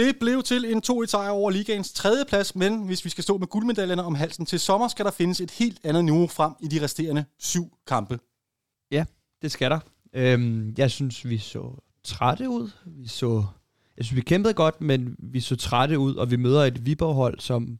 [0.00, 3.38] Det blev til en 2-1 sejr over ligaens tredje plads, men hvis vi skal stå
[3.38, 6.68] med guldmedaljerne om halsen til sommer, skal der findes et helt andet niveau frem i
[6.68, 8.18] de resterende syv kampe.
[8.90, 9.04] Ja,
[9.42, 9.78] det skal der.
[10.12, 11.74] Øhm, jeg synes, vi så
[12.04, 12.70] trætte ud.
[12.86, 13.44] Vi så,
[13.96, 17.40] jeg synes, vi kæmpede godt, men vi så trætte ud, og vi møder et Viborg-hold,
[17.40, 17.78] som,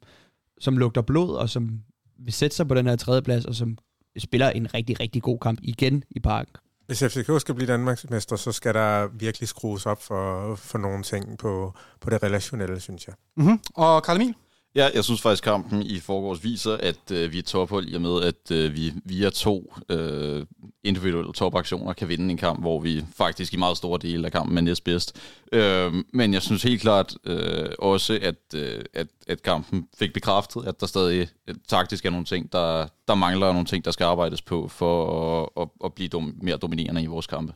[0.60, 1.80] som lugter blod, og som
[2.18, 3.78] vil sætte sig på den her tredje plads, og som
[4.18, 6.56] spiller en rigtig, rigtig god kamp igen i parken.
[6.90, 11.38] Hvis FCK skal blive Danmarksmester, så skal der virkelig skrues op for, for nogle ting
[11.38, 13.14] på, på det relationelle, synes jeg.
[13.36, 13.60] Mm-hmm.
[13.74, 14.34] Og Karl Emil?
[14.74, 18.00] Ja, jeg synes faktisk, kampen i forgårs viser, at øh, vi er tophold i og
[18.00, 20.46] med, at øh, vi via to øh,
[20.84, 24.58] individuelle topaktioner kan vinde en kamp, hvor vi faktisk i meget store dele af kampen
[24.58, 25.16] er næstbedst.
[25.52, 30.64] Øh, men jeg synes helt klart øh, også, at, øh, at, at kampen fik bekræftet,
[30.66, 34.04] at der stadig at taktisk er nogle ting, der, der mangler nogle ting, der skal
[34.04, 37.52] arbejdes på for at, at, at blive dom, mere dominerende i vores kampe.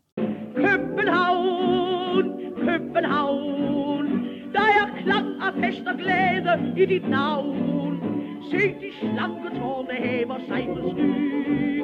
[5.95, 8.01] Og glæde i dit navn.
[8.51, 11.83] Se de slanke tårne hæver sig på sky,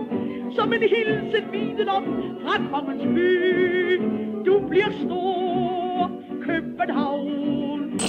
[0.56, 2.02] som en hilsen viden op
[2.42, 4.00] fra kongens by.
[4.46, 6.10] Du bliver stor,
[6.42, 8.00] København.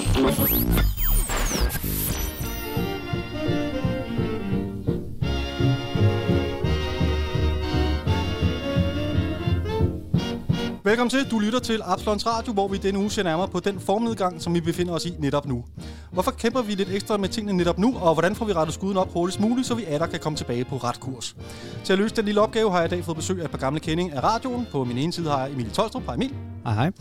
[10.84, 11.30] Velkommen til.
[11.30, 14.54] Du lytter til Absalons Radio, hvor vi denne uge ser nærmere på den formnedgang, som
[14.54, 15.64] vi befinder os i netop nu.
[16.12, 18.96] Hvorfor kæmper vi lidt ekstra med tingene netop nu, og hvordan får vi rettet skuden
[18.96, 21.36] op hurtigst muligt, så vi alle kan komme tilbage på ret kurs?
[21.84, 23.58] Til at løse den lille opgave har jeg i dag fået besøg af et par
[23.58, 24.66] gamle kending af radioen.
[24.72, 26.02] På min ene side har jeg Emil Tolstrup.
[26.04, 26.34] Hej Emil.
[26.64, 26.92] Hej, hej.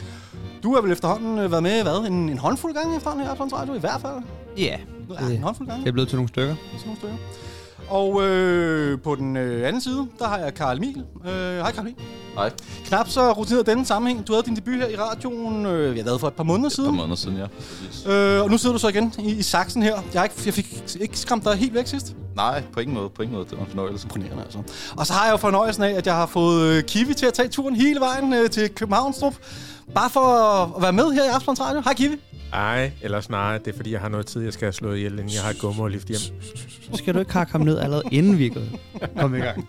[0.63, 3.53] Du har vel efterhånden øh, været med hvad, en, en håndfuld gange efterhånden i Absalons
[3.53, 4.13] Radio, i hvert fald?
[4.57, 4.77] Ja,
[5.29, 5.81] Ja, en håndfuld gange.
[5.83, 6.55] det er blevet til nogle stykker.
[6.77, 7.17] Sådan nogle stykker.
[7.91, 11.03] Og øh, på den øh, anden side, der har jeg Karl Emil.
[11.25, 11.95] Øh, hej Karl Emil.
[12.35, 12.51] Hej.
[12.85, 14.27] Knap så rutineret denne sammenhæng.
[14.27, 16.71] Du havde din debut her i radioen, øh, jeg lavede for et par måneder Et
[16.71, 16.95] par siden.
[16.95, 17.45] måneder siden, ja.
[17.47, 18.05] Præcis.
[18.07, 19.95] Øh, og nu sidder du så igen i, i saksen her.
[20.13, 22.15] Jeg, ikke, jeg fik ikke skræmt dig helt væk sidst.
[22.35, 23.09] Nej, på ingen måde.
[23.09, 23.47] På ingen måde.
[23.49, 24.05] Det var en fornøjelse.
[24.05, 24.59] Imponerende altså.
[24.97, 27.33] Og så har jeg jo fornøjelsen af, at jeg har fået øh, Kiwi til at
[27.33, 29.33] tage turen hele vejen øh, til Københavnstrup.
[29.95, 31.81] Bare for at, at være med her i Aftenens Radio.
[31.81, 32.15] Hej Kiwi.
[32.53, 35.11] Ej, eller snarere, det er fordi, jeg har noget tid, jeg skal have slået ihjel,
[35.11, 36.19] inden jeg har et gummer lift hjem.
[36.91, 38.71] Så skal du ikke hakke ham ned allerede inden vi gået.
[39.19, 39.67] Kom i gang.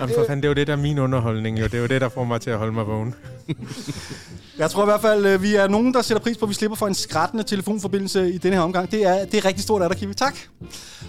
[0.00, 1.58] Jamen for fanden, det er jo det, der er min underholdning.
[1.58, 1.64] Jo.
[1.64, 3.14] Det er jo det, der får mig til at holde mig vågen.
[4.58, 6.54] Jeg tror i hvert fald, øh, vi er nogen, der sætter pris på, at vi
[6.54, 8.90] slipper for en skrættende telefonforbindelse i denne her omgang.
[8.90, 10.14] Det er, det er rigtig stort af dig, Kiwi.
[10.14, 10.36] Tak.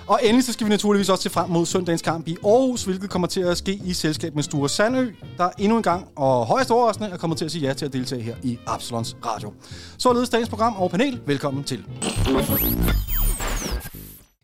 [0.07, 3.09] Og endelig så skal vi naturligvis også se frem mod søndagens kamp i Aarhus, hvilket
[3.09, 6.71] kommer til at ske i selskab med Sture Sandø, der endnu en gang og højst
[6.71, 9.53] overraskende er kommet til at sige ja til at deltage her i Absalons Radio.
[9.97, 11.19] Således dagens program og panel.
[11.25, 11.85] Velkommen til.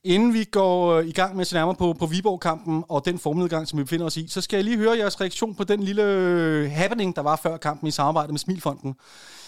[0.06, 3.20] Inden vi går øh, i gang med at se nærmere på, på Viborg-kampen og den
[3.20, 5.84] formnedgang, som vi befinder os i, så skal jeg lige høre jeres reaktion på den
[5.84, 8.96] lille øh, happening, der var før kampen i samarbejde med Smilfonden.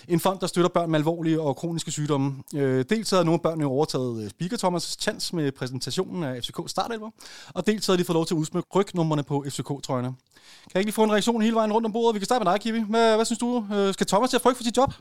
[0.07, 2.43] En fond, der støtter børn med alvorlige og kroniske sygdomme.
[2.55, 6.59] Øh, dels havde nogle af børnene overtaget øh, Speaker Thomas' chance med præsentationen af FCK
[6.67, 7.09] startelver,
[7.53, 10.07] og dels havde de fået lov til at udsmykke rygnummerne på FCK-trøjerne.
[10.07, 12.13] Kan jeg ikke lige få en reaktion hele vejen rundt om bordet?
[12.13, 12.83] Vi kan starte med dig, Kiwi.
[12.89, 13.65] Hvad, hvad synes du?
[13.73, 14.93] Øh, skal Thomas til at frygte for sit job?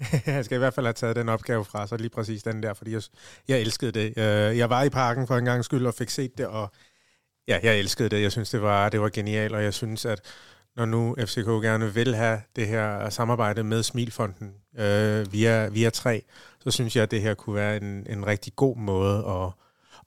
[0.26, 2.74] jeg skal i hvert fald have taget den opgave fra så lige præcis den der,
[2.74, 3.02] fordi jeg,
[3.48, 4.18] jeg elskede det.
[4.18, 6.72] Øh, jeg var i parken for en gang skyld og fik set det, og
[7.48, 8.22] ja, jeg elskede det.
[8.22, 10.20] Jeg synes, det var, det var genialt, og jeg synes, at
[10.76, 16.22] når nu FCK gerne vil have det her samarbejde med Smilfonden øh, via, via 3,
[16.60, 19.52] så synes jeg, at det her kunne være en, en rigtig god måde at,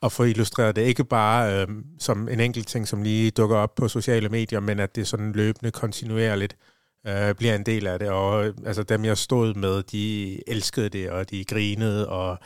[0.04, 0.82] at få illustreret det.
[0.82, 1.68] Ikke bare øh,
[2.00, 5.32] som en enkelt ting, som lige dukker op på sociale medier, men at det sådan
[5.32, 6.73] løbende, kontinuerligt øh,
[7.08, 8.10] Øh, bliver en del af det.
[8.10, 12.38] Og øh, altså, dem, jeg stod med, de elskede det, og de grinede, og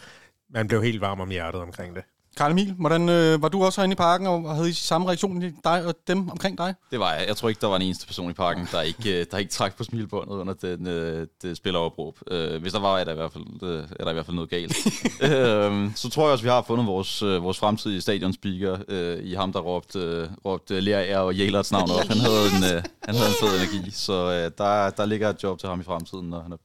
[0.49, 2.03] man blev helt varm om hjertet omkring det.
[2.37, 5.43] Karl Emil, hvordan øh, var du også herinde i parken, og havde I samme reaktion
[5.43, 6.73] i dig og dem omkring dig?
[6.91, 7.27] Det var jeg.
[7.27, 9.51] Jeg tror ikke, der var en eneste person i parken, der ikke, øh, der ikke
[9.51, 12.19] trak på smilbåndet under den, øh, det spilleropråb.
[12.31, 14.35] Øh, hvis der var, er der i hvert fald, øh, er der i hvert fald
[14.35, 14.75] noget galt.
[15.31, 19.33] øh, så tror jeg også, vi har fundet vores, øh, vores fremtidige stadionspeaker øh, i
[19.33, 22.07] ham, der råbte, øh, råbte Lea og Jælerts navn op.
[22.07, 25.43] Han havde en, øh, han havde en fed energi, så øh, der, der ligger et
[25.43, 26.57] job til ham i fremtiden, når, han er,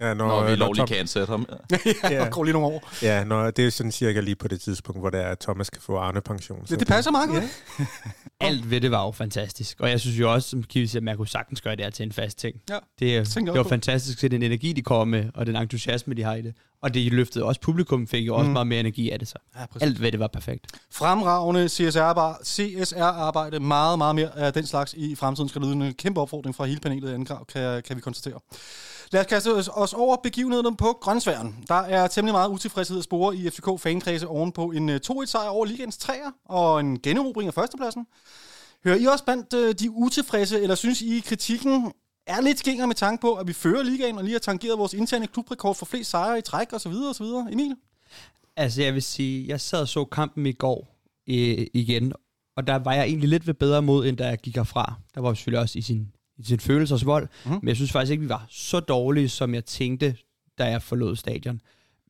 [0.00, 1.46] Ja, når, når vi lovligt Tom- kan ansætte ham.
[2.04, 2.28] ja, Ja.
[2.28, 2.90] går lige nogle år.
[3.02, 5.70] Ja, når, det er sådan cirka lige på det tidspunkt, hvor det er, at Thomas
[5.70, 6.60] kan få Arne-pension.
[6.68, 7.44] Det, det passer meget godt.
[7.78, 7.84] Ja.
[8.46, 9.80] Alt ved det var jo fantastisk.
[9.80, 11.90] Og jeg synes jo også, som Kiwi siger, at man kunne sagtens gøre det her
[11.90, 12.56] til en fast ting.
[12.70, 12.78] Ja.
[12.98, 13.68] Det, er- det var på.
[13.68, 16.54] fantastisk at se den energi, de kom med, og den entusiasme, de har i det.
[16.82, 18.52] Og det løftede også publikum, fik jo også Mm.
[18.52, 19.34] meget mere energi af det så.
[19.60, 19.82] Ja, præcis.
[19.86, 20.66] Alt ved det var perfekt.
[20.92, 26.20] Fremragende CSR-arbejde, CSR-arbejde, meget, meget mere af den slags i fremtiden skal lyde en kæmpe
[26.20, 28.40] opfordring fra hele panelet i anden grad, kan, kan vi konstatere.
[29.12, 31.64] Lad os kaste os, over begivenhederne på Grønsværen.
[31.68, 35.48] Der er temmelig meget utilfredshed at spore i FCK fankredse oven på en øh, 2-1-sejr
[35.48, 38.06] over ligens træer og en generobring af førstepladsen.
[38.84, 41.92] Hører I også blandt øh, de utilfredse, eller synes I kritikken
[42.26, 44.94] er lidt skinger med tanke på, at vi fører ligaen og lige har tangeret vores
[44.94, 46.92] interne klubrekord for flest sejre i træk osv.
[47.10, 47.26] osv.
[47.52, 47.76] Emil?
[48.56, 50.98] Altså, jeg vil sige, jeg sad og så kampen i går
[51.28, 52.12] øh, igen,
[52.56, 54.94] og der var jeg egentlig lidt ved bedre mod, end da jeg gik herfra.
[55.14, 56.12] Der var selvfølgelig også i sin,
[56.42, 57.52] i sin følelsesvold, Mhm.
[57.54, 57.58] mm.
[57.62, 60.16] men jeg synes faktisk ikke, vi var så dårlige, som jeg tænkte,
[60.58, 61.60] da jeg forlod stadion.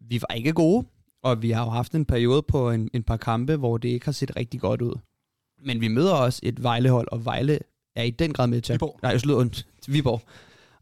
[0.00, 0.86] Vi var ikke gode,
[1.22, 4.04] og vi har jo haft en periode på en, en par kampe, hvor det ikke
[4.04, 4.94] har set rigtig godt ud.
[5.64, 7.58] Men vi møder også et Vejlehold, og Vejle
[7.96, 8.76] er i den grad med til at...
[8.76, 8.98] Viborg.
[9.02, 9.66] Nej, jeg slår ondt.
[9.88, 10.22] Viborg.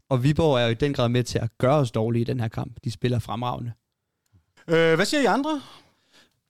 [0.09, 2.39] Og Viborg er jo i den grad med til at gøre os dårlige i den
[2.39, 2.77] her kamp.
[2.83, 3.71] De spiller fremragende.
[4.67, 5.61] Øh, hvad siger I andre?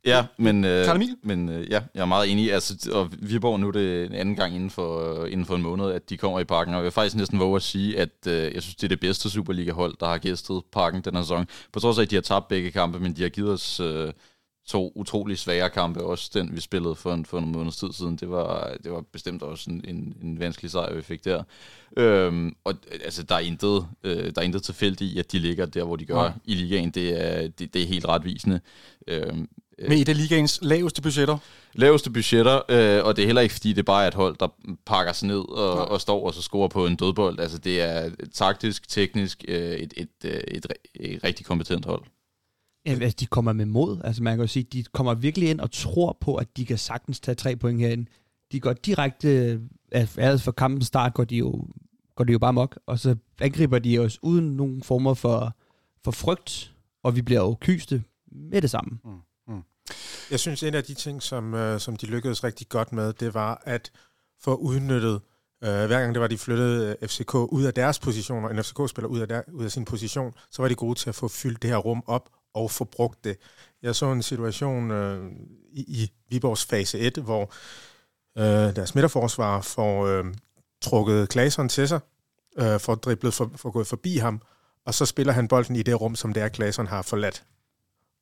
[0.05, 0.85] Ja, men, øh,
[1.23, 2.53] men øh, ja, jeg er meget enig.
[2.53, 5.91] Altså, og Viborg nu er det en anden gang inden for, inden for en måned,
[5.91, 6.73] at de kommer i parken.
[6.73, 8.99] Og jeg vil faktisk næsten våge at sige, at øh, jeg synes, det er det
[8.99, 11.47] bedste Superliga-hold, der har gæstet parken den her sæson.
[11.73, 14.13] På trods af, at de har tabt begge kampe, men de har givet os øh,
[14.67, 16.03] to utrolig svære kampe.
[16.03, 18.15] Også den, vi spillede for en, for en måneds tid siden.
[18.15, 21.43] Det var, det var bestemt også en, en, en vanskelig sejr, vi fik der.
[21.97, 22.73] Øhm, og
[23.03, 25.95] altså, der er intet, øh, der er intet tilfældigt i, at de ligger der, hvor
[25.95, 26.31] de gør Nej.
[26.45, 26.91] i ligaen.
[26.91, 28.59] Det er, det, det er helt retvisende.
[29.07, 29.47] Øhm,
[29.87, 31.37] Med et af ligaens laveste budgetter.
[31.73, 34.47] laveste budgetter, øh, og det er heller ikke, fordi det bare er et hold, der
[34.85, 35.85] pakker sig ned og, Nej.
[35.85, 37.39] og står og så scorer på en dødbold.
[37.39, 42.03] Altså, det er taktisk, teknisk et, et, et, et, et rigtig kompetent hold.
[42.85, 44.01] Ja, altså, de kommer med mod.
[44.03, 46.77] Altså, man kan jo sige, de kommer virkelig ind og tror på, at de kan
[46.77, 48.05] sagtens tage tre point herinde.
[48.51, 49.61] De går direkte,
[49.91, 51.65] altså for kampens start går de jo,
[52.15, 55.55] går de jo bare mok, og så angriber de os uden nogen former for,
[56.03, 56.73] for frygt,
[57.03, 58.99] og vi bliver jo kyste med det samme.
[60.31, 63.33] Jeg synes, en af de ting, som, øh, som de lykkedes rigtig godt med, det
[63.33, 63.91] var at
[64.43, 65.21] få udnyttet,
[65.63, 68.63] øh, hver gang det var, de flyttede øh, FCK ud af deres position, og en
[68.63, 71.27] FCK-spiller ud af, der, ud af sin position, så var de gode til at få
[71.27, 73.37] fyldt det her rum op og få brugt det.
[73.81, 75.31] Jeg så en situation øh,
[75.71, 77.51] i, i Viborgs fase 1, hvor
[78.37, 80.25] øh, deres midterforsvar får øh,
[80.81, 81.99] trukket Klaseren til sig,
[82.57, 84.41] øh, får driblet, for, for gået forbi ham,
[84.85, 87.43] og så spiller han bolden i det rum, som det er, har forladt.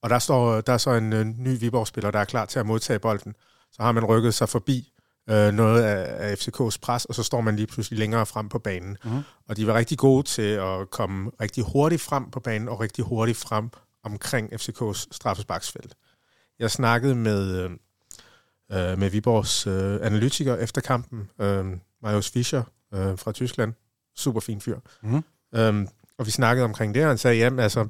[0.01, 2.65] Og der står der er så en øh, ny Viborg-spiller, der er klar til at
[2.65, 3.35] modtage bolden.
[3.71, 4.93] Så har man rykket sig forbi
[5.29, 8.59] øh, noget af, af FCK's pres, og så står man lige pludselig længere frem på
[8.59, 8.97] banen.
[9.03, 9.21] Mhm.
[9.49, 13.05] Og de var rigtig gode til at komme rigtig hurtigt frem på banen, og rigtig
[13.05, 13.69] hurtigt frem
[14.03, 15.95] omkring FCK's straffesparksfelt.
[16.59, 17.71] Jeg snakkede med, øh,
[18.71, 21.65] øh, med Viborgs øh, analytiker efter kampen, øh,
[22.01, 22.63] Marius Fischer
[22.93, 23.73] øh, fra Tyskland.
[24.15, 24.79] Super fin fyr.
[25.03, 25.23] Mhm.
[25.55, 25.87] Øhm,
[26.17, 27.87] og vi snakkede omkring det, og han sagde, jamen altså,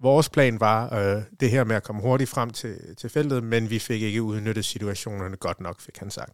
[0.00, 3.70] vores plan var øh, det her med at komme hurtigt frem til, til feltet, men
[3.70, 6.32] vi fik ikke udnyttet situationerne godt nok, fik han sagt.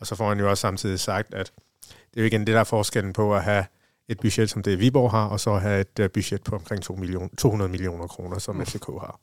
[0.00, 1.52] Og så får han jo også samtidig sagt, at
[1.88, 3.64] det er jo igen det, der er forskellen på at have
[4.08, 6.94] et budget, som det Viborg har, og så have et øh, budget på omkring 2
[6.94, 8.64] million, 200 millioner kroner, som Mm.
[8.66, 9.20] FCK har.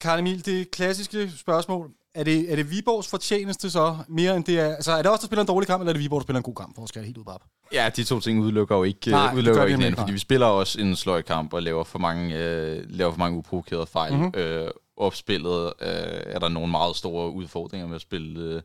[0.00, 1.90] Karl Emil, det klassiske spørgsmål.
[2.14, 4.74] Er det, er det Viborgs fortjeneste så mere end det er...
[4.74, 6.38] Altså, er det også, der spiller en dårlig kamp, eller er det Viborg, der spiller
[6.38, 6.74] en god kamp?
[6.74, 7.40] For at skære helt ud, Bab.
[7.72, 10.80] Ja, de to ting udelukker jo ikke, Nej, udelukker ikke hinanden, fordi vi spiller også
[10.80, 14.12] en sløj kamp og laver for mange, øh, laver for mange uprovokerede fejl.
[14.12, 14.22] Mhm.
[14.22, 14.40] Mm-hmm.
[14.40, 15.88] Øh, opspillet øh,
[16.26, 18.62] er der nogle meget store udfordringer med at spille, øh,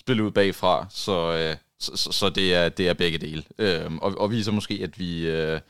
[0.00, 3.42] spille ud bagfra, så, øh, så, så, så det, er, det er begge dele.
[3.58, 5.60] Øh, og, og viser måske, at vi øh,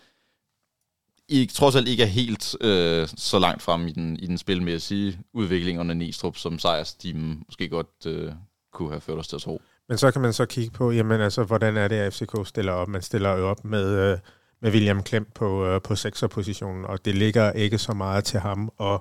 [1.29, 5.21] ikke, trods alt ikke er helt øh, så langt frem i den, i den spilmæssige
[5.32, 8.32] udvikling under Nistrup, som sejrsteamen måske godt øh,
[8.73, 9.62] kunne have ført os til at tro.
[9.88, 12.73] Men så kan man så kigge på, jamen altså, hvordan er det, at FCK stiller
[12.73, 12.88] op?
[12.88, 14.19] Man stiller jo op med, øh,
[14.61, 18.73] med William Klem på, øh, på sekserpositionen, og det ligger ikke så meget til ham
[18.81, 19.00] at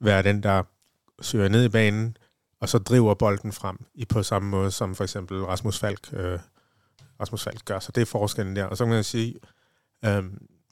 [0.00, 0.62] være den, der
[1.20, 2.16] søger ned i banen,
[2.60, 6.38] og så driver bolden frem i på samme måde, som for eksempel Rasmus Falk, øh,
[7.20, 7.78] Rasmus Falk gør.
[7.78, 8.64] Så det er forskellen der.
[8.64, 9.34] Og så kan man sige,
[10.04, 10.24] øh,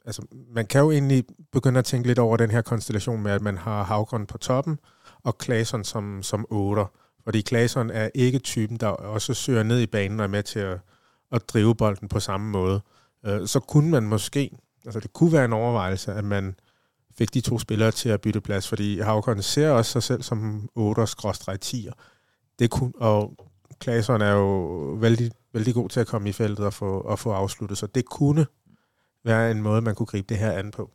[0.05, 0.23] altså,
[0.55, 3.59] man kan jo egentlig begynde at tænke lidt over den her konstellation med, at man
[3.59, 4.79] har Havgrøn på toppen,
[5.23, 6.87] og Claesson som, som otter.
[7.25, 10.59] Fordi Claesson er ikke typen, der også søger ned i banen og er med til
[10.59, 10.79] at,
[11.33, 12.81] at drive bolden på samme måde.
[13.27, 14.51] Øh, så kunne man måske,
[14.85, 16.55] altså det kunne være en overvejelse, at man
[17.19, 20.69] fik de to spillere til at bytte plads, fordi Havkon ser også sig selv som
[20.79, 21.93] 8'er-10'er.
[22.59, 23.37] Det kunne, og
[23.83, 24.69] Claesson er jo
[25.01, 28.05] vældig, vældig god til at komme i feltet og få, og få afsluttet, så det
[28.05, 28.47] kunne
[29.25, 30.91] være en måde, man kunne gribe det her an på.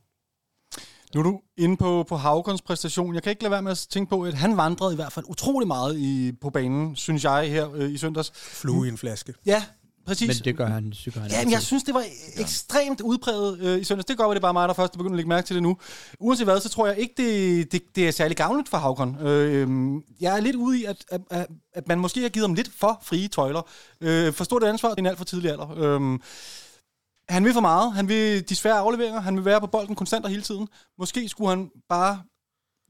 [1.16, 3.16] Nu er du inde på, på Havgons præstation.
[3.16, 5.26] Jeg kan ikke lade være med at tænke på, at han vandrede i hvert fald
[5.30, 8.32] utrolig meget i, på banen, synes jeg, her øh, i søndags.
[8.36, 9.34] Flue i en flaske.
[9.46, 9.64] Ja,
[10.06, 10.28] præcis.
[10.28, 12.04] Men det gør han, det gør han Ja, men jeg synes, det var
[12.38, 14.06] ekstremt udpræget øh, i søndags.
[14.06, 15.64] Det godt være, det er bare mig, der først begynder at lægge mærke til det
[15.64, 15.78] nu.
[16.20, 19.28] Uanset hvad, så tror jeg ikke, det, det, det er særlig gavnligt for Havkon.
[19.28, 22.54] Øh, jeg er lidt ude i, at, at, at, at man måske har givet ham
[22.54, 23.62] lidt for frie tøjler.
[24.02, 25.72] Øh, forstå det ansvar i en alt for tidlig alder.
[25.78, 26.20] Øh,
[27.30, 27.94] han vil for meget.
[27.94, 29.22] Han vil de svære afleveringer.
[29.22, 30.68] Han vil være på bolden konstant og hele tiden.
[30.98, 32.22] Måske skulle han bare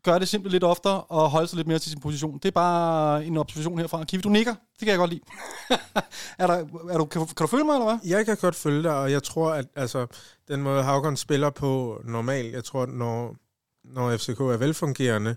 [0.03, 2.33] gøre det simpelt lidt oftere og holde sig lidt mere til sin position.
[2.33, 4.03] Det er bare en observation herfra.
[4.03, 4.51] Kiwi, du nikker.
[4.51, 5.21] Det kan jeg godt lide.
[6.39, 6.53] er der,
[6.89, 8.09] er du, kan, kan du følge mig, eller hvad?
[8.09, 10.07] Jeg kan godt følge dig, og jeg tror, at altså,
[10.47, 13.35] den måde Havgård spiller på normalt, jeg tror, at når,
[13.83, 15.35] når FCK er velfungerende,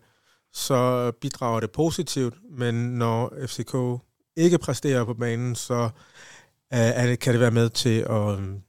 [0.53, 4.03] så bidrager det positivt, men når FCK
[4.37, 8.63] ikke præsterer på banen, så uh, er det, kan det være med til at um,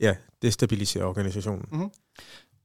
[0.00, 1.64] ja, destabilisere organisationen.
[1.72, 1.90] Mm-hmm.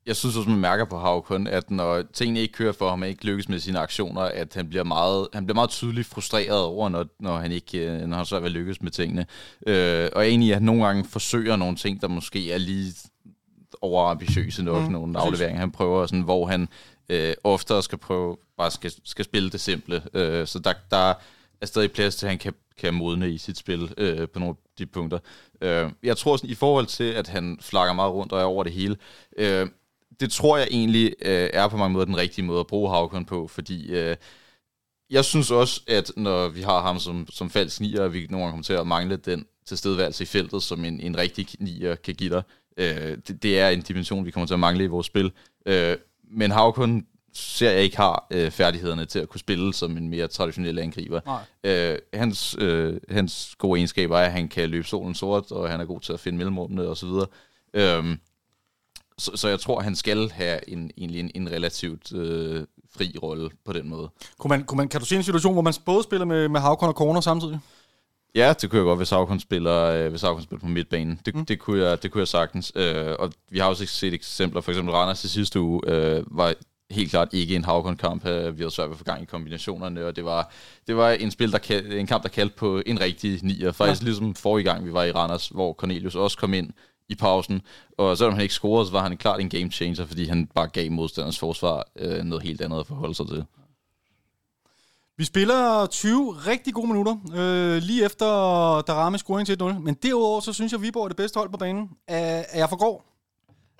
[0.05, 3.07] Jeg synes også, man mærker på Havkon, at når tingene ikke kører for ham, og
[3.07, 6.89] ikke lykkes med sine aktioner, at han bliver meget, han bliver meget tydeligt frustreret over,
[6.89, 9.25] når, når han ikke øh, når han så vil lykkes med tingene.
[9.67, 12.93] Øh, og egentlig, at han nogle gange forsøger nogle ting, der måske er lige
[13.81, 15.25] overambitiøse nok, mm, nogle præcis.
[15.25, 15.59] afleveringer.
[15.59, 16.67] Han prøver sådan, hvor han
[17.09, 20.01] øh, oftere skal prøve, bare skal, skal spille det simple.
[20.13, 21.13] Øh, så der, der
[21.61, 24.55] er stadig plads til, at han kan, kan modne i sit spil øh, på nogle
[24.77, 25.19] de punkter.
[25.61, 28.63] Øh, jeg tror sådan, i forhold til, at han flakker meget rundt og er over
[28.63, 28.97] det hele,
[29.37, 29.67] øh,
[30.19, 33.25] det tror jeg egentlig øh, er på mange måder den rigtige måde at bruge Havkon
[33.25, 34.15] på, fordi øh,
[35.09, 38.51] jeg synes også, at når vi har ham som, som falsk nier, vi nogle gange
[38.51, 42.29] kommer til at mangle den tilstedeværelse i feltet, som en, en rigtig nier kan give
[42.29, 42.43] dig.
[42.77, 45.31] Øh, det, det er en dimension, vi kommer til at mangle i vores spil.
[45.65, 45.97] Øh,
[46.31, 47.05] men Havkon
[47.35, 51.39] ser jeg ikke har øh, færdighederne til at kunne spille som en mere traditionel angriber.
[51.63, 55.79] Øh, hans, øh, hans gode egenskaber er, at han kan løbe solen sort, og han
[55.79, 57.09] er god til at finde mellemrummene osv.
[57.73, 58.17] Øh,
[59.17, 62.65] så, så jeg tror, han skal have en, egentlig en, en relativt øh,
[62.97, 64.09] fri rolle på den måde.
[64.37, 66.59] Kunne man, kunne man, kan du se en situation, hvor man både spiller med, med
[66.59, 67.59] Havkon og Corner samtidig?
[68.35, 71.19] Ja, det kunne jeg godt, hvis Havkon spiller, øh, hvis Havkon spiller på midtbanen.
[71.25, 71.45] Det, mm.
[71.45, 72.71] det, kunne jeg, det kunne jeg sagtens.
[72.75, 74.61] Øh, og vi har også set eksempler.
[74.61, 76.53] For eksempel Randers i sidste uge øh, var
[76.91, 78.25] helt klart ikke en Havkon-kamp.
[78.25, 80.51] Øh, vi havde svært ved at få gang i kombinationerne, og det var,
[80.87, 83.71] det var en, spil, der, en kamp, der kaldte på en rigtig nier.
[83.71, 84.05] Faktisk ja.
[84.05, 86.73] ligesom forrige gang, vi var i Randers, hvor Cornelius også kom ind
[87.09, 87.61] i pausen.
[87.97, 90.67] Og selvom han ikke scorede, så var han klart en game changer, fordi han bare
[90.67, 93.45] gav modstanders forsvar øh, noget helt andet at forholde sig til.
[95.17, 98.25] Vi spiller 20 rigtig gode minutter, øh, lige efter
[98.87, 99.79] der rammer scoring til 1-0.
[99.79, 101.89] Men derudover, så synes jeg, at Viborg er det bedste hold på banen.
[102.07, 103.03] Er, er jeg for grov?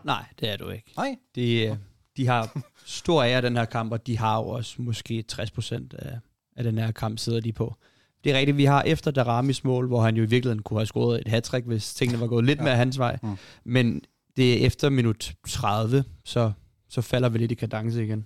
[0.04, 0.94] Nej, det er du ikke.
[0.98, 1.16] Nej?
[1.36, 1.76] De, øh,
[2.18, 6.20] de har stor ære den her kamp, og de har jo også måske 60 af,
[6.58, 7.76] af den her kamp, sidder de på.
[8.24, 10.86] Det er rigtigt, vi har efter Daramis mål, hvor han jo i virkeligheden kunne have
[10.86, 12.64] scoret et hat hvis tingene var gået lidt ja.
[12.64, 13.18] mere hans vej.
[13.24, 13.38] Mm.
[13.64, 14.02] Men
[14.38, 16.52] det er efter minut 30, så,
[16.90, 18.26] så falder vi lidt i kadence igen.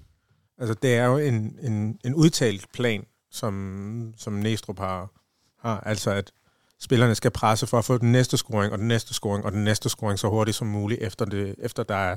[0.57, 5.11] Altså, det er jo en, en, en udtalt plan, som, som Næstrup har,
[5.59, 5.79] har.
[5.79, 6.31] Altså, at
[6.81, 9.63] spillerne skal presse for at få den næste scoring, og den næste scoring, og den
[9.63, 12.15] næste scoring så hurtigt som muligt, efter, det, efter der er,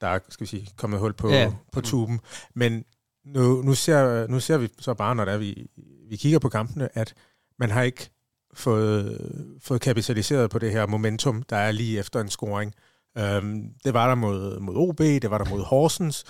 [0.00, 1.52] der er skal vi sige, kommet hul på, ja.
[1.72, 2.20] på tuben.
[2.54, 2.84] Men
[3.24, 5.66] nu, nu, ser, nu ser vi så bare, når der er, vi,
[6.08, 7.14] vi kigger på kampene, at
[7.58, 8.10] man har ikke
[8.54, 9.20] fået,
[9.62, 12.74] fået kapitaliseret på det her momentum, der er lige efter en scoring.
[13.20, 16.24] Um, det var der mod, mod OB, det var der mod Horsens,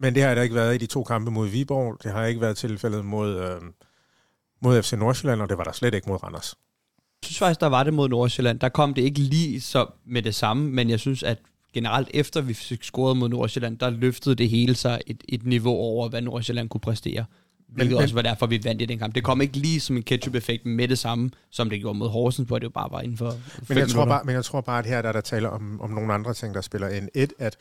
[0.00, 2.02] men det har der ikke været i de to kampe mod Viborg.
[2.02, 3.60] Det har ikke været tilfældet mod, øh,
[4.62, 6.54] mod FC Nordsjælland, og det var der slet ikke mod Randers.
[7.22, 8.60] Jeg synes faktisk, der var det mod Nordsjælland.
[8.60, 11.38] Der kom det ikke lige så med det samme, men jeg synes, at
[11.74, 15.74] generelt efter vi fik scoret mod Nordsjælland, der løftede det hele sig et, et niveau
[15.74, 17.24] over, hvad Nordsjælland kunne præstere.
[17.68, 19.14] Hvilket men, også var derfor, vi vandt i den kamp.
[19.14, 22.48] Det kom ikke lige som en ketchup-effekt med det samme, som det gjorde mod Horsens,
[22.48, 23.34] hvor det jo bare var inden for
[23.68, 25.80] men jeg, tror bare, men jeg tror bare, at her der er der taler om,
[25.80, 27.08] om nogle andre ting, der spiller ind.
[27.14, 27.56] Et, at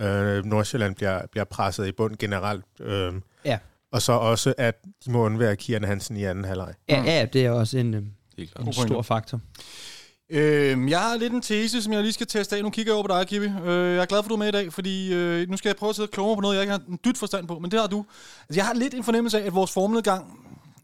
[0.00, 2.64] øh, Nordsjælland bliver, bliver presset i bund generelt.
[2.80, 3.12] Øh,
[3.44, 3.58] ja.
[3.92, 6.74] Og så også, at de må undvære Kian Hansen i anden halvleg.
[6.88, 8.02] Ja, ja, det er også en, øh,
[8.38, 9.40] en stor faktor.
[10.30, 12.62] Øh, jeg har lidt en tese, som jeg lige skal teste af.
[12.62, 13.46] Nu kigger jeg over på dig, Kiwi.
[13.46, 15.68] Øh, jeg er glad for, at du er med i dag, fordi øh, nu skal
[15.68, 17.58] jeg prøve at sidde og kloge på noget, jeg ikke har en dyt forstand på,
[17.58, 18.04] men det har du.
[18.48, 20.24] Altså, jeg har lidt en fornemmelse af, at vores formledgang,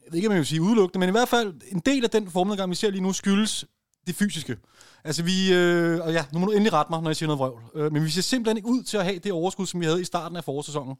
[0.04, 2.10] jeg ved ikke, om jeg vil sige udelukkende, men i hvert fald en del af
[2.10, 3.64] den formledgang, vi ser lige nu, skyldes
[4.06, 4.56] det fysiske.
[5.04, 7.38] Altså vi, øh, og ja, nu må du endelig rette mig, når jeg siger noget
[7.38, 9.86] vrøvl, øh, men vi ser simpelthen ikke ud til at have det overskud, som vi
[9.86, 10.96] havde i starten af forårssæsonen.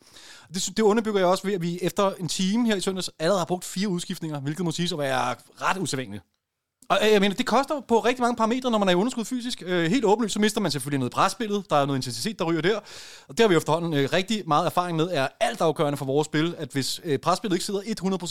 [0.54, 3.38] Det, det underbygger jeg også ved, at vi efter en time her i søndags allerede
[3.40, 6.22] har brugt fire udskiftninger, hvilket må siges at være ret usædvanligt.
[6.90, 9.24] Og øh, jeg mener, det koster på rigtig mange parametre, når man er i underskud
[9.24, 9.62] fysisk.
[9.66, 11.70] Øh, helt åbenlyst, så mister man selvfølgelig noget presspillet.
[11.70, 12.76] Der er noget intensitet, der ryger der.
[13.28, 16.26] Og det har vi efterhånden øh, rigtig meget erfaring med, er alt afgørende for vores
[16.26, 17.80] spil, at hvis øh, presspillet ikke sidder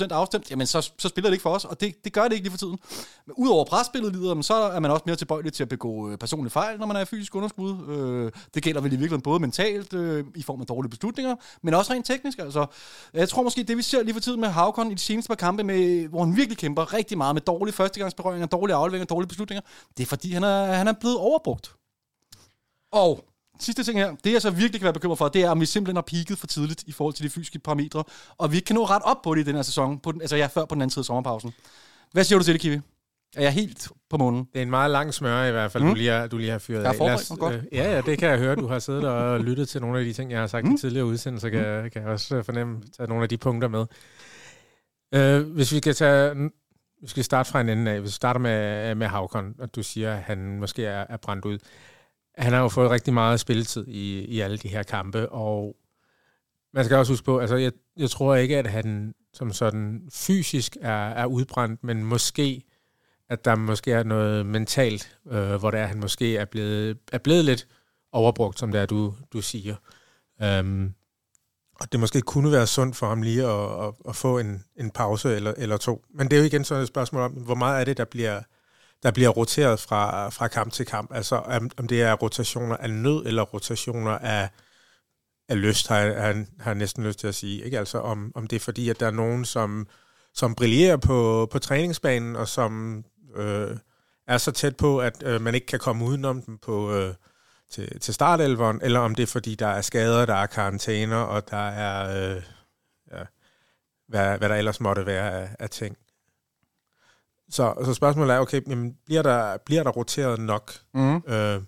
[0.10, 2.34] 100% afstemt, jamen så, så spiller det ikke for os, og det, det gør det
[2.34, 2.80] ikke lige for tiden.
[3.26, 6.52] Men udover presspillet lider, så er man også mere tilbøjelig til at begå øh, personlige
[6.52, 7.76] fejl, når man er i fysisk underskud.
[7.90, 11.74] Øh, det gælder vel i virkeligheden både mentalt, øh, i form af dårlige beslutninger, men
[11.74, 12.40] også rent teknisk.
[12.40, 12.66] Altså,
[13.14, 15.36] jeg tror måske, det vi ser lige for tiden med Havkon i de seneste par
[15.36, 19.62] kampe, med, hvor han virkelig kæmper rigtig meget med dårlige førstegangsberøringer, dårlige afleveringer, dårlige beslutninger.
[19.98, 21.74] Det er fordi, han er, han er blevet overbrugt.
[22.92, 23.26] Og
[23.60, 25.66] sidste ting her, det jeg så virkelig kan være bekymret for, det er, om vi
[25.66, 28.04] simpelthen har peaked for tidligt i forhold til de fysiske parametre,
[28.38, 30.22] og vi ikke kan nå ret op på det i den her sæson, på den,
[30.22, 31.54] altså ja, før på den anden side af sommerpausen.
[32.12, 32.80] Hvad siger du til det, Kiwi?
[33.36, 34.44] er jeg helt på munden.
[34.54, 35.88] Det er en meget lang smør i hvert fald, Mm.
[35.90, 35.94] mm.
[35.96, 37.14] du, lige har, du lige har fyret Jeg er af.
[37.14, 37.56] os, godt.
[37.56, 38.56] øh, ja, ja, det kan jeg høre.
[38.56, 40.70] Du har siddet og lyttet til nogle af de ting, jeg har sagt mm.
[40.70, 40.76] Mm.
[40.76, 43.68] i tidligere udsendelser, kan, jeg- kan jeg også øh, fornemme, tage nogle af de punkter
[43.68, 43.86] med.
[45.14, 46.50] Øh, hvis vi kan tage...
[47.02, 48.00] Vi skal starte fra en ende af.
[48.00, 51.46] Hvis vi starter med, med Havkon, og du siger, at han måske er, er brændt
[51.46, 51.60] ud.
[52.38, 55.76] Han har jo fået rigtig meget spilletid i, i alle de her kampe, og
[56.74, 60.78] man skal også huske på, altså jeg, jeg tror ikke, at han som sådan fysisk
[60.82, 62.64] er, er udbrændt, men måske,
[63.30, 66.98] at der måske er noget mentalt, øh, hvor det er, at han måske er blevet,
[67.12, 67.68] er blevet lidt
[68.12, 69.76] overbrugt, som det er, du, du siger.
[70.60, 70.94] Um,
[71.80, 74.92] og det måske kunne være sundt for ham lige at, at, at få en, en
[74.92, 76.06] pause eller, eller to.
[76.14, 78.42] Men det er jo igen sådan et spørgsmål om, hvor meget er det, der bliver,
[79.04, 81.14] der bliver roteret fra, fra kamp til kamp.
[81.14, 84.50] Altså om, om det er rotationer af nød eller rotationer af,
[85.50, 87.66] af lyst, har jeg, har, har jeg næsten lyst til at sige.
[87.66, 87.80] Ikke?
[87.80, 89.88] Altså om, om det er fordi, at der er nogen, som,
[90.34, 93.04] som brillerer på, på træningsbanen, og som
[93.36, 93.78] øh,
[94.28, 97.14] er så tæt på, at øh, man ikke kan komme udenom dem på, øh,
[97.70, 101.50] til, til startelveren, eller om det er fordi, der er skader, der er karantæner, og
[101.50, 102.44] der er, øh,
[103.12, 103.24] ja,
[104.08, 105.98] hvad, hvad der ellers måtte være af, af ting.
[107.50, 110.74] Så, så spørgsmålet er, okay, jamen, bliver, der, bliver der roteret nok?
[110.94, 111.16] Mm.
[111.16, 111.62] Øh,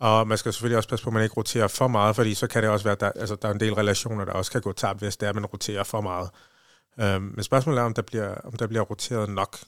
[0.00, 2.46] og man skal selvfølgelig også passe på, at man ikke roterer for meget, fordi så
[2.46, 4.60] kan det også være, at der, altså, der er en del relationer, der også kan
[4.60, 6.30] gå tabt, hvis det er, at man roterer for meget.
[7.00, 9.58] Øh, men spørgsmålet er, om der bliver, om der bliver roteret nok.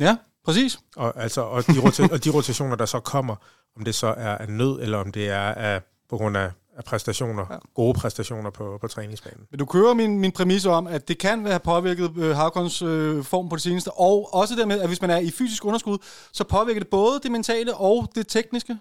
[0.00, 0.78] Ja, præcis.
[0.96, 3.36] Og, altså, og, de rota- og de rotationer, der så kommer,
[3.76, 5.80] om det så er af nød, eller om det er af,
[6.10, 7.56] på grund af, af præstationer, Ja.
[7.74, 9.46] gode præstationer på, på træningsbanen.
[9.50, 13.24] Men du kører min, min præmis om, at det kan være påvirket øh, Havkons øh,
[13.24, 15.98] form på det seneste, og også dermed, at hvis man er i fysisk underskud,
[16.32, 18.78] så påvirker det både det mentale og det tekniske.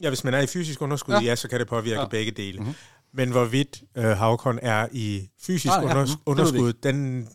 [0.00, 1.20] Ja, hvis man er i fysisk underskud, Ja.
[1.20, 2.06] ja, så kan det påvirke Ja.
[2.06, 2.58] begge dele.
[2.58, 2.66] Mhm.
[2.68, 2.74] Mm-hmm.
[3.14, 7.28] Men hvorvidt øh, Havkon er i fysisk Nej, ja, underskud, den,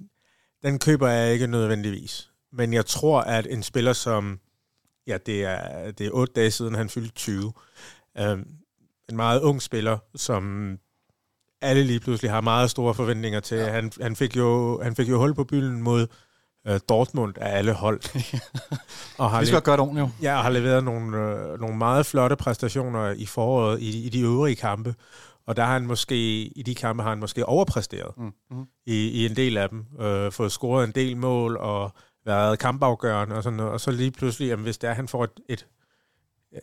[0.64, 2.29] den køber jeg ikke nødvendigvis.
[2.54, 4.40] Men jeg tror, at en spiller som,
[5.08, 7.54] ja, det er, det er otte dage siden, han fyldte 20,
[8.18, 8.40] øh,
[9.10, 10.78] en meget ung spiller, som
[11.62, 13.58] alle lige pludselig har meget store forventninger til.
[13.58, 13.72] Ja.
[13.72, 16.08] Han, han, fik jo, han fik jo hul på bylden mod
[16.68, 18.02] øh, Dortmund af alle hold.
[19.20, 20.10] og har Vi skal gøre det ordentligt jo.
[20.22, 24.22] Ja, og har leveret nogle, øh, nogle meget flotte præstationer i foråret i, i de
[24.22, 24.96] øvrige kampe.
[25.48, 26.16] Og der har han måske,
[26.46, 28.34] i de kampe har han måske overpræsteret Mm.
[28.52, 28.66] Mm.
[28.86, 29.86] i, i en del af dem.
[30.00, 31.92] Øh, fået scoret en del mål og
[32.36, 33.72] været kampafgørende og sådan noget.
[33.72, 35.68] Og så lige pludselig, jamen, hvis det er, at han får et, et,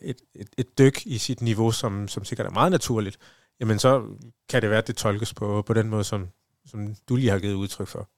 [0.01, 3.17] et, et, et dyk i sit niveau, som, som sikkert er meget naturligt,
[3.59, 4.03] jamen så
[4.49, 6.27] kan det være, at det tolkes på, på den måde, som,
[6.65, 8.09] som du lige har givet udtryk for.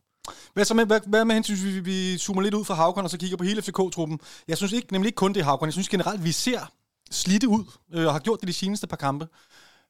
[0.54, 3.10] Hvad, så med, hvad, hvad med hensyn, vi, vi zoomer lidt ud fra Havkon og
[3.10, 4.20] så kigger på hele FCK-truppen?
[4.48, 5.68] Jeg synes ikke, nemlig ikke kun det er Havkon.
[5.68, 6.72] Jeg synes generelt, vi ser
[7.12, 9.28] slidte ud, øh, og har gjort det de seneste par kampe.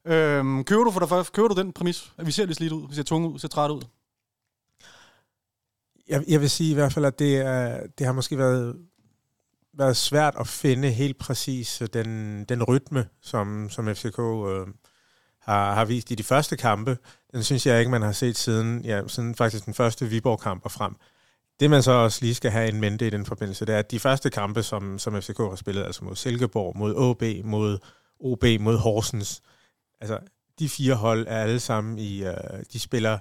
[0.06, 2.88] Øhm, kører, du for dig, kører du den præmis, at vi ser lidt slidt ud,
[2.88, 3.82] vi ser tunge ud, vi ser trætte ud?
[6.10, 8.76] Jeg, jeg vil sige i hvert fald, at det, er, det har måske været,
[9.74, 14.66] været svært at finde helt præcis øh, den, den rytme, som, som FCK øh,
[15.40, 16.98] har, har vist i de første kampe.
[17.32, 20.72] Den synes jeg ikke, man har set siden, ja, siden faktisk den første Viborg-kamp og
[20.72, 20.96] frem.
[21.60, 23.90] Det man så også lige skal have en mente i den forbindelse, det er, at
[23.90, 27.78] de første kampe, som, som FCK har spillet, altså mod Silkeborg, mod OB, mod
[28.20, 29.42] OB, mod Horsens,
[30.00, 30.18] altså
[30.58, 32.34] de fire hold er alle sammen i, øh,
[32.72, 33.18] de spiller,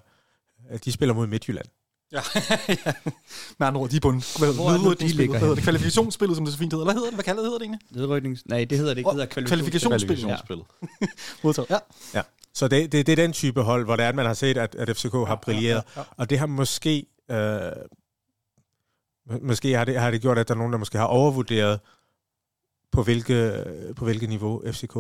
[0.85, 1.67] de spiller mod Midtjylland.
[2.11, 2.21] Ja,
[2.69, 2.93] ja.
[3.59, 4.23] Med andre ord, de er bunden.
[4.39, 5.29] Hvad er det hedder ligger det?
[5.29, 5.63] Hvad hedder det?
[5.63, 6.85] Kvalifikationsspillet, som det så fint hedder.
[6.85, 7.15] Hvad hedder det?
[7.15, 7.87] Hvad kalder det, hedder det egentlig?
[7.91, 8.45] Nedryknings...
[8.45, 9.09] Nej, det hedder det ikke.
[9.09, 10.17] Det hedder Kvalifikationsspil.
[10.17, 10.57] kvalifikationsspil.
[10.57, 10.65] Kvalifikationsspillet.
[11.43, 11.81] Modtaget.
[12.13, 12.21] Ja.
[12.53, 14.57] Så det, det, det er den type hold, hvor det er, at man har set,
[14.57, 15.83] at, at FCK har brilleret.
[15.95, 16.03] ja, ja.
[16.17, 17.05] Og det har måske...
[17.31, 17.61] Øh,
[19.29, 21.79] må- måske har det, har det gjort, at der er nogen, der måske har overvurderet,
[22.91, 23.63] på hvilke,
[23.95, 24.95] på hvilket niveau FCK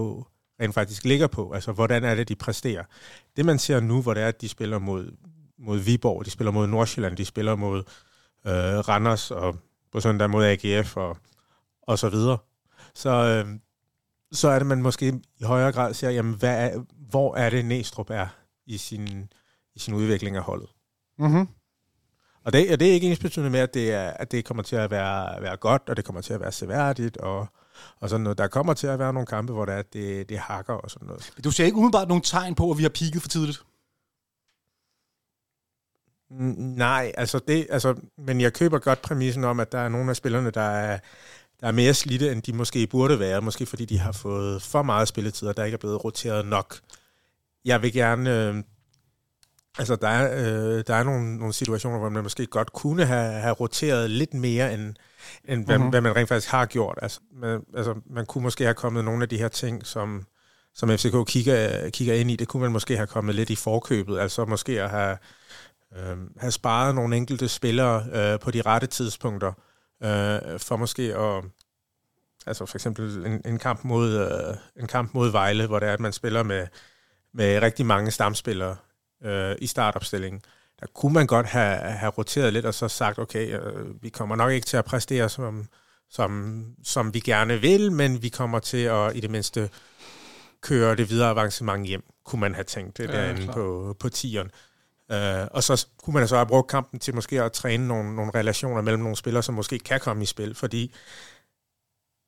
[0.61, 1.51] rent faktisk ligger på.
[1.51, 2.83] Altså, hvordan er det, de præsterer.
[3.37, 5.11] Det, man ser nu, hvor det er, at de spiller mod,
[5.59, 7.77] mod Viborg, de spiller mod Nordsjælland, de spiller mod
[8.45, 9.55] øh, Randers, og
[9.91, 11.17] på søndag mod AGF, og,
[11.81, 12.37] og så videre.
[12.93, 13.59] Så, øh,
[14.31, 17.65] så er det, man måske i højere grad ser, jamen, hvad er, hvor er det,
[17.65, 18.27] Næstrup er
[18.65, 19.31] i sin,
[19.75, 20.69] i sin udvikling af holdet.
[21.19, 21.47] Mm-hmm.
[22.43, 24.75] Og det, og det er ikke ensbetydende med, at det, er, at det kommer til
[24.75, 27.47] at være, være godt, og det kommer til at være seværdigt, og,
[27.99, 28.37] og sådan noget.
[28.37, 31.07] Der kommer til at være nogle kampe, hvor det, er, det, det hakker og sådan
[31.07, 31.33] noget.
[31.43, 33.63] Du ser ikke umiddelbart nogen tegn på, at vi har peaked for tidligt.
[36.31, 40.15] Nej, altså det, altså, men jeg køber godt præmissen om, at der er nogle af
[40.15, 40.99] spillerne, der er,
[41.61, 43.41] der er mere slidte, end de måske burde være.
[43.41, 46.75] Måske fordi de har fået for meget spilletid, og der ikke er blevet roteret nok.
[47.65, 48.47] Jeg vil gerne...
[48.47, 48.55] Øh,
[49.79, 50.33] altså, der er,
[50.77, 54.33] øh, der er nogle, nogle situationer, hvor man måske godt kunne have, have roteret lidt
[54.33, 54.95] mere, end,
[55.45, 55.81] end hvad, Mhm.
[55.81, 55.89] mm-hmm.
[55.89, 56.99] hvad man rent faktisk har gjort.
[57.01, 60.25] Altså man, altså, man kunne måske have kommet nogle af de her ting, som,
[60.75, 64.19] som FCK kigger, kigger ind i, det kunne man måske have kommet lidt i forkøbet.
[64.19, 65.17] Altså måske at have,
[65.97, 69.53] øh, have sparet nogle enkelte spillere øh, på de rette tidspunkter,
[70.03, 71.43] øh, for måske at...
[72.45, 75.93] Altså for eksempel en, en, kamp mod, øh, en kamp mod Vejle, hvor det er,
[75.93, 76.67] at man spiller med,
[77.33, 78.75] med rigtig mange stamspillere
[79.23, 80.41] øh, i startopstillingen.
[80.79, 84.35] Der kunne man godt have, have roteret lidt og så sagt, okay, øh, vi kommer
[84.35, 85.67] nok ikke til at præstere, som,
[86.09, 89.69] som, som vi gerne vil, men vi kommer til at i det mindste
[90.61, 93.53] køre det videre avancement hjem, kunne man have tænkt det ja, derinde klar.
[93.53, 94.51] på, på tieren.
[95.13, 98.31] Uh, og så kunne man så have brugt kampen til måske at træne nogle, nogle
[98.35, 100.93] relationer mellem nogle spillere, som måske kan komme i spil, fordi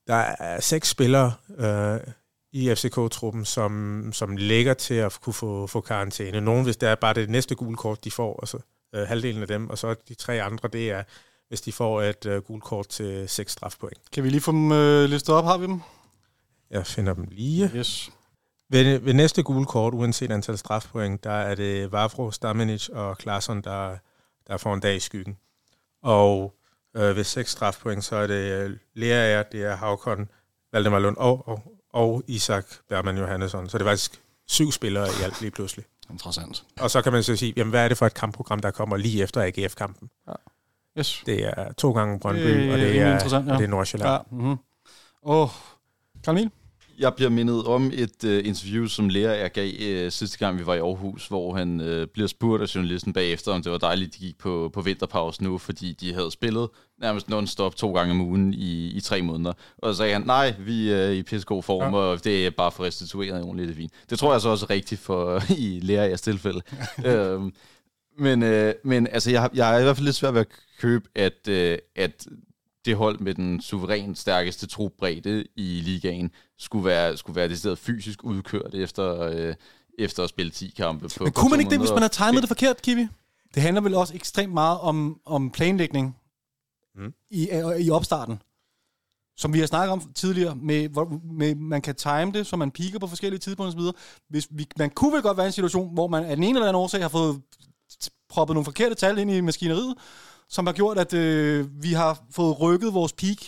[0.06, 2.12] der er seks spillere uh,
[2.52, 6.40] i FCK-truppen, som, som ligger til at kunne få, få karantæne.
[6.40, 8.58] Nogen, hvis det er bare det næste gule kort, de får, og så
[8.96, 11.02] uh, halvdelen af dem, og så de tre andre, det er,
[11.48, 14.10] hvis de får et uh, gult kort til seks strafpoint.
[14.12, 15.44] Kan vi lige få dem uh, listet op?
[15.44, 15.80] Har vi dem?
[16.70, 17.70] Jeg finder dem lige.
[17.74, 18.10] Yes.
[18.72, 23.62] Ved, ved næste gule kort, uanset antal strafpoint, der er det Vavro, Stamenic og Klaarsson,
[23.62, 23.96] der,
[24.46, 25.36] der får en dag i skyggen.
[26.02, 26.54] Og
[26.96, 30.28] øh, ved seks strafpoint, så er det Lea, det er Havkon,
[30.72, 33.68] Valdemar Lund og, og, og Isak Bergman Johannesson.
[33.68, 35.84] Så det er faktisk syv spillere i alt lige pludselig.
[36.10, 36.64] Interessant.
[36.80, 38.96] Og så kan man så sige, jamen, hvad er det for et kampprogram, der kommer
[38.96, 40.10] lige efter AGF-kampen?
[40.28, 40.32] Ja.
[40.98, 41.22] Yes.
[41.26, 43.14] Det er to gange Brøndby, det, og det er, ja.
[43.52, 44.10] og det er Nordsjælland.
[44.12, 44.18] Ja.
[44.30, 44.56] Mm-hmm.
[45.22, 45.48] Åh, oh.
[46.98, 50.66] Jeg bliver mindet om et uh, interview, som lærer jeg gav uh, sidste gang, vi
[50.66, 54.14] var i Aarhus, hvor han uh, bliver spurgt af journalisten bagefter, om det var dejligt,
[54.14, 56.68] de gik på, på vinterpause nu, fordi de havde spillet
[57.00, 59.52] nærmest non-stop to gange om ugen i, i tre måneder.
[59.78, 62.00] Og så sagde han, nej, vi er i pissegod form, ja.
[62.00, 63.92] og det er bare for restitueret ordentligt det fint.
[64.10, 66.60] Det tror jeg så også er rigtigt for i lærer jeres tilfælde.
[67.06, 67.52] øhm,
[68.18, 70.48] men, øh, men altså, jeg, jeg er i hvert fald lidt svært ved at
[70.80, 72.26] købe, at, øh, at
[72.84, 78.24] det hold med den suverænt stærkeste trupbredde i ligaen skulle være, skulle være decideret fysisk
[78.24, 79.54] udkørt efter, øh,
[79.98, 82.42] efter at spille 10 kampe på Men kunne man ikke det, hvis man har timet
[82.42, 83.08] det forkert, Kiwi?
[83.54, 86.16] Det handler vel også ekstremt meget om, om planlægning
[86.94, 87.12] mm.
[87.30, 88.42] i, i opstarten.
[89.36, 92.70] Som vi har snakket om tidligere, med, hvor, med, man kan time det, så man
[92.70, 93.92] piker på forskellige tidspunkter osv.
[94.28, 96.58] Hvis vi, man kunne vel godt være i en situation, hvor man af den ene
[96.58, 97.42] eller anden årsag har fået
[98.28, 99.94] proppet nogle forkerte tal ind i maskineriet,
[100.48, 103.38] som har gjort, at øh, vi har fået rykket vores peak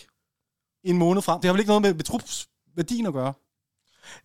[0.85, 1.41] en måned frem.
[1.41, 3.33] Det har vel ikke noget med, med trups værdien at gøre?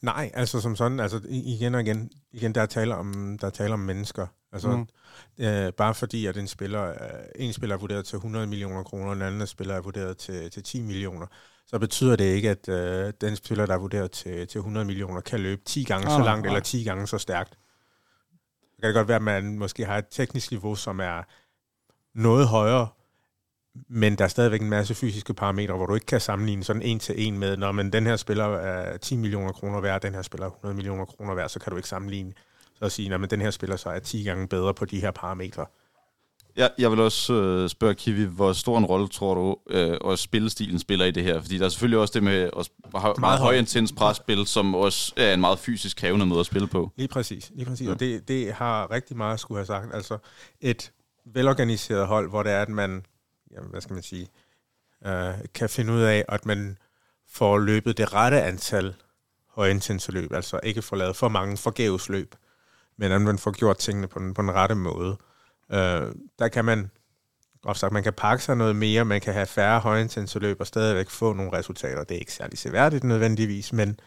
[0.01, 3.51] Nej, altså som sådan, altså igen og igen, igen der er tale om, der er
[3.51, 4.27] tale om mennesker.
[4.51, 4.87] Altså, mm.
[5.45, 6.95] øh, bare fordi, at en spiller, øh,
[7.35, 10.51] en spiller er vurderet til 100 millioner kroner, og en anden spiller er vurderet til,
[10.51, 11.27] til 10 millioner,
[11.67, 15.21] så betyder det ikke, at øh, den spiller, der er vurderet til, til 100 millioner,
[15.21, 16.51] kan løbe 10 gange ah, så langt ah.
[16.51, 17.57] eller 10 gange så stærkt.
[18.75, 21.23] Det kan godt være, at man måske har et teknisk niveau, som er
[22.19, 22.87] noget højere,
[23.89, 26.99] men der er stadigvæk en masse fysiske parametre, hvor du ikke kan sammenligne sådan en
[26.99, 30.21] til en med, når men den her spiller er 10 millioner kroner værd, den her
[30.21, 32.33] spiller er 100 millioner kroner værd, så kan du ikke sammenligne.
[32.79, 35.11] Så at sige, at den her spiller så er 10 gange bedre på de her
[35.11, 35.65] parametre.
[36.57, 40.23] Ja, jeg vil også øh, spørge Kiwi, hvor stor en rolle tror du, øh, også
[40.23, 41.41] spillestilen spiller i det her?
[41.41, 44.75] Fordi der er selvfølgelig også det med at have meget, meget høj intens presspil, som
[44.75, 46.91] også er en meget fysisk krævende måde at spille på.
[46.97, 47.87] Lige præcis, lige præcis.
[47.87, 47.91] Ja.
[47.91, 49.95] Og det, det har rigtig meget at skulle have sagt.
[49.95, 50.17] Altså
[50.61, 50.91] et
[51.25, 53.05] velorganiseret hold, hvor det er, at man,
[53.51, 54.27] jamen, hvad skal man sige,
[55.05, 56.77] øh, kan finde ud af, at man
[57.27, 58.95] får løbet det rette antal
[59.47, 62.35] højintense løb, altså ikke får lavet for mange forgæves løb,
[62.97, 65.17] men at man får gjort tingene på den, på den rette måde.
[65.71, 66.91] Øh, der kan man,
[67.63, 70.67] ofte sagt, man kan pakke sig noget mere, man kan have færre højintense løb og
[70.67, 72.03] stadigvæk få nogle resultater.
[72.03, 73.99] Det er ikke særlig seværdigt nødvendigvis, men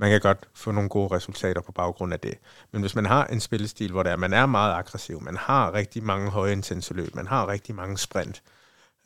[0.00, 2.34] man kan godt få nogle gode resultater på baggrund af det.
[2.72, 5.74] Men hvis man har en spillestil, hvor det er, man er meget aggressiv, man har
[5.74, 8.42] rigtig mange høje intense løb, man har rigtig mange sprint,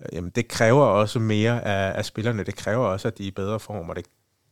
[0.00, 2.44] øh, jamen det kræver også mere af, af spillerne.
[2.44, 4.04] Det kræver også, at de er i bedre form, og det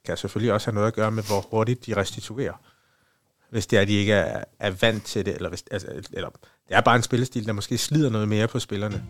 [0.04, 2.54] kan selvfølgelig også have noget at gøre med, hvor hurtigt de restituerer.
[3.50, 6.28] Hvis det er, at de ikke er, er vant til det, eller, hvis, altså, eller
[6.68, 9.04] det er bare en spillestil, der måske slider noget mere på spillerne.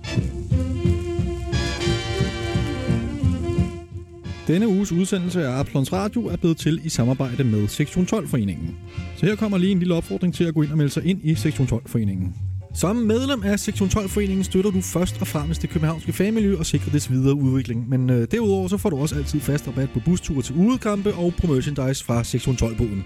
[4.46, 8.76] Denne uges udsendelse af Absalons Radio er blevet til i samarbejde med Sektion 12-foreningen.
[9.16, 11.20] Så her kommer lige en lille opfordring til at gå ind og melde sig ind
[11.24, 12.34] i Sektion 12-foreningen.
[12.74, 16.92] Som medlem af Sektion 12-foreningen støtter du først og fremmest det københavnske fagmiljø og sikrer
[16.92, 17.88] dets videre udvikling.
[17.88, 21.34] Men øh, derudover så får du også altid fast rabat på busture til udekampe og
[21.40, 23.04] på merchandise fra Sektion 12-boden.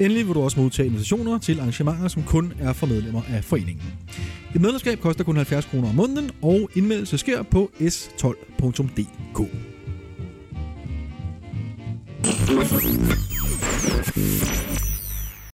[0.00, 3.84] Endelig vil du også modtage invitationer til arrangementer, som kun er for medlemmer af foreningen.
[4.54, 9.75] Et medlemskab koster kun 70 kroner om måneden, og indmeldelse sker på s12.dk.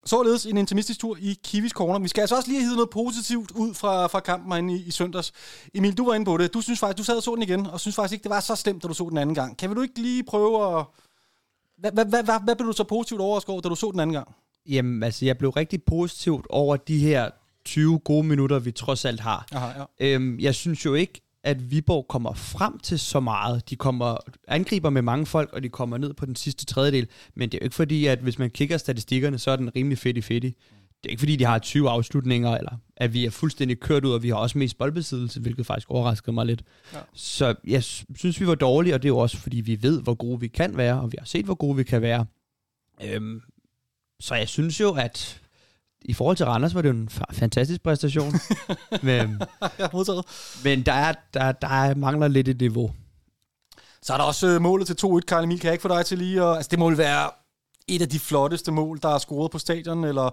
[0.05, 1.99] Således en intimistisk tur i Kiwis Corner.
[1.99, 4.91] Vi skal altså også lige have noget positivt ud fra, fra kampen herinde i, i
[4.91, 5.31] søndags.
[5.73, 6.53] Emil, du var inde på det.
[6.53, 8.39] Du synes faktisk, du sad og så den igen, og synes faktisk ikke, det var
[8.39, 9.57] så slemt, da du så den anden gang.
[9.57, 10.85] Kan du ikke lige prøve at...
[11.77, 13.99] Hvad, hvad, hvad, hvad, hvad blev du så positivt overrasket over, da du så den
[13.99, 14.27] anden gang?
[14.69, 17.29] Jamen, altså, jeg blev rigtig positivt over de her
[17.65, 19.47] 20 gode minutter, vi trods alt har.
[19.51, 20.05] Aha, ja.
[20.05, 23.69] øhm, jeg synes jo ikke, at Viborg kommer frem til så meget.
[23.69, 27.07] De kommer angriber med mange folk, og de kommer ned på den sidste tredjedel.
[27.35, 29.97] Men det er jo ikke fordi, at hvis man kigger statistikkerne, så er den rimelig
[29.97, 30.43] fedt i fedt.
[30.43, 30.53] Det
[31.05, 34.23] er ikke fordi, de har 20 afslutninger, eller at vi er fuldstændig kørt ud, og
[34.23, 36.63] vi har også mest boldbesiddelse, hvilket faktisk overraskede mig lidt.
[36.93, 36.99] Ja.
[37.13, 40.13] Så jeg synes, vi var dårlige, og det er jo også fordi, vi ved, hvor
[40.13, 42.25] gode vi kan være, og vi har set, hvor gode vi kan være.
[43.03, 43.41] Øhm,
[44.19, 45.40] så jeg synes jo, at
[46.01, 48.33] i forhold til Randers var det jo en fa- fantastisk præstation.
[49.03, 49.41] men,
[49.79, 50.25] Ja, modtaget.
[50.63, 52.91] men der, er, der, der er, mangler lidt et niveau.
[54.01, 55.59] Så er der også øh, målet til 2-1, Karl Emil.
[55.59, 56.55] Kan jeg ikke få dig til lige at...
[56.55, 57.29] Altså, det må vel være
[57.87, 60.29] et af de flotteste mål, der er scoret på stadion, eller,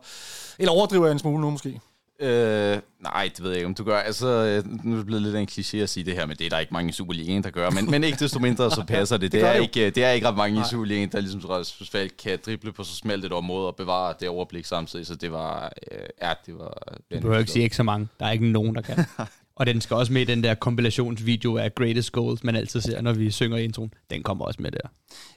[0.58, 1.80] eller overdriver jeg en smule nu måske?
[2.20, 3.98] Øh, nej, det ved jeg ikke, om du gør.
[3.98, 6.36] Altså, øh, nu er det blevet lidt af en kliché at sige det her, men
[6.36, 7.70] det er der ikke mange i Superligaen, der gør.
[7.70, 9.32] Men, men ikke desto mindre, så passer det.
[9.32, 9.62] Det, er, det jo.
[9.62, 12.72] ikke, øh, det er ikke ret mange i Superligaen, der ligesom Rasmus Falk kan drible
[12.72, 15.06] på så smalt et område og bevare det overblik samtidig.
[15.06, 15.72] Så det var...
[15.92, 16.98] Øh, ja, det var...
[17.10, 18.08] Du behøver ikke sige ikke så mange.
[18.20, 19.04] Der er ikke nogen, der kan.
[19.56, 23.00] og den skal også med i den der kompilationsvideo af Greatest Goals, man altid ser,
[23.00, 23.94] når vi synger introen.
[24.10, 24.88] Den kommer også med der.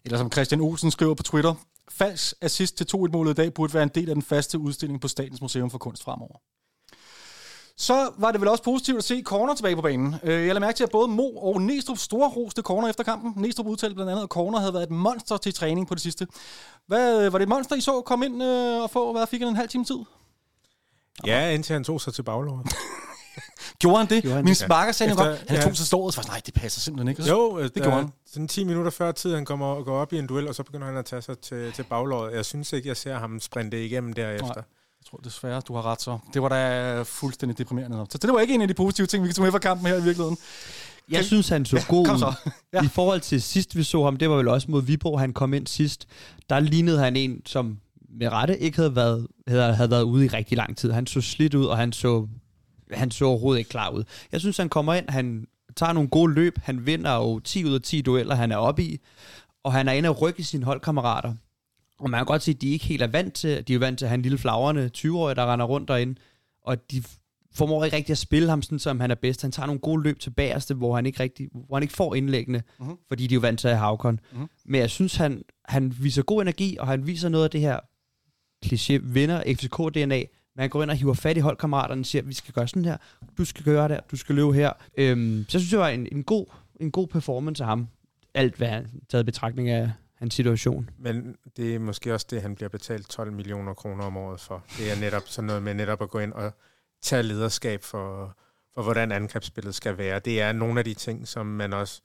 [0.06, 1.54] Eller som Christian Olsen skriver på Twitter,
[1.92, 5.08] Falks assist til 2-1-målet i dag burde være en del af den faste udstilling på
[5.08, 6.38] Statens Museum for Kunst fremover.
[7.82, 10.16] Så var det vel også positivt at se Corner tilbage på banen.
[10.24, 13.34] Øh, Jeg lader mærke til, at både Mo og Næstrup store roste Corner efter kampen.
[13.42, 16.28] Næstrup udtalte blandt andet, at Corner havde været et monster til træning på det sidste.
[16.88, 19.50] Hvad, var det et monster, I så komme ind øh, og få, hvad fik han
[19.50, 19.98] en halv time tid?
[21.26, 22.68] Ja, indtil han tog sig til baglåret.
[23.80, 24.22] Gjorde han det?
[24.22, 24.58] Gjorde han Min det?
[24.58, 25.64] sparker sagde Efter- godt, han ja.
[25.64, 27.24] tog sig stået, så var jeg sådan, nej, det passer simpelthen ikke.
[27.30, 28.10] Jo, øh, det der- gjorde han.
[28.28, 30.64] Sådan 10 minutter før tid, han kommer og går op i en duel, og så
[30.64, 32.34] begynder han at tage sig til, til baglåret.
[32.34, 34.46] Jeg synes ikke, jeg ser ham sprinte igennem derefter.
[34.56, 34.64] Nej.
[35.02, 36.18] Jeg tror desværre, du har ret så.
[36.34, 38.06] Det var da fuldstændig deprimerende.
[38.10, 39.88] Så det var ikke en af de positive ting, vi kan tage med fra kampen
[39.88, 40.38] her i virkeligheden.
[41.12, 42.52] Jeg synes, han så god kom ud.
[42.74, 42.84] Ja.
[42.84, 45.54] I forhold til sidst, vi så ham, det var vel også mod Viborg, han kom
[45.54, 46.08] ind sidst.
[46.50, 47.80] Der lignede han en, som
[48.20, 50.92] med rette ikke havde været, havde, havde været ude i rigtig lang tid.
[50.92, 52.28] Han så slidt ud, og han så,
[52.94, 54.04] han så overhovedet ikke klar ud.
[54.32, 57.74] Jeg synes, han kommer ind, han tager nogle gode løb, han vinder jo 10 ud
[57.74, 59.00] af 10 dueller, han er oppe i,
[59.64, 61.34] og han er inde og rykke sine holdkammerater.
[62.02, 63.98] Og man kan godt se, at de ikke helt er vant til, de er vant
[63.98, 66.16] til at have en lille flagrende 20-årig, der render rundt derinde,
[66.64, 67.04] og de
[67.54, 69.42] formår ikke rigtig at spille ham sådan, som han er bedst.
[69.42, 72.16] Han tager nogle gode løb til bagerste, hvor han ikke, rigtig, hvor han ikke får
[72.16, 72.86] indlæggene, Mhm.
[72.88, 72.98] mm-hmm.
[73.08, 74.14] fordi de er jo vant til at have Havkon.
[74.14, 74.22] Mhm.
[74.32, 74.50] Mm-hmm.
[74.66, 77.80] Men jeg synes, han, han viser god energi, og han viser noget af det her
[78.66, 80.24] kliché vinder FCK-DNA.
[80.56, 82.86] Men han går ind og hiver fat i holdkammeraterne og siger, vi skal gøre sådan
[82.86, 82.98] her,
[83.38, 84.72] du skal gøre der, du skal løbe her.
[84.98, 86.46] Øhm, så jeg synes, det var en, en, god,
[86.80, 87.88] en god performance af ham.
[88.34, 90.90] Alt hvad han taget betragtning af hans situation.
[90.98, 94.64] Men det er måske også det, han bliver betalt 12 millioner kroner om året for.
[94.78, 96.52] Det er netop sådan noget med netop at gå ind og
[97.02, 98.38] tage lederskab for,
[98.74, 100.20] for hvordan angrebsspillet skal være.
[100.20, 102.02] Det er nogle af de ting, som man også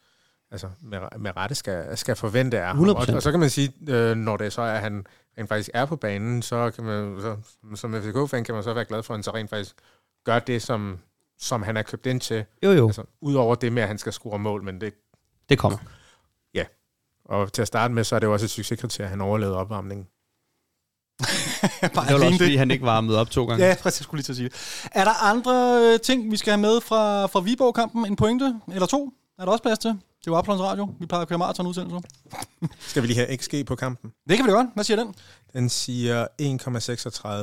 [0.50, 2.78] altså med, med rette skal, skal forvente af ham.
[2.78, 2.90] 100%.
[2.90, 5.06] Og, og så kan man sige, øh, når det så er, at han
[5.38, 7.36] rent faktisk er på banen, så kan man, så,
[7.74, 9.76] som FCK-fan kan man så være glad for, at han så rent faktisk
[10.24, 10.98] gør det, som,
[11.38, 12.44] som han er købt ind til.
[12.62, 14.94] Jo, jo, Altså, Udover det med, at han skal score mål, men det,
[15.48, 15.78] det kommer.
[17.28, 19.56] Og til at starte med, så er det jo også et succeskriterie, at han overlevede
[19.56, 20.06] opvarmningen.
[21.94, 23.66] Bare Det var også, fordi han ikke varmede op to gange.
[23.66, 24.88] Ja, præcis, jeg skulle lige til at sige det.
[24.92, 28.06] Er der andre øh, ting, vi skal have med fra, fra Viborg-kampen?
[28.06, 29.12] En pointe eller to?
[29.38, 29.90] Er der også plads til?
[29.90, 30.94] Det er jo Uplands Radio.
[31.00, 32.00] Vi plejer at køre maratonudsendelser.
[32.78, 34.12] Skal vi lige have XG på kampen?
[34.28, 34.68] Det kan vi da godt.
[34.74, 35.14] Hvad siger den?
[35.52, 36.26] Den siger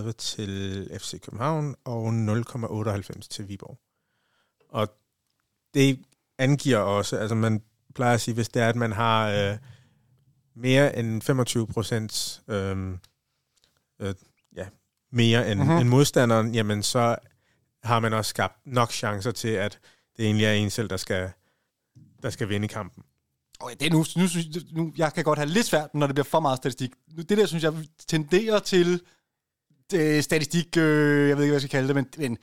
[0.08, 3.78] 1,36 til FC København og 0,98 til Viborg.
[4.70, 4.88] Og
[5.74, 6.00] det
[6.38, 7.62] angiver også, altså man
[7.96, 9.58] plejer at sige, hvis det er, at man har øh,
[10.56, 12.88] mere end 25 procent øh,
[14.02, 14.14] øh,
[14.56, 14.66] ja,
[15.12, 15.68] mere end, Mhm.
[15.68, 15.82] mm-hmm.
[15.82, 17.16] end modstanderen, jamen så
[17.84, 19.80] har man også skabt nok chancer til, at
[20.18, 21.32] det egentlig er en selv, der skal,
[22.24, 23.04] der skal vinde kampen.
[23.60, 26.24] Okay, det er nu, nu, nu, jeg kan godt have lidt svært, når det bliver
[26.26, 26.92] for meget statistik.
[27.18, 27.74] Nu, Det der, synes jeg,
[28.08, 29.02] tenderer til
[29.94, 32.38] øh, statistik, øh, jeg ved ikke, hvad jeg skal kalde det, men, men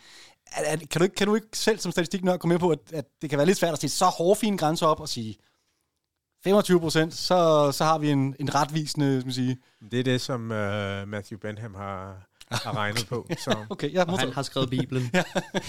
[0.52, 2.78] er, er, kan, du ikke, kan du ikke selv som statistiknørd komme med på, at,
[2.92, 5.36] at det kan være lidt svært at sætte så hårfine grænser op og sige
[6.44, 9.58] 25 procent, så, så har vi en, en retvisende, skal man sige.
[9.90, 14.18] Det er det, som øh, Matthew Benham har, har regnet på, så Okay, jeg, Og
[14.18, 15.10] han har skrevet Bibelen.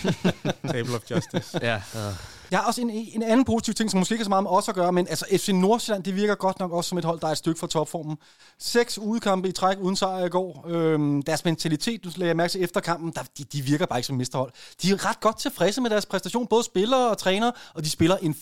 [0.71, 1.59] Table of Justice.
[1.61, 1.75] ja.
[1.95, 2.15] Uh.
[2.51, 4.51] Jeg har også en, en anden positiv ting, som måske ikke har så meget med
[4.51, 7.19] os at gøre, men altså FC Nordsjælland, det virker godt nok også som et hold,
[7.19, 8.17] der er et stykke fra topformen.
[8.59, 10.65] Seks udekampe i træk uden sejr i går.
[10.67, 13.99] Øhm, deres mentalitet, du lagde jeg mærke til efter kampen, der, de, de virker bare
[13.99, 14.51] ikke som mesterhold.
[14.81, 18.17] De er ret godt tilfredse med deres præstation, både spillere og træner, og de spiller
[18.17, 18.35] en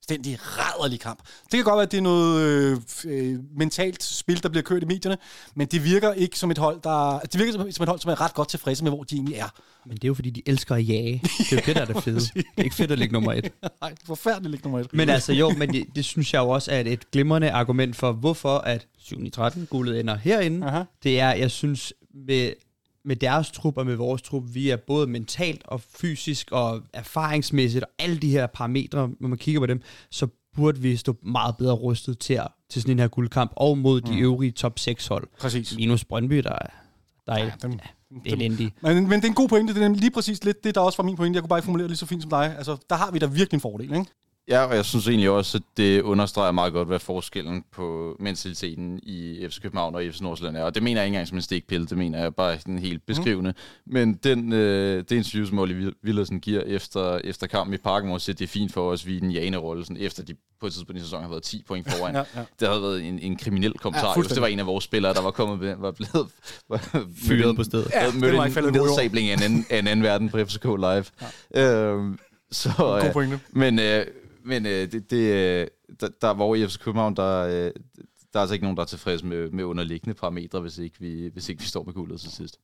[0.00, 1.18] fuldstændig rædderlig kamp.
[1.42, 4.82] Det kan godt være, at det er noget øh, øh, mentalt spil, der bliver kørt
[4.82, 5.16] i medierne,
[5.54, 8.10] men det virker ikke som et hold, der, det virker som, som et hold, som
[8.10, 9.48] er ret godt tilfredse med, hvor de egentlig er.
[9.86, 11.22] Men det er jo fordi, de elsker at jage.
[11.22, 12.20] Det er jo det, der er det fede.
[12.20, 13.44] Det er ikke fedt at ligge nummer et.
[13.80, 14.92] Nej, det er forfærdeligt ikke nummer et.
[14.92, 18.12] Men altså jo, men det, det synes jeg jo også er et glimrende argument for,
[18.12, 20.66] hvorfor at 7 13 guldet ender herinde.
[20.66, 20.82] Aha.
[21.02, 22.52] Det er, jeg synes, med
[23.04, 27.84] med deres trup og med vores trup, vi er både mentalt og fysisk og erfaringsmæssigt
[27.84, 31.56] og alle de her parametre, når man kigger på dem, så burde vi stå meget
[31.56, 35.06] bedre rustet til, at, til sådan en her guldkamp, og mod de øvrige top 6
[35.06, 35.28] hold.
[35.40, 35.76] Præcis.
[35.76, 36.66] Minus Brøndby, der er,
[37.26, 37.72] der er Ja, ja, dem,
[38.24, 38.82] det er elendigt.
[38.82, 39.74] Men, men det er en god pointe.
[39.74, 41.36] Det er lige præcis lidt det, der også var min pointe.
[41.36, 42.56] Jeg kunne bare ikke formulere det lige så fint som dig.
[42.56, 44.06] Altså, der har vi da virkelig en fordel, ikke?
[44.50, 49.00] Ja, og jeg synes egentlig også, at det understreger meget godt, hvad forskellen på mentaliteten
[49.02, 50.62] i FC København og FC Nordsjælland er.
[50.62, 53.06] Og det mener jeg ikke engang som en stikpille, det mener jeg bare sådan helt
[53.06, 53.50] beskrivende.
[53.50, 53.92] Mm.
[53.92, 58.18] Men den, øh, det interview, som Oliver Villersen giver efter, efter kampen i parken, hvor
[58.18, 61.00] det er fint for os, vi er den jane-rolle, sådan, efter de på et tidspunkt
[61.00, 62.14] i sæsonen har været 10 point foran.
[62.20, 62.44] Ja, ja.
[62.60, 64.14] Det havde været en, en kriminel kommentar.
[64.16, 66.28] Ja, det var en af vores spillere, der var kommet med, var blevet
[66.68, 67.90] var Fyret på stedet.
[67.94, 71.04] Ja, mødte i en nedsabling af en anden, af en anden verden på FCK Live.
[71.54, 71.92] Ja.
[71.92, 72.18] Øhm,
[72.52, 73.40] så, God øh, pointe.
[73.52, 74.06] men øh,
[74.50, 75.66] men øh, det, det, øh,
[76.00, 77.70] der, der, hvor i FC København, der, øh, der
[78.34, 81.48] er altså ikke nogen, der er tilfreds med, med underliggende parametre, hvis ikke vi, hvis
[81.48, 82.58] ikke vi står med guldet til sidst.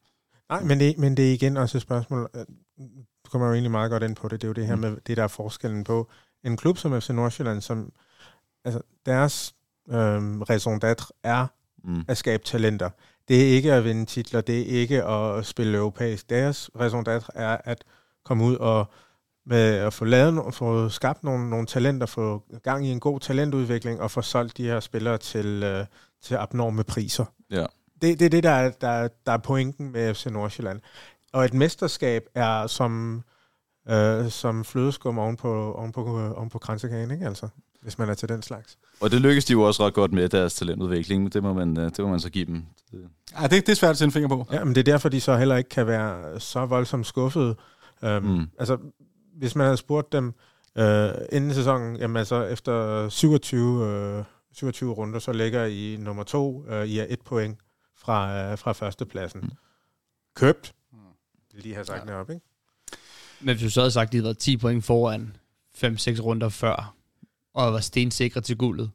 [0.49, 2.31] Nej, men det, men det er igen også et spørgsmål.
[2.35, 2.45] øh,
[3.25, 4.41] Du kommer jo egentlig meget godt ind på det.
[4.41, 6.11] Det er jo det her med det, der er forskellen på
[6.45, 7.93] en klub som FC Nordsjælland, som
[8.65, 9.55] altså deres
[9.91, 11.47] øhm, raison d'être er
[11.85, 12.05] Mm.
[12.09, 12.91] at skabe talenter.
[13.29, 16.31] Det er ikke at vinde titler, det er ikke at spille europæisk.
[16.31, 17.85] Deres raison d'être er at
[18.25, 18.87] komme ud og
[19.47, 24.01] med at få lavet, få skabt nogle, nogle talenter, få gang i en god talentudvikling
[24.01, 25.87] og få solgt de her spillere til, øh,
[26.23, 27.25] til abnorme priser.
[27.51, 27.67] Ja.
[28.03, 30.81] Det, det er det, der er, der, er- der er pointen med FC Nordsjælland.
[31.33, 33.23] Og et mesterskab er som,
[33.89, 37.27] øh, som flødeskum oven på, oven på, oven på kransekagen, ikke?
[37.27, 37.49] Altså,
[37.83, 38.79] hvis man er til den slags.
[39.01, 41.79] Og det lykkedes de jo også ret godt med deres talentudvikling, men det må man,
[41.79, 42.65] øh, det må man så give dem.
[42.93, 43.09] Det-
[43.41, 44.47] Ja, det, det er svært at sætte en finger på.
[44.53, 47.57] Ja, men det er derfor, de så heller ikke kan være så voldsomt skuffede.
[48.03, 48.09] Mm.
[48.09, 48.47] mm.
[48.59, 48.77] Altså,
[49.37, 50.35] hvis man havde spurgt dem
[50.79, 56.65] øh, inden sæsonen, jamen altså efter 27, øh, 27 runder, så ligger I nummer to,
[56.69, 57.59] øh, I er et point
[57.97, 59.41] fra, øh, fra førstepladsen.
[59.41, 59.47] Mm.
[59.47, 59.57] Mm.
[60.35, 60.75] Købt.
[61.55, 62.15] Vil de have sagt ja.
[62.15, 62.43] op, ikke?
[63.41, 65.37] Men hvis du så havde sagt, at de havde været 10 point foran
[65.75, 66.95] 5-6 runder før,
[67.55, 68.91] og var stensikre til guldet,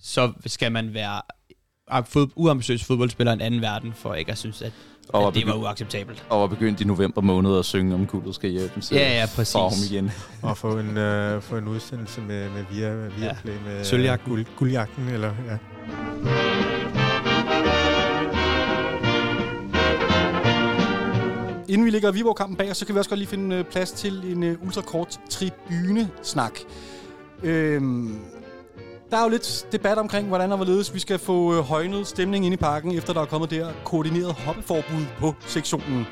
[0.00, 1.22] så skal man være
[2.04, 4.72] fod, uambitiøs fodboldspiller i en anden verden, for ikke at synes, at,
[5.08, 6.26] Og var, at det var uacceptabelt.
[6.30, 9.26] og var begyndt i november måned at synge om guldet skal hjælpe til Ja, ja,
[9.36, 9.52] præcis.
[9.52, 10.10] farm igen.
[10.42, 13.32] Og få en, øh, få en udsendelse med, med via, via Ja.
[13.42, 14.30] Play med Sølvjagten.
[14.30, 15.56] Guld, guldjagten, eller ja.
[21.68, 23.92] Inden vi ligger Viborg-kampen bag os, så kan vi også godt lige finde øh, plads
[23.92, 26.58] til en uh, ultrakort tribune-snak.
[27.42, 28.18] Øhm,
[29.10, 32.44] der er jo lidt debat omkring, hvordan og hvorledes vi skal få øh, højnet stemning
[32.44, 36.06] ind i parken, efter der er kommet det her koordineret hoppeforbud på sektionen.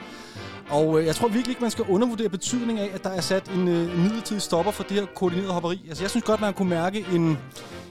[0.71, 3.49] Og øh, jeg tror virkelig ikke, man skal undervurdere betydningen af, at der er sat
[3.49, 5.81] en, øh, en midlertidig stopper for det her koordinerede hopperi.
[5.89, 7.39] Altså, jeg synes godt, man kunne mærke en,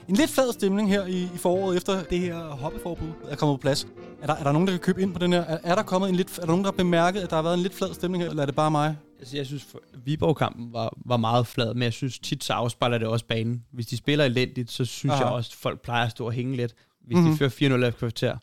[0.08, 3.60] en lidt flad stemning her i, i foråret, efter det her hoppeforbud er kommet på
[3.60, 3.86] plads.
[4.22, 5.40] Er der, er der nogen, der kan købe ind på den her?
[5.40, 7.42] Er, er der kommet en lidt, er der nogen, der har bemærket, at der har
[7.42, 8.96] været en lidt flad stemning her, eller er det bare mig?
[9.24, 9.66] Altså, jeg synes,
[10.04, 13.64] Viborg-kampen var, var meget flad, men jeg synes tit, så afspejler det også banen.
[13.72, 15.24] Hvis de spiller elendigt, så synes Aha.
[15.24, 16.74] jeg også, at folk plejer at stå og hænge lidt.
[17.06, 17.30] Hvis Mhm.
[17.30, 18.36] de fører 4-0 efter kvarter,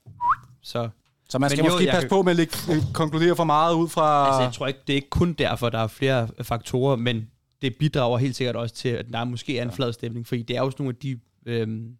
[0.61, 0.89] så...
[1.29, 3.43] Så man Men skal jo, måske passe kan- på med at lægge, øh, konkludere for
[3.43, 4.27] meget ud fra...
[4.27, 7.27] Altså, jeg tror ikke, det er ikke kun derfor, der er flere faktorer, men
[7.61, 10.57] det bidrager helt sikkert også til, at der måske er en flad stemning, fordi det
[10.57, 11.95] er sådan nogle af de øhm,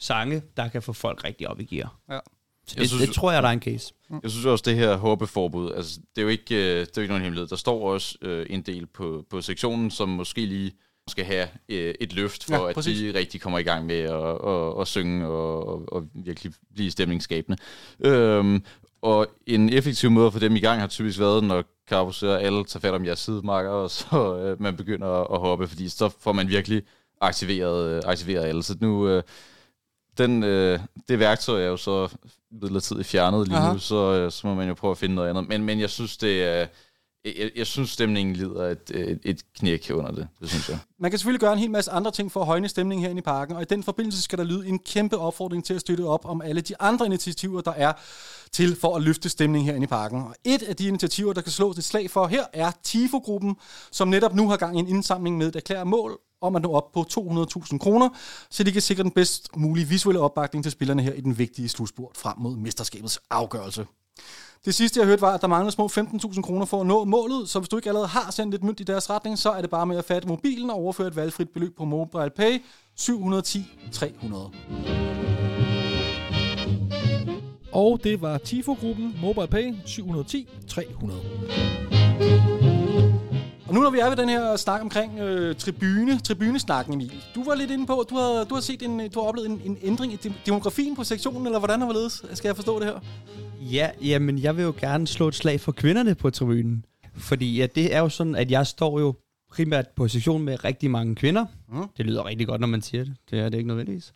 [0.00, 1.96] sange, der kan få folk rigtig op i gear.
[2.10, 2.18] Ja.
[2.68, 3.92] Så Jeg det, synes- det tror jeg, der er en case.
[4.22, 7.00] Jeg synes også, det her håbeforbud, altså, det er jo ikke, øh, det er jo
[7.02, 7.48] ikke nogen hemmelighed.
[7.48, 10.72] Der står også øh, en del på, på sektionen, som måske lige
[11.08, 14.48] skal have øh, et løft for, Ja, at de rigtig kommer i gang med at,
[14.48, 17.58] at, at synge og, og, og virkelig blive stemningsskabende.
[18.00, 18.64] Øhm,
[19.02, 22.64] og en effektiv måde for dem i gang har typisk været, når Carpus og alle
[22.64, 26.08] tager fat om jeres sidemarker, og så øh, man begynder at, at hoppe, fordi så
[26.20, 26.82] får man virkelig
[27.20, 28.62] aktiveret, øh, aktiveret alle.
[28.62, 29.22] Så nu, øh,
[30.18, 32.16] den, øh, det værktøj er jo så
[32.62, 33.72] midlertidigt fjernet lige Aha.
[33.72, 35.48] nu, så, øh, så må man jo prøve at finde noget andet.
[35.48, 36.66] Men, men jeg synes, det er...
[37.38, 40.28] Jeg, jeg synes, stemningen lider et, et, et knæk under det.
[40.40, 40.78] Det synes jeg.
[40.98, 43.22] Man kan selvfølgelig gøre en hel masse andre ting for at højne stemningen herinde i
[43.22, 46.24] parken, og i den forbindelse skal der lyde en kæmpe opfordring til at støtte op
[46.24, 47.92] om alle de andre initiativer, der er
[48.52, 50.22] til for at løfte stemningen herinde i parken.
[50.22, 53.56] Og et af de initiativer, der kan slås et slag for her, er TIFO-gruppen,
[53.92, 56.72] som netop nu har gang i en indsamling med et erklæret mål om at nå
[56.72, 58.08] op på 200.000 kroner,
[58.50, 61.68] så de kan sikre den bedst mulige visuelle opbakning til spillerne her i den vigtige
[61.68, 63.86] slutspurt frem mod mesterskabets afgørelse.
[64.64, 67.48] Det sidste, jeg hørte, var, at der mangler små 15.000 kroner for at nå målet,
[67.48, 69.70] så hvis du ikke allerede har sendt et mønt i deres retning, så er det
[69.70, 72.62] bare med at fatte mobilen og overføre et valgfrit beløb på Mobile Pay
[72.96, 74.50] 710 300.
[77.76, 81.95] Og det var Tifo-gruppen MobilePay 710 300.
[83.68, 87.24] Og nu når vi er ved den her snak omkring øh, tribune, tribunesnakken, Emil.
[87.34, 89.50] Du var lidt inde på, at du har, du har, set en, du har oplevet
[89.50, 92.78] en, en ændring i dem- demografien på sektionen, eller hvordan har det Skal jeg forstå
[92.78, 93.00] det her?
[93.60, 96.84] Ja, jamen jeg vil jo gerne slå et slag for kvinderne på tribunen.
[97.14, 99.14] Fordi ja, det er jo sådan, at jeg står jo
[99.52, 101.46] primært på sektion med rigtig mange kvinder.
[101.68, 101.84] Mm.
[101.96, 103.14] Det lyder rigtig godt, når man siger det.
[103.30, 104.12] Det er det ikke nødvendigvis.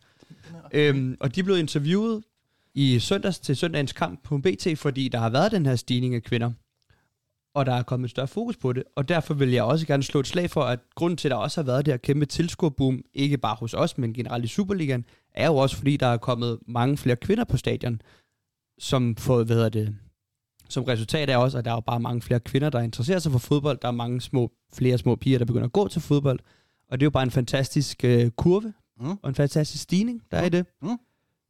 [0.73, 2.23] Øhm, og de blev interviewet
[2.75, 6.23] i søndags til søndagens kamp på BT, fordi der har været den her stigning af
[6.23, 6.51] kvinder.
[7.53, 8.83] Og der er kommet et større fokus på det.
[8.95, 11.35] Og derfor vil jeg også gerne slå et slag for, at grunden til, at der
[11.37, 15.05] også har været det her kæmpe tilskuerboom, ikke bare hos os, men generelt i Superligaen,
[15.33, 18.01] er jo også fordi, der er kommet mange flere kvinder på stadion,
[18.79, 19.95] som får, hvad hedder det,
[20.69, 23.31] som resultat er også, at der er jo bare mange flere kvinder, der interesserer sig
[23.31, 23.77] for fodbold.
[23.81, 26.39] Der er mange små, flere små piger, der begynder at gå til fodbold.
[26.89, 29.17] Og det er jo bare en fantastisk øh, kurve, Mm.
[29.23, 30.65] og en fantastisk stigning, der er i det.
[30.81, 30.97] Mm.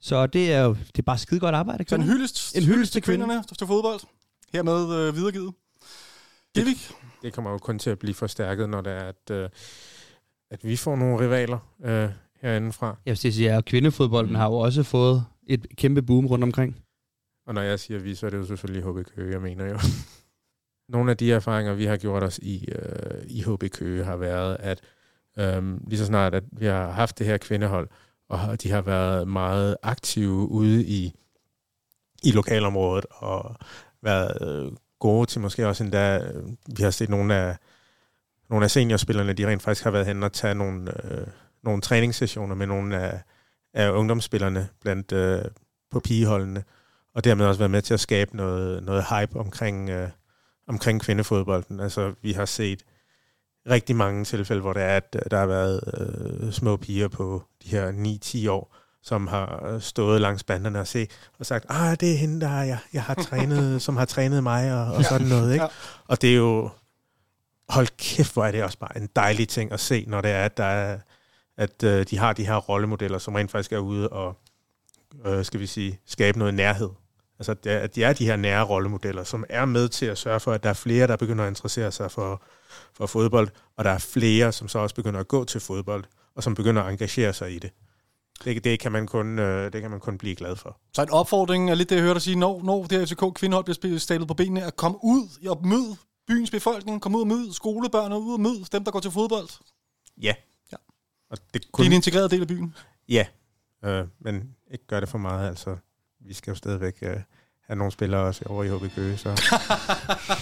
[0.02, 1.84] Så det er jo det er bare skide godt arbejde.
[1.88, 2.14] Så en kvinder.
[2.16, 4.00] hyldest, En hyldest til kvinderne, der står fodbold.
[4.54, 5.54] Hermed øh, videregivet.
[6.56, 6.92] Gilvik?
[7.22, 9.50] Det kommer jo kun til at blive forstærket, når det er, at, øh,
[10.52, 12.10] at vi får nogle rivaler øh,
[12.42, 12.98] herindefra.
[13.06, 16.84] Jeg vil sige, at kvindefodbolden har jo også fået et kæmpe boom rundt omkring.
[17.48, 19.80] Og når jeg siger vi, så er det jo selvfølgelig HB Køge, jeg mener jo.
[20.94, 24.58] Nogle af de erfaringer, vi har gjort os i, øh, i HB Køge, har været,
[24.60, 24.82] at
[25.40, 27.90] øh, lige så snart, at vi har haft det her kvindehold,
[28.30, 31.14] og de har været meget aktive ude i,
[32.24, 33.56] i lokalområdet, og
[34.02, 34.72] været øh,
[35.02, 36.44] gode til måske også endda, øh,
[36.78, 37.58] vi har set nogle af,
[38.50, 41.28] nogle af seniorspillerne, de rent faktisk har været hen og tage nogle, øh,
[41.64, 43.22] nogle træningssessioner med nogle af,
[43.74, 45.46] af ungdomsspillerne blandt øh,
[45.92, 46.64] på pigeholdene,
[47.16, 50.10] og dermed også været med til at skabe noget, noget hype omkring, øh,
[50.68, 51.80] omkring kvindefodbolden.
[51.80, 52.84] Altså, vi har set
[53.70, 57.44] rigtig mange tilfælde, hvor det er, at øh, der har været øh, små piger på
[57.64, 57.92] de her
[58.46, 61.08] 9-10 år, som har stået langs banderne og se
[61.40, 64.74] og sagt, ah, det er hende, der jeg, jeg har trænet, som har trænet mig
[64.74, 65.54] og, og sådan noget.
[65.54, 65.66] Ikke?
[66.08, 66.70] Og det er jo,
[67.70, 70.46] hold kæft, hvor er det også bare en dejlig ting at se, når det er,
[70.46, 70.98] at, der er,
[71.58, 74.38] at øh, de har de her rollemodeller, som rent faktisk er ude og,
[75.26, 76.90] øh, skal vi sige, skabe noget nærhed.
[77.40, 80.40] Altså, det at de er de her nære rollemodeller, som er med til at sørge
[80.40, 82.44] for, at der er flere, der begynder at interessere sig for,
[82.94, 86.04] for fodbold, og der er flere, som så også begynder at gå til fodbold,
[86.36, 87.72] og som begynder at engagere sig i det.
[88.44, 90.78] Det, det, kan, man kun, øh, det kan man kun blive glad for.
[90.94, 93.34] Så en opfordring er lidt det, jeg hørte dig sige, når, når det her FCK
[93.36, 95.96] kvindehold bliver spillet- stablet på benene, at komme ud og møde
[96.28, 99.50] byens befolkning, komme ud og møde skolebørn ud og møde dem, der går til fodbold.
[100.22, 100.34] Ja.
[100.72, 100.78] Ja.
[101.32, 102.76] Og det Det er en integreret del af byen.
[103.10, 103.26] Ja,
[103.86, 105.50] øh, men ikke gør det for meget.
[105.50, 105.78] Altså,
[106.20, 107.10] vi skal jo stadigvæk øh,
[107.68, 109.30] have nogle spillere også over i HB Køge, så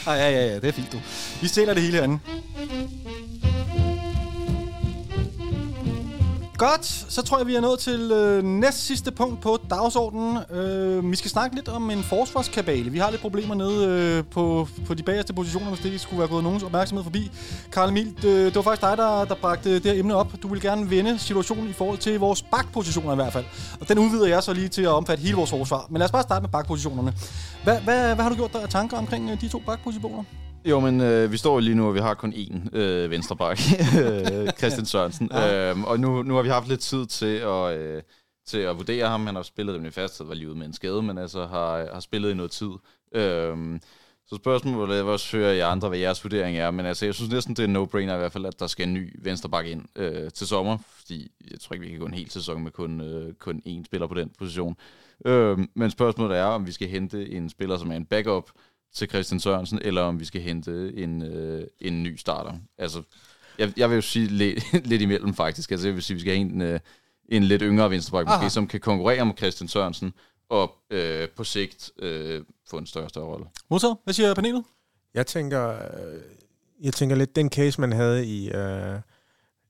[0.07, 0.97] ja, ja, ja, det er fint, du.
[1.41, 2.19] Vi stiller det hele herinde.
[6.59, 10.37] Godt, så tror jeg, vi er nået til øh, næst sidste punkt på dagsordenen.
[10.51, 12.89] Øh, vi skal snakke lidt om en forsvarskabale.
[12.89, 16.27] Vi har lidt problemer nede øh, på, på de bagerste positioner, hvis det skulle være
[16.27, 17.31] gået nogens opmærksomhed forbi.
[17.71, 20.33] Karl Emil, det, det var faktisk dig, der, der bragte det her emne op.
[20.43, 23.45] Du vil gerne vende situationen i forhold til vores bakpositioner i hvert fald.
[23.81, 25.85] Og den udvider jeg så lige til at omfatte hele vores forsvar.
[25.89, 27.13] Men lad os bare starte med bakpositionerne.
[27.63, 30.23] Hvad, hvad, hvad har du gjort der af tanker omkring øh, de to bakpositioner?
[30.65, 33.59] Jo, men øh, vi står lige nu, og vi har kun én øh, venstreback,
[34.03, 35.29] øh, Christian Sørensen.
[35.33, 35.69] Ja.
[35.69, 38.01] øhm, og nu, nu har vi haft lidt tid til at, øh,
[38.45, 39.25] til at vurdere ham.
[39.25, 41.93] Han har spillet dem i fast, var lige ude med en skade, men altså har,
[41.93, 42.69] har spillet i noget tid.
[43.13, 43.81] Øhm,
[44.27, 46.71] så spørgsmålet er, også hører jeg andre, hvad jeres vurdering er.
[46.71, 48.87] Men altså, jeg synes næsten, det er en no-brainer i hvert fald, at der skal
[48.87, 50.77] en ny venstreback ind øh, til sommer.
[50.97, 53.85] Fordi jeg tror ikke, vi kan gå en hel sæson med kun, øh, kun én
[53.85, 54.77] spiller på den position.
[55.25, 58.49] Øhm, men spørgsmålet er, om vi skal hente en spiller, som er en backup,
[58.93, 62.53] til Christian Sørensen, eller om vi skal hente en, øh, en ny starter.
[62.77, 63.01] Altså,
[63.57, 65.71] jeg, jeg vil jo sige lidt, lidt imellem faktisk.
[65.71, 66.79] Altså, jeg vil sige, at vi skal have en, øh,
[67.29, 70.13] en lidt yngre venstreback, måske, som kan konkurrere med Christian Sørensen,
[70.49, 73.45] og øh, på sigt øh, få en større større rolle.
[73.69, 73.97] Modtaget.
[74.03, 74.63] Hvad siger panelet?
[75.13, 76.21] jeg tænker, øh,
[76.81, 78.99] jeg tænker lidt, den case, man havde i, øh,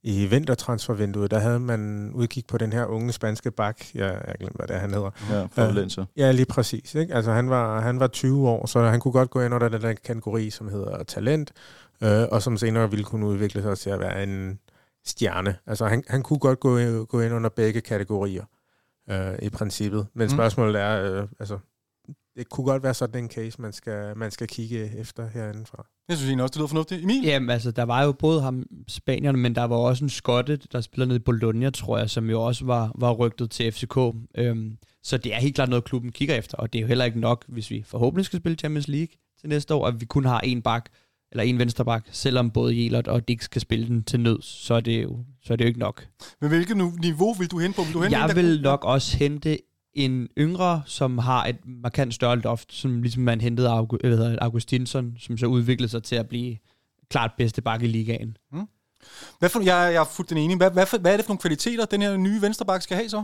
[0.04, 4.56] i vintertransfervinduet, der havde man udkig på den her unge spanske bak, jeg, jeg glemmer,
[4.56, 5.12] hvad det er, han hedder.
[5.32, 5.48] Ja.
[5.66, 6.06] Valencia.
[6.18, 6.96] Ja, lige præcis.
[6.96, 7.14] Ikke?
[7.16, 9.82] Altså, han var, han var 20 år, så han kunne godt gå ind under den
[9.82, 11.52] der kategori, som hedder talent,
[12.04, 14.60] øh, og som senere ville kunne udvikle sig til at være en
[15.06, 15.56] stjerne.
[15.68, 18.44] Altså, han, han kunne godt gå, gå ind under begge kategorier
[19.10, 20.08] øh, i princippet.
[20.14, 20.30] Men Mm.
[20.30, 21.60] spørgsmålet er, øh, altså,
[22.36, 25.86] det kunne godt være sådan en case, man skal, man skal kigge efter herindefra.
[26.10, 27.04] Jeg synes egentlig også, det lyder fornuftigt.
[27.04, 27.24] Emil?
[27.24, 30.82] Jamen, altså, der var jo både ham, spanierne, men der var også en skotte, der
[30.82, 33.98] spiller nede i Bologna, tror jeg, som jo også var, var rygtet til FCK.
[34.38, 37.06] Øhm, så det er helt klart noget, klubben kigger efter, og det er jo heller
[37.06, 40.26] ikke nok, hvis vi forhåbentlig skal spille Champions League til næste år, at vi kun
[40.26, 40.90] har en bak,
[41.32, 44.74] eller en venstre bak, selvom både Jelert og Dix skal spille den til nøds, så
[44.74, 46.08] er det jo, så er det jo ikke nok.
[46.42, 47.84] Men hvilket niveau vil du hente på?
[47.84, 49.58] Vil du hente en, Jeg der vil nok også hente
[49.94, 55.14] en yngre, som har et markant større loft, som ligesom man hentede Aug- hvad Augustinsson,
[55.20, 56.58] som så udviklede sig til at blive
[57.10, 58.38] klart bedste bakke i ligaen.
[59.40, 60.58] Hvad for, jeg, jeg er fuldt den enige.
[60.58, 63.10] Hvad, hvad, for, hvad er det for nogle kvaliteter, den her nye venstreback skal have
[63.10, 63.24] så?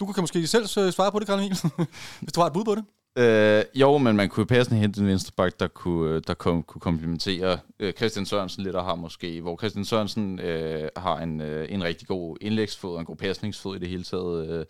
[0.00, 1.40] Du kan måske selv øh, svare på det, Karl
[2.22, 2.84] hvis du har et bud på det.
[3.18, 6.62] Øh, jo, men man kunne jo passende hente en venstreback, der kunne, øh, der kom,
[6.62, 11.40] kunne komplementere øh, Christian Sørensen lidt og har måske, hvor Christian Sørensen øh, har en,
[11.40, 14.48] øh, en rigtig god indlægsfod og en god pasningsfod i det hele taget.
[14.48, 14.64] Øh,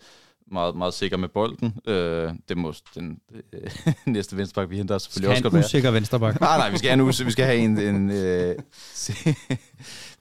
[0.51, 1.73] meget, meget sikker med bolden.
[1.87, 3.19] Øh, det må den
[3.53, 3.61] øh,
[4.05, 5.63] næste venstreback, vi henter, selvfølgelig også godt være.
[5.65, 6.39] usikker venstreback.
[6.41, 8.55] Nej, nej, vi skal have, en, us- vi skal have en, en øh,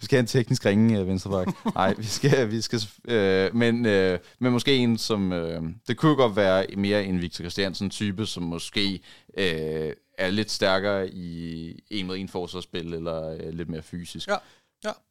[0.01, 1.51] vi skal have en teknisk ringe øh, venstreback.
[1.75, 6.17] Nej, vi skal, vi skal øh, men, øh, men måske en, som, øh, det kunne
[6.17, 9.01] godt være mere en Victor Christiansen type, som måske
[9.39, 14.29] øh, er lidt stærkere i en mod en forsvarsspil, eller øh, lidt mere fysisk.
[14.29, 14.37] Ja.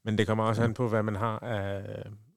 [0.05, 1.81] Men det kommer også an på, hvad man har af,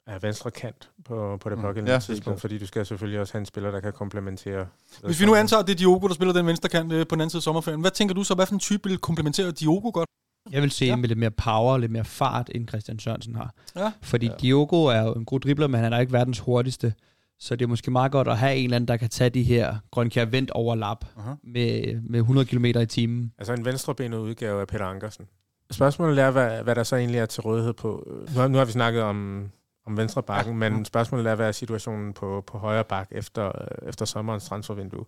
[0.08, 1.62] af venstre kant på, på det Mm.
[1.62, 4.66] pågældende Ja, er tidspunkt, fordi du skal selvfølgelig også have en spiller, der kan komplementere.
[5.04, 7.14] Hvis vi nu antager, at det er Diogo, der spiller den venstre kant øh, på
[7.14, 9.50] den anden side af sommerferien, hvad tænker du så, hvad for en type vil komplementere
[9.50, 10.08] Diogo godt?
[10.50, 10.96] Jeg vil se Ja.
[10.96, 13.54] med lidt mere power, lidt mere fart, end Christian Sørensen har.
[13.76, 13.92] Ja.
[14.02, 14.32] Fordi Ja.
[14.40, 16.94] Diogo er jo en god dribler, men han er ikke verdens hurtigste.
[17.40, 19.42] Så det er måske meget godt at have en eller anden, der kan tage de
[19.42, 21.30] her grønkær vendt overlap Aha.
[21.44, 23.32] med, med 100 km i timen.
[23.38, 25.24] Altså en venstrebenet udgave af Peter Ankersen.
[25.70, 28.06] Spørgsmålet er, hvad, hvad der så egentlig er til rådighed på.
[28.34, 29.48] Nu har, nu har vi snakket om,
[29.88, 30.68] om venstre bakken, ja.
[30.68, 35.04] men spørgsmålet er, hvad er situationen på, på højre bak efter, øh, efter sommerens transfervindue?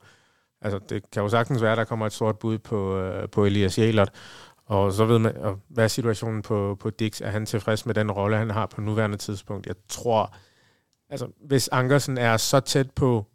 [0.60, 3.44] Altså, det kan jo sagtens være, at der kommer et stort bud på, øh, på
[3.44, 4.10] Elias Jælert,
[4.66, 7.20] og så ved man, og hvad er situationen på, på Dix?
[7.20, 9.66] Er han tilfreds med den rolle, han har på nuværende tidspunkt?
[9.66, 10.34] Jeg tror,
[11.08, 13.26] altså, hvis Ankersen er så tæt på,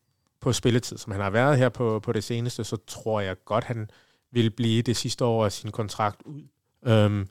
[0.42, 3.64] på spilletid, som han har været her på, på det seneste, så tror jeg godt,
[3.64, 3.90] han
[4.32, 6.42] vil blive det sidste år af sin kontrakt ud.
[6.88, 7.28] Øhm,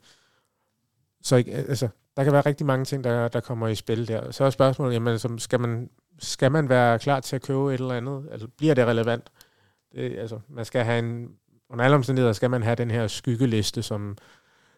[1.21, 4.31] så ikke, altså, der kan være rigtig mange ting, der, der kommer i spil der.
[4.31, 5.89] Så er spørgsmålet, jamen, så skal, man,
[6.19, 8.27] skal man være klar til at købe et eller andet?
[8.31, 9.29] Altså, bliver det relevant?
[9.95, 11.29] Det, altså, man skal have en,
[11.69, 14.17] under alle omstændigheder skal man have den her skyggeliste, som,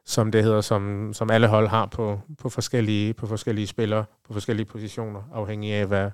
[0.05, 4.33] som det hedder, som, som alle hold har på, på, forskellige, på forskellige spillere, på
[4.33, 6.11] forskellige positioner, afhængig af, hvad,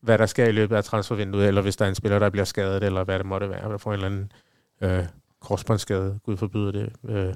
[0.00, 2.44] hvad der sker i løbet af transfervinduet, eller hvis der er en spiller, der bliver
[2.44, 4.32] skadet, eller hvad det måtte være, der får en eller anden
[4.80, 5.06] øh,
[5.40, 7.34] korsbåndsskade, gud forbyde det, øh,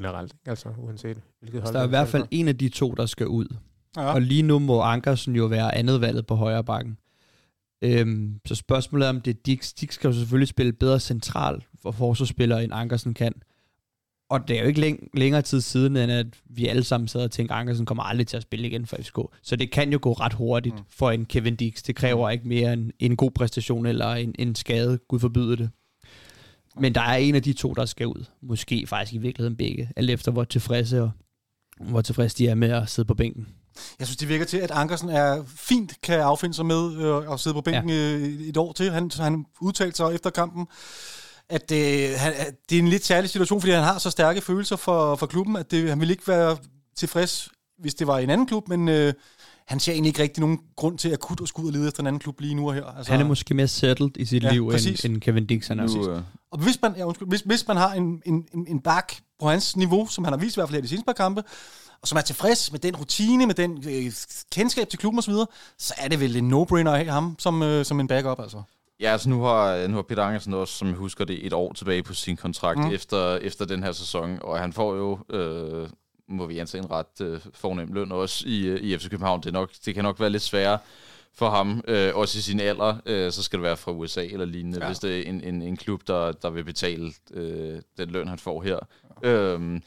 [0.00, 1.66] generelt, altså uanset hvilket hold.
[1.66, 2.28] Så der er i hvert fald for.
[2.30, 3.46] en af de to, der skal ud.
[3.96, 4.12] Ja.
[4.14, 6.98] Og lige nu må Ankersen jo være andet valget på højre bakken.
[7.82, 9.72] Øhm, så spørgsmålet er, om det er Dix.
[9.72, 13.32] Dix skal jo selvfølgelig spille bedre central for forsvarsspillere, end Ankersen kan.
[14.30, 17.20] Og det er jo ikke læng- længere tid siden, end at vi alle sammen sad
[17.24, 19.18] og tænkte, at Ankersen kommer aldrig til at spille igen for FCK.
[19.42, 20.78] Så det kan jo gå ret hurtigt Mm.
[20.80, 20.86] mm.
[20.90, 21.82] for en Kevin Dix.
[21.82, 24.98] Det kræver ikke mere end en god præstation eller en, en skade.
[25.08, 25.70] Gud forbyde det.
[26.80, 28.24] Men der er en af de to, der skal ud.
[28.42, 29.90] Måske faktisk i virkeligheden begge.
[29.96, 31.10] Alt efter hvor tilfredse og
[31.80, 33.48] hvor tilfredse de er med at sidde på bænken.
[33.98, 37.40] Jeg synes, det virker til, at Ankersen er fint kan affinde sig med øh, at
[37.40, 38.48] sidde på bænken ja.
[38.48, 38.90] et år til.
[38.90, 40.66] Han, han udtalte sig efter kampen,
[41.48, 44.40] at, øh, han, at det er en lidt særlig situation, fordi han har så stærke
[44.40, 46.56] følelser for, for klubben, at det, han ville ikke være
[46.96, 47.48] tilfreds,
[47.78, 49.12] hvis det var i en anden klub, men øh,
[49.68, 52.00] han ser egentlig ikke rigtig nogen grund til akut at skulle ud og lede efter
[52.00, 52.84] en anden klub lige nu og her.
[52.84, 55.04] Altså, Han er måske mere settled i sit Ja, ja, liv, præcis.
[55.04, 55.86] end, end Kevin Dix han er.
[55.86, 58.80] Nu, øh, Og hvis man, ja, undskyld, hvis, hvis man har en, en, en, en
[58.80, 61.06] bak på hans niveau, som han har vist i hvert fald her i de seneste
[61.06, 61.42] par kampe,
[62.02, 64.12] og som er tilfreds med den rutine, med den øh,
[64.52, 65.46] kendskab til klubben osv., så,
[65.78, 68.62] så er det vel en no-brainer at have ham som, øh, som en backup, altså.
[69.00, 71.72] Ja, altså nu har, nu har Peter Angersen også, som jeg husker det, et år
[71.72, 72.90] tilbage på sin kontrakt mm.
[72.90, 75.88] efter, efter den her sæson, og han får jo, øh,
[76.28, 79.42] må vi antage, en ret øh, fornem løn også i, øh, i FC København.
[79.42, 80.78] Det, nok, det kan nok være lidt sværere
[81.34, 84.46] for ham, øh, også i sin alder, øh, så skal det være fra USA eller
[84.46, 84.86] lignende, ja.
[84.86, 88.38] hvis det er en, en, en klub, der, der vil betale øh, den løn, han
[88.38, 88.78] får her.
[89.22, 89.28] Ja.
[89.30, 89.82] Øhm,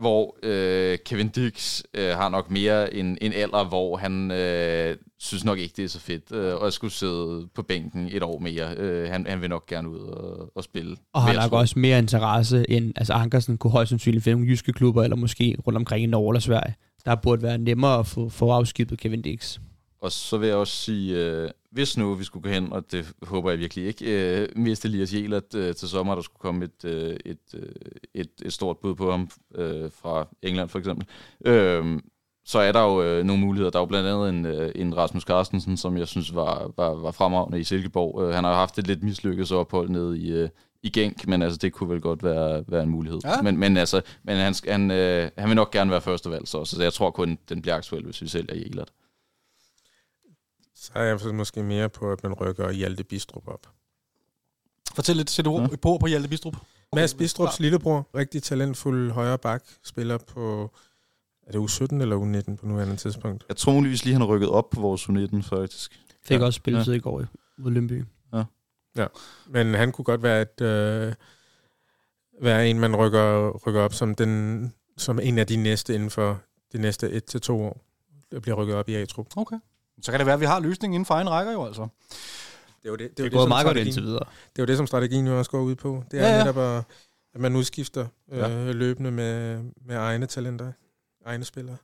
[0.00, 5.44] hvor øh, Kevin Dix øh, har nok mere en, en alder, hvor han øh, synes
[5.44, 8.74] nok ikke, det er så fedt øh, at skulle sidde på bænken et år mere.
[8.76, 10.96] Øh, han, han vil nok gerne ud og, og spille.
[11.12, 11.56] Og har tro.
[11.56, 15.56] også mere interesse end, altså Ankersen kunne højst sandsynligt finde nogle jyske klubber, eller måske
[15.66, 16.74] rundt omkring i Norge eller Sverige.
[17.04, 19.58] Der burde være nemmere at få, få afskibet Kevin Dix.
[20.00, 23.12] Og så vil jeg også sige, øh, hvis nu vi skulle gå hen, og det
[23.22, 26.84] håber jeg virkelig ikke, øh, miste Elias Jelert øh, til sommer, der skulle komme et,
[26.84, 27.72] øh, et, øh,
[28.14, 31.06] et, et stort bud på ham øh, fra England for eksempel,
[31.44, 32.00] øh,
[32.44, 33.70] så er der jo øh, nogle muligheder.
[33.70, 36.94] Der er jo blandt andet en, øh, en Rasmus Carstensen, som jeg synes var, var,
[36.94, 38.22] var fremragende i Silkeborg.
[38.22, 40.48] Øh, han har haft et lidt mislykket ophold nede i, øh,
[40.82, 43.20] i Genk, men altså, det kunne vel godt være, være en mulighed.
[43.24, 43.42] Ja.
[43.42, 46.82] Men, men, altså, men han, han, øh, han vil nok gerne være førstevalg, så, så
[46.82, 48.92] jeg tror kun, den bliver aktuel, hvis vi sælger Jelert.
[50.80, 53.66] Så er jeg måske mere på, at man rykker Hjalte Bistrup op.
[54.94, 55.76] Fortæl lidt, sæt ord, Ja.
[55.76, 56.56] på, på Hjalte Bistrup.
[56.94, 60.70] Mads Bistrups lillebror, rigtig talentfuld højre bak, spiller på,
[61.46, 63.44] er det U17 eller U19 på nuværende tidspunkt?
[63.48, 66.00] Jeg tror muligvis lige, han har rykket op på vores U19, faktisk.
[66.22, 66.44] Fik Ja.
[66.44, 67.24] også spilletid i går i
[67.58, 68.04] mod Lønby.
[69.46, 71.14] Men han kunne godt være et, øh,
[72.42, 76.40] være en, man rykker, rykker op som, den, som en af de næste inden for
[76.72, 77.84] de næste et til to år,
[78.32, 79.26] der bliver rykket op i A-trup.
[79.36, 79.56] Okay.
[80.02, 81.82] Så kan det være, at vi har løsningen inden for egen rækker jo altså.
[81.82, 84.24] Det er jo det, Det er jo gået som meget godt strategien- indtil videre.
[84.52, 86.04] Det er jo det, som strategien jo også går ud på.
[86.10, 86.84] Det er Ja, ja, netop, at,
[87.34, 88.72] at man udskifter øh, Ja.
[88.72, 90.72] løbende med, med egne talenter,
[91.26, 91.76] egne spillere.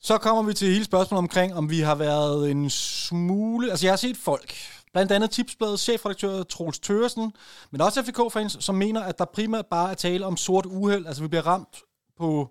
[0.00, 3.70] Så kommer vi til hele spørgsmålet omkring, om vi har været en smule...
[3.70, 4.54] Altså, jeg har set folk,
[4.92, 7.32] blandt andet Tipsbladets chefredaktør Troels Tøresen,
[7.70, 11.06] men også FCK-fans, som mener, at der primært bare er tale om sort uheld.
[11.06, 11.82] Altså, vi bliver ramt
[12.18, 12.50] på,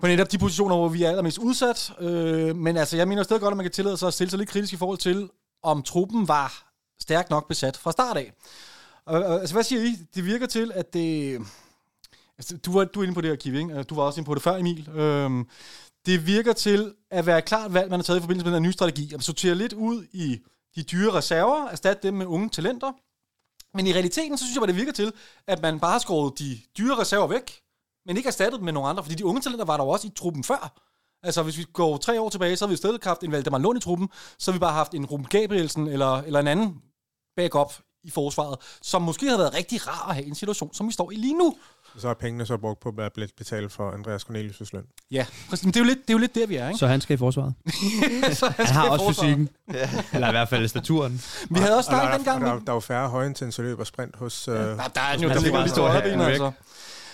[0.00, 1.92] på netop de positioner, hvor vi er allermest udsat.
[2.00, 4.38] Øh, men altså, jeg mener stadig godt, at man kan tillade sig at stille sig
[4.38, 5.30] lidt kritisk i forhold til,
[5.62, 8.32] om truppen var stærkt nok besat fra start af.
[9.04, 9.96] Og, altså, hvad siger I?
[10.14, 11.40] Det virker til, at det...
[12.38, 13.82] Altså, du var, du er inde på det her, Kiv, ikke?
[13.82, 14.88] Du var også inde på det før, Emil.
[14.88, 15.48] Øhm,
[16.06, 18.62] det virker til at være et klart valg, man har taget i forbindelse med den
[18.62, 19.14] her nye strategi.
[19.14, 20.38] At sortere lidt ud i
[20.76, 22.92] de dyre reserver, erstatte dem med unge talenter.
[23.74, 25.12] Men i realiteten, så synes jeg bare, det virker til,
[25.46, 27.60] at man bare har skåret de dyre reserver væk,
[28.10, 30.06] men ikke erstattet dem med nogle andre, fordi de unge talenter var der jo også
[30.06, 30.72] i truppen før.
[31.22, 33.58] Altså, hvis vi går tre år tilbage, så har vi i stedet haft en Valdemar
[33.58, 34.08] Lund i truppen,
[34.38, 36.74] så har vi bare haft en Ruben Gabrielsen eller, eller en anden
[37.36, 37.72] backup
[38.04, 40.92] i forsvaret, som måske havde været rigtig rar at have i en situation, som vi
[40.92, 41.56] står i lige nu.
[41.98, 44.84] Så er pengene så brugt på at blive betalt for Andreas Cornelius' løn.
[45.10, 45.64] Ja, præcis.
[45.64, 46.78] Men det er jo lidt, det er jo lidt der, vi er, ikke?
[46.78, 47.54] Så han skal i forsvaret.
[48.38, 49.48] så Han har også fysikken.
[50.12, 51.22] Eller i hvert fald staturen.
[51.50, 52.40] Vi havde også Og der, snakket er, dengang...
[52.40, 54.48] der, med- er- der er jo færre højintense løb og sprint hos...
[54.48, 54.66] Øh, Ja, der
[55.00, 56.26] er den jo, der ligger bare lige stå store og have ben, den væk.
[56.28, 56.52] altså.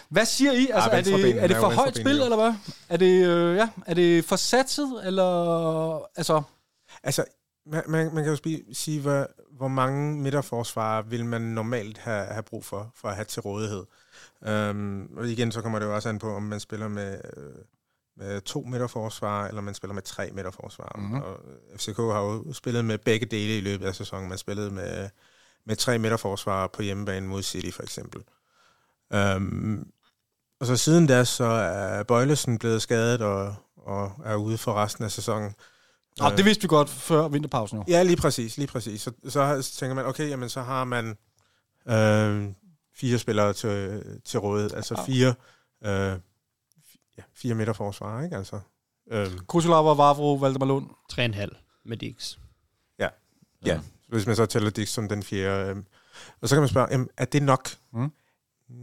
[0.09, 0.69] Hvad siger I?
[0.73, 2.25] Altså, Ah, er, det, er det for højt spil, jo.
[2.25, 2.55] eller hvad?
[2.89, 5.99] Er det, øh, ja, er det for satset, eller...
[6.17, 6.43] Altså,
[7.03, 7.25] Altså,
[7.67, 12.43] man, man, man kan jo sige, hvor, hvor mange midterforsvarer vil man normalt have, have
[12.43, 13.85] brug for, for at have til rådighed.
[14.71, 17.55] Um, og igen, så kommer det jo også an på, om man spiller med, øh,
[18.17, 20.99] med to midterforsvarer, eller man spiller med tre midterforsvarer.
[21.01, 21.07] Mhm.
[21.07, 21.23] Mm-hmm.
[21.23, 21.41] Og
[21.77, 24.29] FCK har jo spillet med begge dele i løbet af sæsonen.
[24.29, 25.09] Man spillede med,
[25.67, 28.23] med tre midterforsvarer på hjemmebane mod City, for eksempel.
[29.15, 29.87] Um,
[30.61, 35.05] og så siden da, så er Bøjlesen blevet skadet og, og er ude for resten
[35.05, 35.55] af sæsonen.
[36.33, 36.37] øh.
[36.37, 37.85] det vidste vi godt før vinterpausen jo.
[37.89, 39.01] Ja, lige præcis, lige præcis.
[39.01, 41.17] Så, så tænker man, okay, jamen så har man
[41.89, 42.53] øh,
[42.95, 45.05] fire spillere til, til rådet, altså Ja.
[45.05, 45.35] fire,
[45.85, 46.19] øh,
[47.19, 48.37] ja, fire midterforsvar, ikke?
[48.37, 48.61] Altså,
[49.11, 50.87] øh, Kusulava, Vavro, Valdemar Lund.
[51.13, 52.37] 3,5 med Dix.
[53.67, 55.71] ja, hvis man så tæller Dix som den fjerde.
[55.71, 55.77] Øh,
[56.41, 57.69] og så kan man spørge, jamen, er det nok?
[57.93, 58.13] Mm.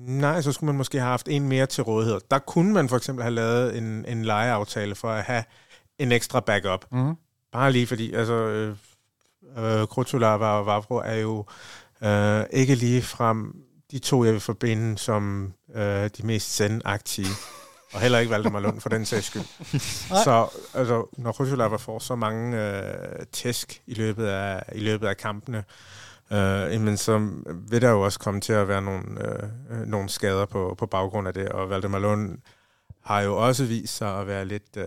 [0.08, 2.20] Nej, så skulle man måske have haft en mere til rådighed.
[2.32, 5.44] Der kunne man for eksempel have lavet en, en lejeaftale for at have
[6.00, 6.86] en ekstra backup.
[6.92, 7.16] Mm.
[7.52, 8.76] Bare lige fordi, altså, øh,
[9.58, 11.46] øh, Krutulava og Vavro er jo
[12.04, 13.56] øh, ikke lige frem
[13.92, 17.28] de to, jeg vil forbinde som øh, de mest sendagtige.
[17.94, 19.80] og heller ikke Valdemar Lund for den sags skyld.
[20.24, 25.18] Så altså, når Krutulava får så mange øh, tæsk i løbet af, i løbet af
[25.18, 25.64] kampene,
[26.34, 27.30] øh, men så
[27.70, 30.86] vil der jo også komme til at være nogle, øh, øh, nogle skader på, på
[30.86, 32.38] baggrund af det, og Valdemar Lund
[33.04, 34.78] har jo også vist sig at være lidt...
[34.78, 34.86] Øh,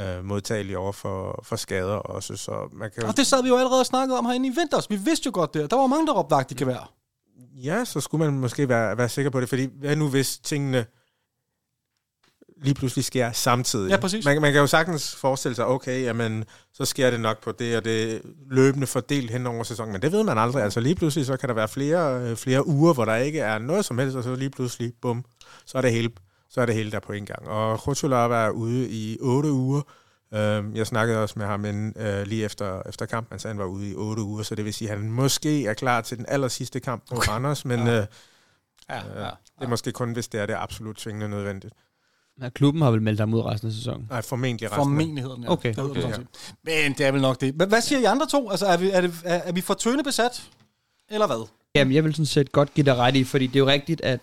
[0.00, 3.48] øh, modtagelig over for, for skader også, så man kan jo, Og det sad vi
[3.48, 4.90] jo allerede og snakkede om herinde i vinters.
[4.90, 5.70] Vi vidste jo godt det.
[5.70, 6.92] Der var mange, der råbte vagt i gevær.
[7.54, 10.86] ja, så skulle man måske være, være sikker på det, fordi hvad nu hvis tingene
[12.62, 13.90] lige pludselig sker samtidig?
[13.90, 14.24] Ja, præcis.
[14.24, 17.76] Man, man kan jo sagtens forestille sig, okay, jamen, så sker det nok på det
[17.76, 20.62] og det løbende fordelt hen over sæsonen, men det ved man aldrig.
[20.64, 23.58] Altså lige pludselig, så kan der være flere, øh, flere uger, hvor der ikke er
[23.58, 25.24] noget som helst, og så lige pludselig, bum,
[25.66, 26.10] så er det hele,
[26.50, 27.48] så er det hele der på en gang.
[27.48, 29.82] Og Khotulava er ude i otte uger.
[30.34, 33.58] Øhm, Jeg snakkede også med ham inden, øh, lige efter, efter kampen, han sagde, han
[33.58, 36.16] var ude i otte uger, så det vil sige, at han måske er klar til
[36.18, 37.28] den aller sidste kamp mod okay.
[37.30, 38.00] Randers, men Ja.
[38.00, 38.06] øh,
[38.90, 39.26] Ja, øh,
[39.58, 41.74] det er måske kun, hvis det er det absolut tvingende nødvendigt.
[42.42, 44.06] Ja, klubben har vel meldt ham ud resten af sæsonen.
[44.10, 44.80] Nej, formentlig resten.
[44.80, 45.50] af- Formenligheden, ja.
[45.52, 45.68] Okay.
[45.68, 46.26] Det hedder Okay, set.
[46.64, 47.56] Men det er vel nok det.
[47.56, 48.50] Men hvad siger I andre to?
[48.50, 50.50] Altså, er vi, er det, er, er vi for tøne besat?
[51.10, 51.46] Eller hvad?
[51.74, 54.00] Jamen, jeg vil sådan set godt give dig ret i, fordi det er jo rigtigt,
[54.00, 54.20] at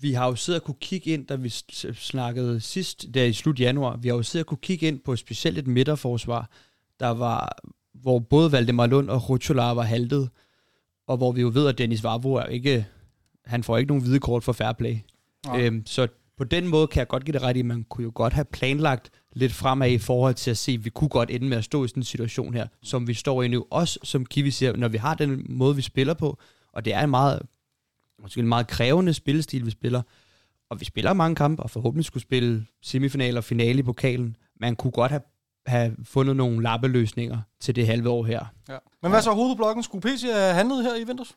[0.00, 1.48] vi har jo siddet og kunne kigge ind, da vi
[1.94, 5.16] snakkede sidst, der i slut januar, vi har jo siddet og kunne kigge ind på
[5.16, 6.50] specielt et midterforsvar,
[7.00, 7.58] der var,
[7.94, 10.28] hvor både Valdemar Lund og Ruchola var haltet,
[11.06, 12.86] og hvor vi jo ved, at Dennis Vavro er ikke,
[13.44, 14.96] han får ikke nogen hvide kort for fair play.
[15.46, 15.60] Nej.
[15.60, 18.04] Øhm, så på den måde kan jeg godt give det ret i, at man kunne
[18.04, 21.30] jo godt have planlagt lidt fremad i forhold til at se, at vi kunne godt
[21.30, 23.66] ende med at stå i sådan en situation her, som vi står i nu.
[23.70, 26.38] Også som Kiwi siger, når vi har den måde, vi spiller på,
[26.72, 27.42] og det er en meget,
[28.22, 30.02] måske en meget krævende spillestil, vi spiller,
[30.70, 34.36] og vi spiller mange kampe, og forhåbentlig skulle spille semifinaler og finale i pokalen.
[34.60, 35.22] Man kunne godt have,
[35.66, 38.44] have fundet nogle lappeløsninger til det halve år her.
[38.68, 38.78] Ja.
[39.02, 39.82] Men hvad så hovedblokken?
[39.82, 41.36] Skulle PC have handlet her i vinters?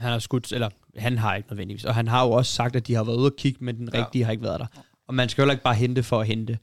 [0.00, 2.86] Han har skudt, eller han har ikke nødvendigvis, og han har jo også sagt, at
[2.86, 3.98] de har været ude og kigge, men den Ja.
[4.04, 4.66] rigtige har ikke været der.
[5.08, 6.58] Og man skal jo ikke bare hente for at hente.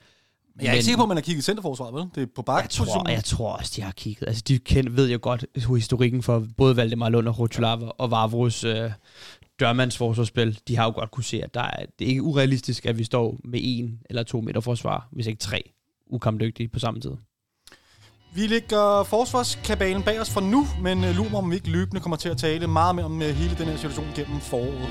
[0.56, 2.04] Men jeg er ikke sikker på, at man har kigget i centerforsvaret, vel?
[2.16, 4.28] Det er på jeg tror, jeg tror også, de har kigget.
[4.28, 5.46] Altså, de kend, ved jo godt
[5.78, 8.92] historikken for både Valdemar Lund og Rotulava og Vavros øh,
[9.60, 10.60] dørmands forsvarsspil.
[10.68, 13.04] De har jo godt kunne se, at der er, det er ikke urealistisk, at vi
[13.04, 15.72] står med en eller to meter forsvar, hvis ikke tre
[16.08, 17.12] ukampdygtige på samme tid.
[18.36, 22.02] Vi lægger forsvarskabalen bag os for nu, men uh, lurer mig, om vi ikke løbende
[22.02, 24.90] kommer til at tale meget mere om øh, hele den her situation gennem foråret.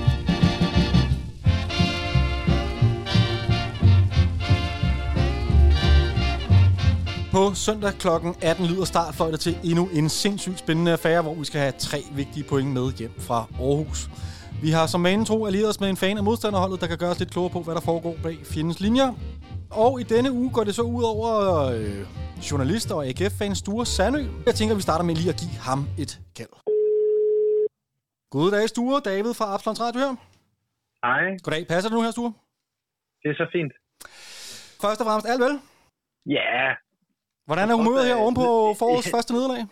[7.31, 8.07] På søndag kl.
[8.41, 12.43] 18 lyder startfløjter til endnu en sindssygt spændende affære, hvor vi skal have tre vigtige
[12.43, 14.09] point med hjem fra Aarhus.
[14.61, 17.09] Vi har som vanen tro allieret os med en fan af modstanderholdet, der kan gøre
[17.09, 19.13] os lidt klogere på, hvad der foregår bag fjendens linjer.
[19.81, 21.29] Og i denne uge går det så ud over
[21.75, 22.01] øh,
[22.51, 24.21] journalister og AGF-fans Sture Sandø.
[24.49, 26.53] Jeg tænker, vi starter med lige at give ham et kald.
[28.35, 28.97] Goddag, Sture.
[29.11, 30.13] David fra Absalons Radio her.
[31.05, 31.63] Hej, Goddag.
[31.71, 32.33] Passer det nu her, Sture?
[33.21, 33.73] det er så fint.
[34.83, 35.55] Først og fremmest, alt vel?
[36.37, 36.63] Ja,
[37.47, 38.47] Hvordan er humøret her oven på
[38.79, 39.63] forårets første nederlag?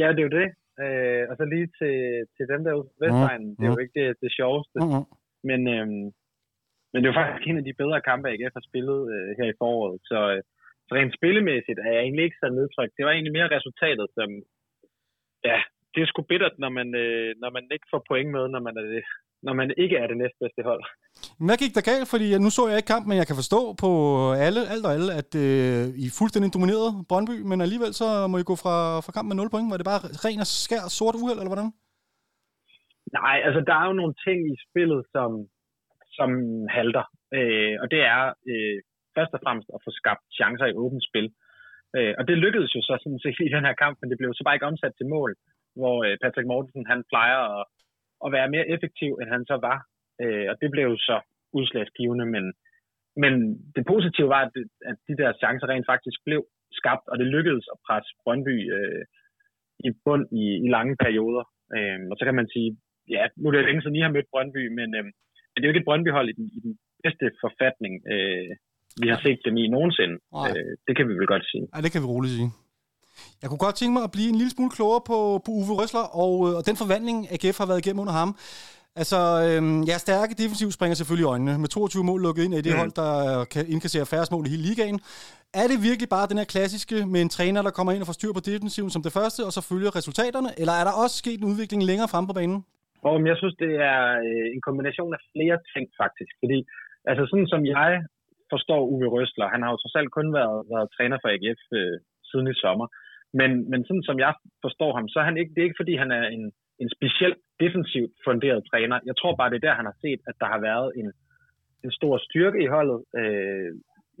[0.00, 0.48] ja det er jo det.
[0.84, 1.94] Øh, og så lige til,
[2.36, 3.50] til dem derude på Vestegnen.
[3.56, 4.76] Det er jo ikke det, det sjoveste.
[4.82, 5.04] Mm-hmm.
[5.48, 6.04] Men, øhm,
[6.94, 9.48] men det er jo faktisk en af de bedre kampe, AGF har spillet øh, her
[9.50, 9.96] i foråret.
[10.10, 10.42] Så, øh,
[10.86, 12.96] så rent spillemæssigt er jeg egentlig ikke så nedtrykt.
[12.96, 14.28] Det var egentlig mere resultatet, som...
[15.50, 15.58] Ja,
[15.92, 18.74] det er sgu bittert, når man, øh, når man ikke får point med, når man,
[18.80, 19.04] er det,
[19.46, 20.82] når man ikke er det næstbedste hold.
[21.46, 22.08] Hvad gik der galt?
[22.12, 23.90] Fordi nu så jeg ikke kampen, men jeg kan forstå på
[24.46, 28.50] alle, alt og alle, at øh, I fuldstændig dominerede Brøndby, men alligevel så må I
[28.50, 29.70] gå fra, fra kampen med 0 point.
[29.72, 31.70] Var det bare ren og skær sort uheld, eller hvordan?
[33.18, 35.30] Nej, altså der er jo nogle ting i spillet, som,
[36.18, 36.30] som
[36.76, 37.04] halter.
[37.36, 38.78] Øh, og det er øh,
[39.16, 41.28] først og fremmest at få skabt chancer i åbent spil.
[41.96, 44.30] Øh, og det lykkedes jo så sådan set i den her kamp, men det blev
[44.34, 45.30] så bare ikke omsat til mål,
[45.78, 47.64] hvor øh, Patrick Mortensen han plejer at,
[48.24, 49.78] at være mere effektiv, end han så var.
[50.22, 51.16] Øh, og det blev jo så
[51.58, 52.44] udslagsgivende, men,
[53.22, 53.32] men
[53.76, 56.42] det positive var, at, det, at de der chancer rent faktisk blev
[56.80, 59.04] skabt, og det lykkedes at presse Brøndby øh,
[59.86, 61.44] i bund i, i lange perioder.
[61.76, 62.70] Øh, og så kan man sige,
[63.14, 65.04] ja, nu er det længe siden, I har mødt Brøndby, men, øh,
[65.54, 66.72] men det er jo ikke et Brøndby-hold i den, i den
[67.04, 68.48] bedste forfatning, øh,
[69.02, 70.16] vi har set dem i nogensinde.
[70.38, 70.48] Nej.
[70.56, 71.64] Øh, det kan vi vel godt sige.
[71.74, 72.50] Ja, det kan vi roligt sige.
[73.42, 76.06] Jeg kunne godt tænke mig at blive en lille smule klogere på, på Uwe Røsler
[76.22, 78.30] og, øh, og den forvandling, AGF har været igennem under ham.
[78.96, 81.58] Altså, øhm, ja, stærke defensiv springer selvfølgelig øjnene.
[81.58, 82.78] Med 22 mål lukket ind i det Mm.
[82.78, 85.00] hold, der kan indkassere færre mål i hele ligaen.
[85.54, 88.12] Er det virkelig bare den her klassiske med en træner, der kommer ind og får
[88.12, 90.60] styr på defensiven som det første, og så følger resultaterne?
[90.60, 92.64] Eller er der også sket en udvikling længere frem på banen?
[93.08, 96.32] Og jeg synes, det er øh, en kombination af flere ting faktisk.
[96.42, 96.58] Fordi,
[97.10, 97.90] altså sådan som jeg
[98.52, 101.96] forstår Uwe Røsler, han har jo trods alt kun været, været træner for AGF øh,
[102.28, 102.86] siden i sommer.
[103.40, 104.32] Men, men sådan som jeg
[104.64, 106.44] forstår ham, så er han ikke, det er ikke fordi, han er en,
[106.82, 108.96] en specielt defensivt funderet træner.
[109.10, 111.08] Jeg tror bare, det er der, han har set, at der har været en,
[111.84, 113.70] en stor styrke i holdet, øh,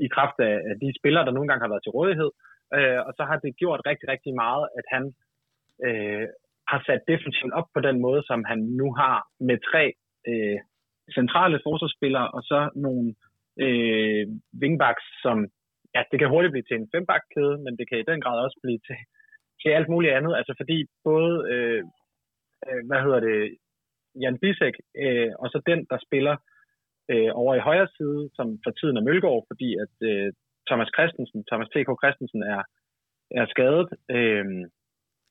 [0.04, 2.30] i kraft af, af de spillere, der nogle gange har været til rådighed.
[2.76, 5.04] Øh, og så har det gjort rigtig, rigtig meget, at han
[5.86, 6.26] øh,
[6.70, 9.84] har sat defensivt op på den måde, som han nu har med tre
[10.28, 10.58] øh,
[11.18, 13.14] centrale forsvarsspillere, og så nogle
[13.64, 14.26] øh,
[14.62, 15.36] wingbacks, som
[15.94, 18.58] ja, det kan hurtigt blive til en fembackkæde, men det kan i den grad også
[18.62, 18.98] blive til,
[19.62, 20.32] til alt muligt andet.
[20.38, 21.82] Altså fordi både, øh,
[22.66, 23.38] øh, hvad hedder det,
[24.22, 26.36] Jan Bisek, øh, og så den, der spiller
[27.12, 30.32] øh, over i højre side, som for tiden er Mølgaard, fordi at øh,
[30.68, 31.90] Thomas Christensen, Thomas T.K.
[32.02, 32.62] Christensen er,
[33.40, 33.88] er skadet.
[34.16, 34.46] Øh,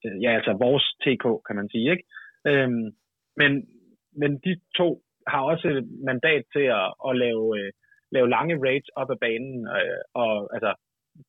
[0.06, 2.06] Øh, ja, altså vores TK, kan man sige, ikke?
[2.50, 2.86] Øhm,
[3.40, 3.52] men,
[4.22, 4.88] men de to
[5.28, 5.68] har også
[6.10, 7.72] mandat til at, at lave, øh,
[8.16, 10.72] lave lange raids op ad banen, øh, og altså,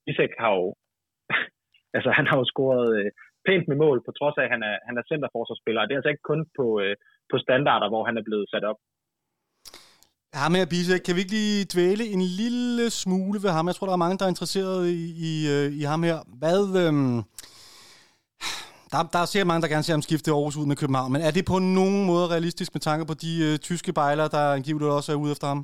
[0.06, 0.66] Bisek har jo,
[1.96, 3.10] altså han har jo scoret øh,
[3.46, 6.00] pænt med mål, på trods af, at han er, han er centerforsvarsspiller, og det er
[6.00, 6.94] altså ikke kun på, øh,
[7.30, 8.78] på standarder, hvor han er blevet sat op.
[10.42, 13.66] Ham her, Bisek, kan vi ikke lige dvæle en lille smule ved ham?
[13.66, 16.18] Jeg tror, der er mange, der er interesseret i, i, øh, i ham her.
[16.40, 16.62] Hvad...
[16.84, 17.18] Øhm,
[18.94, 21.22] der, der er sikkert mange, der gerne ser ham skifte Aarhus ud med København, men
[21.28, 24.96] er det på nogen måde realistisk med tanke på de øh, tyske bejlere, der angiveligt
[24.98, 25.60] også er ude efter ham?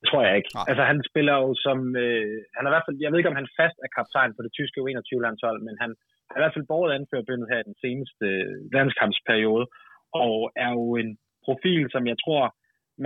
[0.00, 0.50] Det tror jeg ikke.
[0.56, 0.66] Nej.
[0.70, 3.40] Altså han spiller jo som, øh, han er i hvert fald, jeg ved ikke om
[3.42, 5.90] han fast er kaptajn på det tyske U21-landshold, men han
[6.28, 9.66] har i hvert fald båret anførerbindet her i den seneste øh, landskampsperiode,
[10.24, 11.10] og er jo en
[11.46, 12.42] profil, som jeg tror,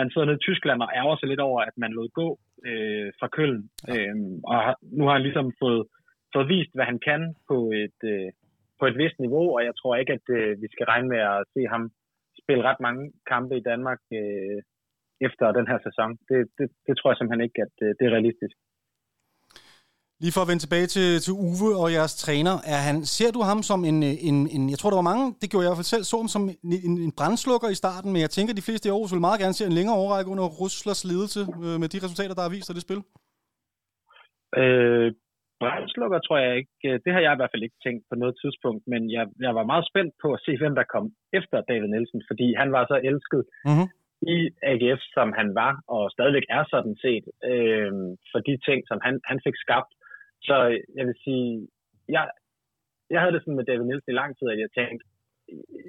[0.01, 2.29] man sidder nede i Tyskland og ærger sig lidt over, at man lod gå
[2.69, 3.63] øh, fra Køln.
[3.93, 4.17] Øh,
[4.49, 5.83] og har, nu har han ligesom fået,
[6.35, 8.29] fået vist, hvad han kan på et, øh,
[8.83, 11.41] på et vist niveau, og jeg tror ikke, at øh, vi skal regne med at
[11.55, 11.83] se ham
[12.43, 14.59] spille ret mange kampe i Danmark øh,
[15.27, 16.11] efter den her sæson.
[16.29, 18.57] Det, det, det tror jeg simpelthen ikke, at øh, det er realistisk.
[20.23, 23.41] Lige for at vende tilbage til, til Uwe og jeres træner, er han, ser du
[23.51, 25.83] ham som en, en, en, jeg tror der var mange, det gjorde jeg i hvert
[25.83, 28.61] fald selv, så ham som en, en, en brændslukker i starten, men jeg tænker, at
[28.61, 31.77] de fleste i Aarhus vil meget gerne se en længere overrække under Ruslers ledelse øh,
[31.83, 33.01] med de resultater, der er vist af det spil.
[34.63, 35.09] Øh,
[35.63, 36.75] brændslukker tror jeg ikke.
[36.89, 39.53] Øh, det har jeg i hvert fald ikke tænkt på noget tidspunkt, men jeg, jeg
[39.59, 41.07] var meget spændt på at se, hvem der kom
[41.39, 43.89] efter David Nielsen, fordi han var så elsket Mm-hmm.
[44.35, 44.37] i
[44.71, 47.93] AGF, som han var, og stadigvæk er sådan set, øh,
[48.31, 49.93] for de ting, som han, han fik skabt.
[50.49, 50.57] Så
[50.99, 51.69] jeg vil sige,
[52.15, 52.25] jeg,
[53.13, 55.05] jeg havde det sådan med David Nielsen i lang tid, at jeg tænkte,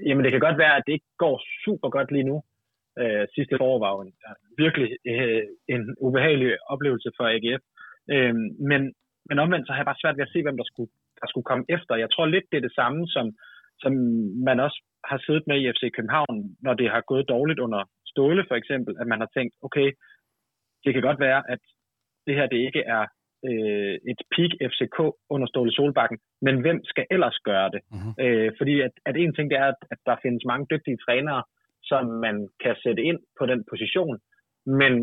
[0.06, 2.38] jamen det kan godt være, at det ikke går super godt lige nu.
[3.02, 4.14] Øh, sidste forår var jo en,
[4.64, 5.44] virkelig øh,
[5.74, 7.64] en ubehagelig oplevelse for AGF.
[8.14, 8.36] Øh,
[8.70, 8.82] men,
[9.30, 11.50] men omvendt så har jeg bare svært ved at se, hvem der skulle, der skulle
[11.50, 11.96] komme efter.
[12.04, 13.26] Jeg tror lidt, det er det samme, som,
[13.84, 13.94] som
[14.50, 18.46] man også har siddet med i FC København, når det har gået dårligt under Ståle
[18.48, 19.88] for eksempel, at man har tænkt, okay,
[20.84, 21.62] det kan godt være, at
[22.28, 23.04] det her det ikke er
[23.48, 24.98] øh, et peak FCK
[25.34, 27.82] under Ståle Solbakken, men hvem skal ellers gøre det?
[27.84, 27.98] Mhm.
[27.98, 28.14] Mm-hmm.
[28.24, 31.44] Øh, fordi at, at en ting det er, at, at der findes mange dygtige trænere,
[31.84, 34.16] som man kan sætte ind på den position,
[34.66, 34.94] men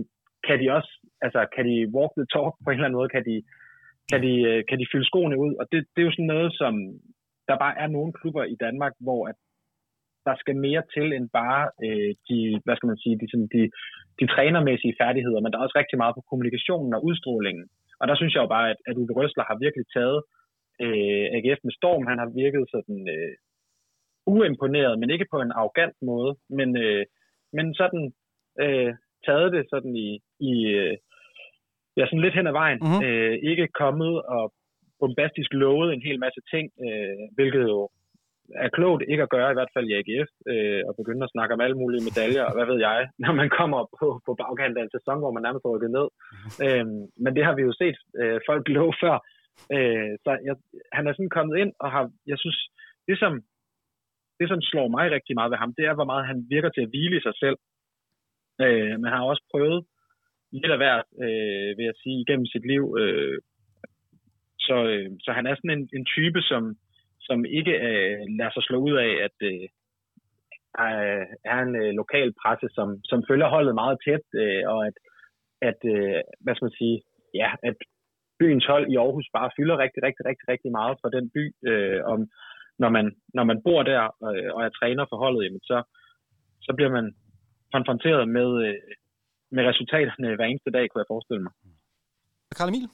[0.47, 0.93] kan de også,
[1.23, 3.37] altså kan de walk the talk på en eller anden måde, kan de,
[4.11, 6.51] kan de, øh, kan de fylde skoene ud, og det, det er jo sådan noget,
[6.61, 6.75] som
[7.49, 9.37] der bare er nogle klubber i Danmark, hvor at
[10.27, 13.63] der skal mere til end bare øh, de, hvad skal man sige, de, sådan, de,
[14.21, 17.67] de trænermæssige færdigheder, men der er også rigtig meget på kommunikationen og udstrålingen.
[18.01, 20.21] Og der synes jeg jo bare, at, at Uwe Røsler har virkelig taget
[20.85, 22.05] øh, AGF med storm.
[22.11, 23.35] Han har virket sådan øh,
[24.35, 27.05] uimponeret, men ikke på en arrogant måde, men, øh,
[27.57, 28.05] men sådan
[28.65, 28.93] øh,
[29.27, 30.11] taget det sådan i,
[30.51, 30.97] i øh,
[32.01, 32.79] øh, ja, sådan lidt hen ad vejen.
[32.81, 32.89] Mhm.
[32.89, 33.07] Mm-hmm.
[33.07, 34.45] Øh, ikke kommet og
[35.01, 37.81] bombastisk lovet en hel masse ting, øh, hvilket jo
[38.65, 41.55] er klogt ikke at gøre, i hvert fald i AGF, øh, og begynde at snakke
[41.55, 44.83] om alle mulige medaljer, og hvad ved jeg, når man kommer på, på bagkant af
[44.83, 46.07] en sæson, hvor man nærmest er rykket ned.
[46.67, 46.87] Øh,
[47.25, 49.17] men det har vi jo set øh, folk love før.
[49.75, 50.55] Øh, så jeg,
[50.97, 52.59] han er sådan kommet ind, og har, jeg synes,
[53.09, 53.33] det som,
[54.41, 56.83] det som slår mig rigtig meget ved ham, det er, hvor meget han virker til
[56.85, 57.59] at hvile i sig selv.
[58.65, 59.81] Øh, men han har også prøvet
[60.53, 62.85] lidt af hvert, øh, vil jeg sige, igennem sit liv.
[63.01, 63.39] Øh,
[64.67, 66.63] så, øh, så han er sådan en, en type, som,
[67.21, 69.67] som ikke øh, lader sig slå ud af, at øh,
[71.53, 74.97] er en øh, lokal presse, som, som følger holdet meget tæt, øh, og at,
[75.71, 76.97] at øh, hvad skal man sige,
[77.35, 77.77] ja, at
[78.41, 81.45] byens hold i Aarhus bare fylder rigtig, rigtig, rigtig, rigtig meget for den by.
[81.71, 82.21] Øh, om,
[82.83, 85.79] når, man, når man bor der øh, og er træner for holdet, jamen så,
[86.67, 87.07] så bliver man
[87.75, 88.75] konfronteret med, øh,
[89.53, 91.53] med resultaterne hver eneste dag, kunne jeg forestille mig.
[92.57, 92.89] Karl Emil?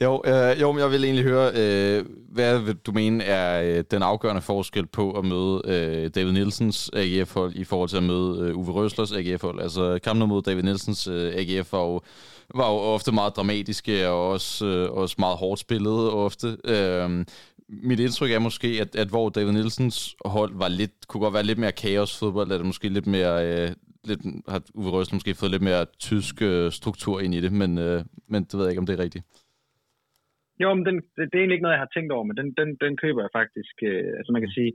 [0.00, 3.84] Jo, øh, jo, men jeg vil egentlig høre, øh, hvad vil du mene er øh,
[3.90, 8.48] den afgørende forskel på at møde øh, David Nielsens AGF-hold i forhold til at møde
[8.48, 9.60] øh, Uwe Røslers AGF-hold?
[9.60, 12.00] Altså kampen mod David Nielsens øh, AGF var jo,
[12.54, 16.56] var jo ofte meget dramatiske og også, øh, også meget hårdt spillet ofte.
[16.64, 17.24] Øh,
[17.68, 21.42] mit indtryk er måske, at, at hvor David Nielsens hold var lidt, kunne godt være
[21.42, 23.46] lidt mere kaosfodbold, er det måske lidt mere...
[23.46, 23.70] Øh,
[24.10, 24.22] lidt,
[24.52, 27.98] har Uwe Røsler måske fået lidt mere tysk øh, struktur ind i det, men, øh,
[28.32, 29.24] men det ved jeg ikke, om det er rigtigt.
[30.62, 32.48] Jo, men den, det, det er egentlig ikke noget, jeg har tænkt over, men den,
[32.60, 33.74] den, den køber jeg faktisk.
[33.88, 34.72] Øh, altså man kan sige,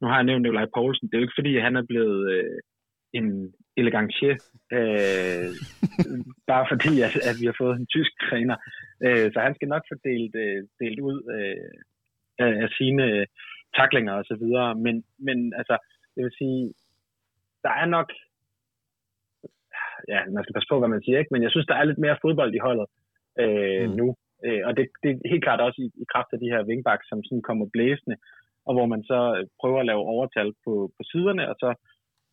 [0.00, 2.58] nu har jeg nævnt Nikolaj Poulsen, det er jo ikke fordi, han er blevet øh,
[3.18, 4.36] en elegantier,
[4.78, 5.48] øh,
[6.52, 8.56] bare fordi, at, at vi har fået en tysk træner.
[9.04, 11.70] Øh, så han skal nok få delt, øh, delt ud øh,
[12.44, 13.26] af, af sine øh,
[13.78, 14.74] taklinger og så videre.
[14.84, 15.76] Men, men altså,
[16.16, 16.60] jeg vil sige,
[17.62, 18.08] der er nok,
[20.12, 21.34] ja, man skal passe på, hvad man siger, ikke?
[21.34, 22.86] men jeg synes, der er lidt mere fodbold i holdet
[23.42, 23.96] øh, mm.
[24.00, 24.06] nu.
[24.46, 27.06] Øh, og det, det er helt klart også i, i kraft af de her wingbacks,
[27.08, 28.16] som sådan kommer blæsende,
[28.66, 31.68] og hvor man så øh, prøver at lave overtal på, på siderne, og så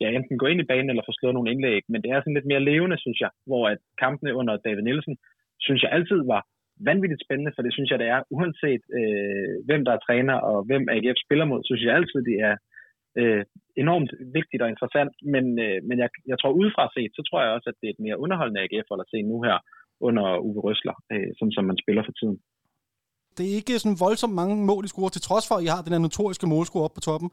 [0.01, 1.81] ja, enten gå ind i banen eller få slået nogle indlæg.
[1.91, 5.15] Men det er sådan lidt mere levende, synes jeg, hvor at kampene under David Nielsen,
[5.65, 6.41] synes jeg altid var
[6.89, 10.57] vanvittigt spændende, for det synes jeg, det er, uanset øh, hvem der er træner og
[10.67, 12.55] hvem AGF spiller mod, synes jeg altid, det er
[13.19, 13.43] øh,
[13.83, 15.13] enormt vigtigt og interessant.
[15.33, 17.95] Men, øh, men jeg, jeg tror udefra set, så tror jeg også, at det er
[17.95, 19.57] et mere underholdende AGF at se nu her
[20.07, 22.37] under Uwe Røsler, øh, som, som man spiller for tiden.
[23.37, 25.81] Det er ikke sådan voldsomt mange mål, I scorer, til trods for, at I har
[25.85, 27.29] den her notoriske målscore op på toppen.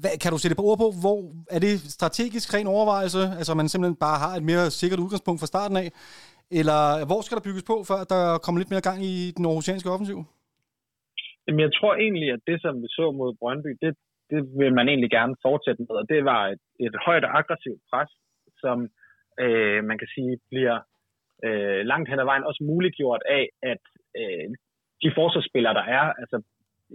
[0.00, 1.18] Hvad, kan du sætte på ord på, hvor
[1.56, 5.52] er det strategisk ren overvejelse, altså man simpelthen bare har et mere sikkert udgangspunkt fra
[5.52, 5.88] starten af,
[6.60, 9.92] eller hvor skal der bygges på, før der kommer lidt mere gang i den aarhusianske
[9.94, 10.18] offensiv?
[11.44, 13.92] Jamen, jeg tror egentlig, at det, som vi så mod Brøndby, det,
[14.30, 17.82] det vil man egentlig gerne fortsætte med, og det var et, et højt og aggressivt
[17.90, 18.10] pres,
[18.62, 18.78] som
[19.44, 20.76] øh, man kan sige bliver
[21.46, 23.82] øh, langt hen ad vejen også muliggjort af, at
[24.20, 24.48] øh,
[25.02, 26.38] de forsvarsspillere, der er, altså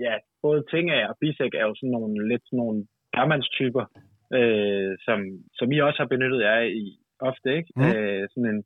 [0.06, 2.80] ja, både Tinga og Bisek er jo sådan nogle lidt sådan nogle
[3.16, 3.86] dørmandstyper,
[4.38, 5.20] øh, som,
[5.58, 6.86] som I også har benyttet jer i
[7.20, 7.70] ofte, ikke?
[7.76, 7.84] Mm.
[7.90, 8.62] Øh, sådan en,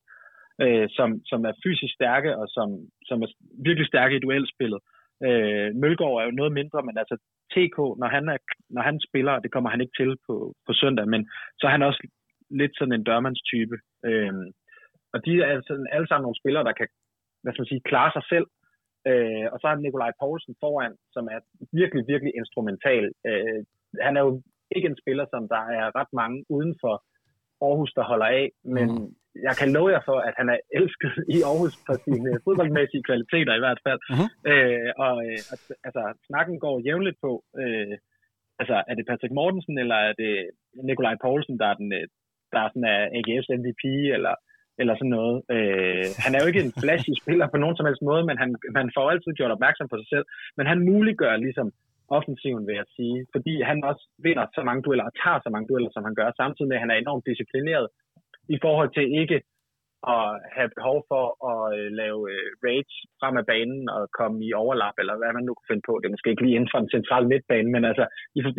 [0.64, 2.70] øh, som, som er fysisk stærke og som,
[3.09, 3.30] som er
[3.66, 4.82] virkelig stærke i duelspillet.
[5.28, 7.15] Øh, Mølgaard er jo noget mindre, men altså
[7.53, 8.38] TK, når han, er,
[8.76, 10.36] når han spiller, det kommer han ikke til på,
[10.67, 11.21] på søndag, men
[11.57, 12.01] så er han også
[12.49, 13.78] lidt sådan en dørmandstype.
[14.05, 14.34] Øh,
[15.13, 16.88] og de er altså alle sammen nogle spillere, der kan
[17.41, 18.47] hvad skal man sige, klare sig selv,
[19.11, 21.39] Øh, og så har Nikolaj Poulsen foran, som er
[21.82, 23.05] virkelig, virkelig instrumental.
[23.30, 23.59] Øh,
[24.01, 24.41] han er jo
[24.76, 26.95] ikke en spiller, som der er ret mange uden for
[27.65, 29.09] Aarhus, der holder af, men mm
[29.47, 33.53] jeg kan love jer for, at han er elsket i Aarhus for sine fodboldmæssige kvaliteter
[33.55, 33.99] i hvert fald.
[34.13, 34.27] Mhm.
[34.51, 35.39] Øh, og øh,
[35.88, 37.31] altså, snakken går jævnligt på,
[37.61, 37.95] øh,
[38.61, 40.34] altså er det Patrick Mortensen, eller er det
[40.89, 42.05] Nikolaj Poulsen, der er, den, øh,
[42.53, 43.84] der er sådan af AGF's MVP,
[44.17, 44.36] eller,
[44.81, 45.38] eller sådan noget.
[45.55, 48.49] Øh, han er jo ikke en flashy spiller på nogen som helst måde, men han,
[48.79, 50.25] han får altid gjort opmærksom på sig selv.
[50.57, 51.67] Men han muliggør ligesom
[52.17, 55.67] offensiven, vil jeg sige, fordi han også vinder så mange dueller og tager så mange
[55.69, 57.88] dueller, som han gør, samtidig med, at han er enormt disciplineret
[58.49, 59.41] i forhold til ikke
[60.15, 60.27] at
[60.57, 64.95] have behov for at øh, lave øh, rage frem af banen og komme i overlap,
[65.01, 65.93] eller hvad man nu kan finde på.
[65.97, 68.05] Det er måske ikke lige inden for en central midtbane, men altså,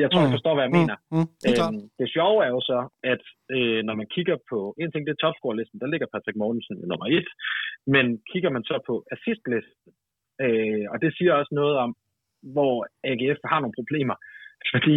[0.02, 0.96] jeg tror, jeg forstår, hvad jeg mener.
[1.12, 1.56] Mm, mm, det.
[1.62, 2.80] Øhm, det sjove er jo så,
[3.12, 3.22] at
[3.56, 7.06] øh, når man kigger på, en ting det er topscore-listen, der ligger Patrick Mortensen nummer
[7.18, 7.28] et,
[7.94, 9.90] men kigger man så på assist-listen,
[10.44, 11.90] øh, og det siger også noget om,
[12.54, 12.74] hvor
[13.10, 14.16] AGF har nogle problemer,
[14.72, 14.96] fordi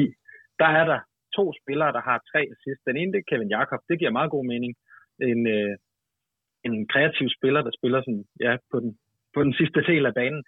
[0.61, 0.99] der er der
[1.38, 2.81] to spillere, der har tre assist.
[2.89, 4.71] Den ene, det er Kevin Jakob, det giver meget god mening.
[5.31, 5.73] En, øh,
[6.67, 8.91] en kreativ spiller, der spiller sådan, ja, på, den,
[9.33, 10.41] på den sidste del af banen.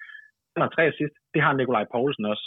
[0.54, 2.46] Han har tre assist, det har Nikolaj Poulsen også.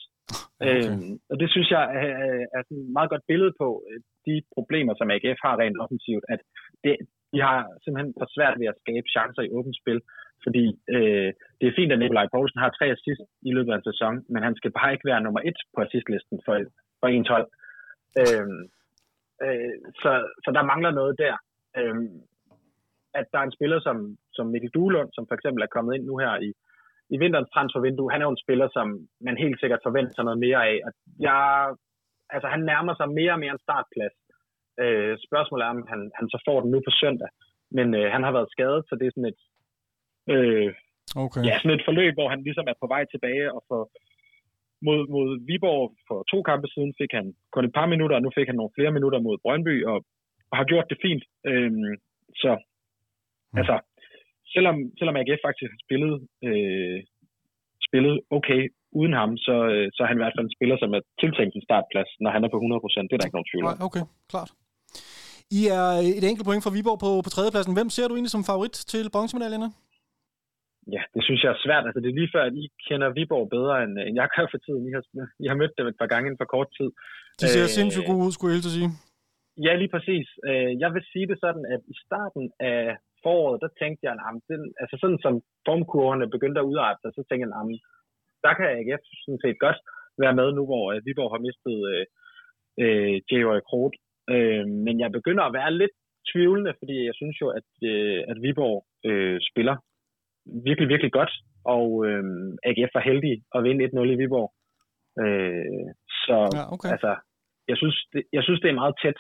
[0.61, 0.85] Okay.
[0.91, 3.99] Øhm, og det synes jeg er, er- er sådan et meget godt billede på øh,
[4.29, 6.41] de problemer, som AGF har rent offensivt, at
[6.85, 6.95] det,
[7.33, 10.01] de har simpelthen for svært ved at skabe chancer i åbent spil,
[10.45, 10.65] fordi
[10.97, 14.15] øh, det er fint, at Nikolaj Poulsen har tre assist i løbet af en sæson,
[14.33, 16.55] men han skal bare ikke være nummer et på assistlisten for,
[17.01, 17.45] for 1-12.
[18.21, 18.63] Øhm,
[19.45, 20.11] øh, så,
[20.45, 21.37] så der mangler noget der.
[21.79, 22.21] Øhm,
[23.21, 23.97] at der er en spiller som,
[24.37, 26.51] som Mikkel Duelund, som for eksempel er kommet ind nu her i,
[27.15, 28.87] i vinterens transfervindue, han er jo en spiller, som
[29.27, 30.77] man helt sikkert forventer sig noget mere af.
[30.87, 30.93] Og
[31.27, 31.41] jeg,
[32.35, 34.17] altså, han nærmer sig mere og mere en startplads.
[34.83, 37.31] Øh, spørgsmålet er, om han, han så får den nu på søndag.
[37.77, 39.41] Men øh, han har været skadet, så det er sådan et,
[40.35, 40.71] øh,
[41.25, 41.43] Okay.
[41.49, 43.81] ja, sådan et forløb, hvor han ligesom er på vej tilbage og for,
[44.87, 48.31] mod, mod Viborg for to kampe siden fik han kun et par minutter, og nu
[48.39, 49.99] fik han nogle flere minutter mod Brøndby, og,
[50.51, 51.25] og har gjort det fint.
[51.51, 51.93] Øhm,
[52.43, 52.53] så
[53.61, 53.77] altså,
[54.55, 56.15] selvom, selvom AGF faktisk har spillet,
[56.49, 56.99] øh,
[57.89, 58.63] spillet okay
[59.01, 61.55] uden ham, så, øh, så er han i hvert fald en spiller, som er tiltænkt
[61.55, 63.07] en startplads, når han er på 100%.
[63.09, 63.77] Det er der ikke nogen tvivl om.
[63.89, 64.51] Okay, klart.
[65.61, 67.77] I er et enkelt point fra Viborg på, på tredjepladsen.
[67.79, 69.69] Hvem ser du egentlig som favorit til bronzemedaljerne?
[71.33, 71.85] Synes jeg er svært.
[71.87, 74.61] Altså, det er lige før, at I kender Viborg bedre, end, end jeg gør for
[74.67, 74.83] tiden.
[74.89, 75.03] I har,
[75.45, 76.89] I har mødt dem et par gange inden for kort tid.
[77.41, 78.91] De ser Øh, sindssygt gode ud, skulle jeg helt sige.
[79.67, 80.27] Ja, lige præcis.
[80.49, 82.81] Øh, Jeg vil sige det sådan, at i starten af
[83.25, 85.35] foråret, der tænkte jeg, at den, altså sådan som
[85.67, 87.81] formkurverne begyndte at udarte sig, så tænkte jeg, at
[88.45, 89.79] der kan AGF sådan set godt
[90.23, 92.05] være med nu, hvor øh, Viborg har mistet øh,
[92.83, 93.95] øh, J.Roy Kroot.
[94.35, 95.97] Øh, men jeg begynder at være lidt
[96.31, 98.79] tvivlende, fordi jeg synes jo, at, øh, at Viborg
[99.09, 99.77] øh, spiller
[100.69, 101.33] virkelig, virkelig godt,
[101.65, 102.25] og øh,
[102.69, 104.51] AGF var heldig at vinde 1-0 i Viborg.
[105.23, 105.89] Øh,
[106.25, 106.89] så Ja, okay.
[106.95, 107.13] altså,
[107.71, 109.19] jeg synes, det, jeg synes, det er meget tæt.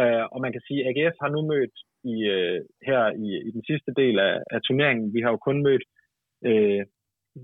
[0.00, 1.74] Øh, og man kan sige, at AGF har nu mødt
[2.12, 5.14] i, øh, her i, i den sidste del af, af turneringen.
[5.14, 5.84] Vi har jo kun mødt
[6.48, 6.82] øh,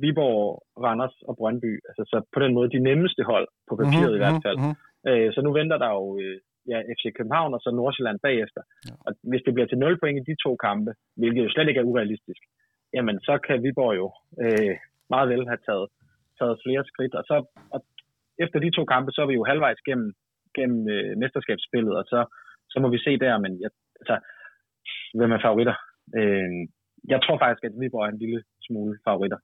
[0.00, 0.44] Viborg,
[0.84, 1.72] Randers og Brøndby.
[1.88, 4.58] Altså, så på den måde de nemmeste hold på papiret mm-hmm, i hvert fald.
[4.62, 4.74] mhm.
[5.08, 6.36] Øh, så nu venter der jo øh,
[6.70, 8.62] ja, FC København og så Nordsjælland bagefter.
[8.88, 8.94] Ja.
[9.06, 11.80] Og hvis det bliver til 0 point i de to kampe, hvilket jo slet ikke
[11.80, 12.42] er urealistisk,
[12.94, 14.06] jamen så kan Viborg jo
[14.44, 14.74] øh,
[15.14, 15.86] meget vel have taget,
[16.38, 17.14] taget flere skridt.
[17.14, 17.36] Og så
[17.74, 17.80] og
[18.44, 20.12] efter de to kampe, så er vi jo halvvejs gennem,
[20.56, 22.20] gennem øh, mesterskabsspillet, og så,
[22.72, 23.70] så må vi se der, men jeg,
[24.00, 24.16] altså,
[25.18, 25.76] hvem er favoritter?
[26.18, 26.50] Øh,
[27.12, 29.38] jeg tror faktisk, at Viborg er en lille smule favoritter.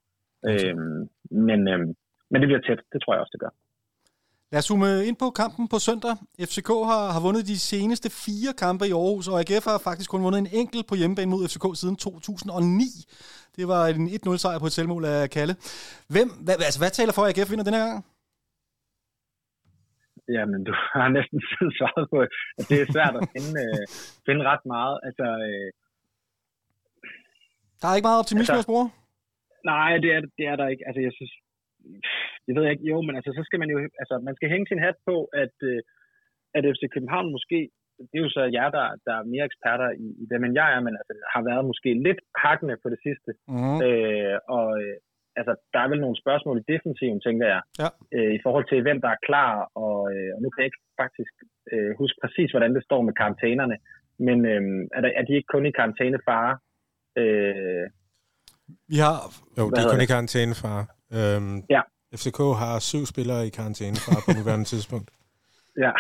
[0.49, 0.77] Øh,
[1.49, 1.81] men, øh,
[2.31, 3.55] men det bliver tæt, det tror jeg også, det gør.
[4.53, 6.15] Lad os zoome ind på kampen på søndag.
[6.51, 10.23] FCK har, har vundet de seneste fire kampe i Aarhus, og AGF har faktisk kun
[10.27, 12.85] vundet en enkelt på hjemmebane mod FCK siden 2009.
[13.57, 15.55] Det var en 1-0 sejr på et selvmål af Kalle.
[16.15, 18.01] Hvem, hvad, altså, hvad taler for, at AGF vinder den her gang?
[20.37, 22.19] Jamen, du har næsten selv svaret på,
[22.61, 23.85] at det er svært at finde, øh,
[24.27, 24.97] finde ret meget.
[25.09, 25.69] Altså, øh,
[27.81, 28.87] Der er ikke meget optimisme Altså- at spore.
[29.73, 30.85] nej, det er, det er der ikke.
[30.89, 31.33] Altså, jeg synes,
[32.47, 32.89] det ved jeg ikke.
[32.93, 35.57] Jo, men altså, så skal man jo, altså, man skal hænge sin hat på, at,
[35.71, 35.81] øh,
[36.57, 37.59] at FC København måske,
[38.11, 40.69] det er jo så jer, der, der er mere eksperter i, i det, men jeg
[40.77, 43.31] er, men altså, har været måske lidt hakkende på det sidste.
[43.53, 43.79] Mm-hmm.
[43.87, 44.97] Øh, og øh,
[45.41, 47.89] altså, der er vel nogle spørgsmål i defensiven, tænker jeg, Ja.
[48.17, 49.53] øh, i forhold til, hvem der er klar,
[49.85, 51.33] og, øh, og nu kan jeg ikke faktisk
[51.73, 53.77] øh, huske præcis, hvordan det står med karantænerne,
[54.29, 54.63] men øh,
[54.97, 56.53] er, der, er de ikke kun i karantænefare?
[57.21, 57.85] Øh,
[58.93, 59.15] Vi har...
[59.59, 60.07] Jo, de er kun det?
[60.09, 60.85] i karantænefare.
[61.19, 61.83] Øhm, Ja.
[62.19, 65.11] FCK har syv spillere i karantænefare på nuværende tidspunkt.
[65.85, 65.93] Ja.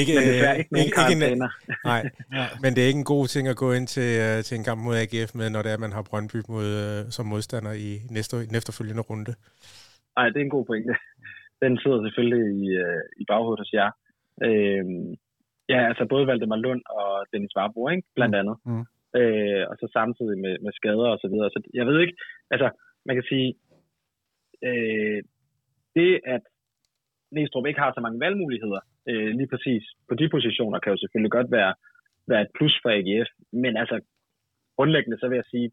[0.00, 1.36] Ikke, Men desværre ikke nogen ikke,
[1.92, 2.02] nej,
[2.62, 4.80] men det er ikke en god ting at gå ind til, uh, til en kamp
[4.86, 7.90] mod AGF med, når det er, at man har Brøndby mod, uh, som modstander i
[8.16, 9.32] næste, den efterfølgende runde.
[10.16, 10.94] Nej, det er en god pointe.
[11.64, 13.90] Den sidder selvfølgelig i, øh, i baghovedet hos jer.
[14.46, 15.10] Øhm,
[15.72, 18.06] ja, altså både Valdemar Lund og Dennis Warbo, ikke?
[18.16, 18.56] blandt andet.
[18.68, 18.84] Mm.
[19.20, 21.50] Øh, og så samtidig med, med skader og så videre.
[21.54, 22.16] Så jeg ved ikke,
[22.54, 22.68] altså
[23.06, 23.48] man kan sige,
[24.62, 25.22] øh,
[25.96, 26.42] det at
[27.34, 31.30] Næstrup ikke har så mange valgmuligheder, øh, lige præcis på de positioner, kan jo selvfølgelig
[31.38, 31.74] godt være,
[32.30, 33.30] være et plus for AGF.
[33.52, 33.96] Men altså,
[34.76, 35.70] grundlæggende så vil jeg sige,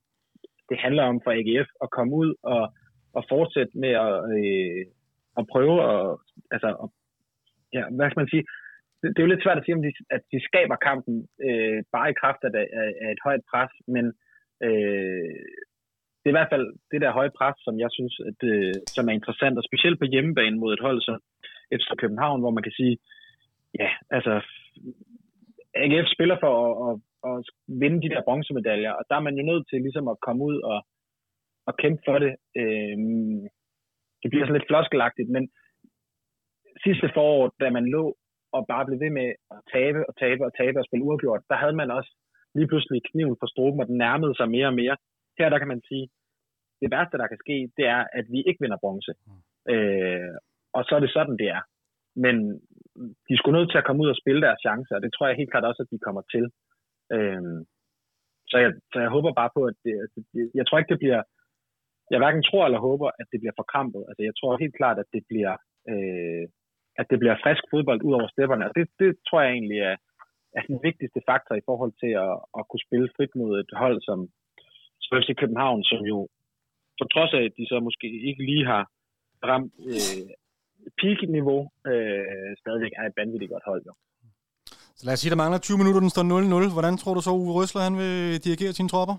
[0.69, 2.63] det handler om for AGF at komme ud og,
[3.17, 4.85] og fortsætte med at, øh,
[5.39, 6.17] at prøve at,
[6.55, 6.89] altså, at,
[7.75, 8.45] ja, hvad skal man sige,
[8.99, 11.15] det, det er jo lidt svært at sige, om de, at de skaber kampen
[11.47, 12.51] øh, bare i kraft af,
[12.81, 14.05] af, af et højt pres, men
[14.67, 15.45] øh,
[16.21, 19.09] det er i hvert fald det der høje pres, som jeg synes, at, øh, som
[19.09, 21.15] er interessant, og specielt på hjemmebane mod et hold som
[21.77, 22.97] FC København, hvor man kan sige,
[23.79, 24.33] ja, altså,
[25.83, 26.95] AGF spiller for at, at,
[27.29, 27.45] at
[27.81, 30.57] vinde de der bronzemedaljer, og der er man jo nødt til ligesom at komme ud
[30.71, 30.79] og,
[31.67, 32.33] og kæmpe for det.
[32.61, 32.97] Øh,
[34.21, 35.43] det bliver sådan lidt floskelagtigt, men
[36.85, 38.05] sidste forår, da man lå
[38.55, 41.57] og bare blev ved med at tabe og tabe og tabe og spille uafgjort, der
[41.63, 42.11] havde man også
[42.55, 44.97] lige pludselig kniven på struben, og den nærmede sig mere og mere.
[45.41, 46.05] Her der kan man sige,
[46.81, 49.13] det værste, der kan ske, det er, at vi ikke vinder bronze.
[49.73, 50.33] Øh,
[50.77, 51.63] og så er det sådan, det er.
[52.23, 52.35] Men
[53.27, 55.39] de skulle nødt til at komme ud og spille deres chancer, og det tror jeg
[55.39, 56.45] helt klart også, at de kommer til.
[57.15, 57.43] Øh,
[58.51, 59.93] så, jeg, så jeg håber bare på, at det,
[60.33, 61.21] det, jeg tror ikke, det bliver,
[62.11, 64.03] jeg hverken tror eller håber, at det bliver forkrampet.
[64.09, 65.55] Altså jeg tror helt klart, at det bliver,
[65.91, 66.43] øh,
[66.99, 69.95] at det bliver frisk fodbold ud over stepperne, og det, det tror jeg egentlig er,
[70.57, 73.97] er den vigtigste faktor i forhold til at, at kunne spille frit mod et hold
[74.07, 74.19] som,
[75.11, 76.27] som FC København, som jo,
[76.99, 78.83] på trods af, at de så måske ikke lige har
[79.49, 80.23] ramt øh,
[80.99, 83.83] peak-niveau, øh, stadigvæk er et vanvittigt godt hold.
[83.87, 83.93] Jo.
[84.97, 86.25] Så lad os sige, der mangler 20 minutter, den står
[86.69, 86.75] 0-0.
[86.75, 89.17] Hvordan tror du så, Uwe Røsler, han vil dirigere sine tropper?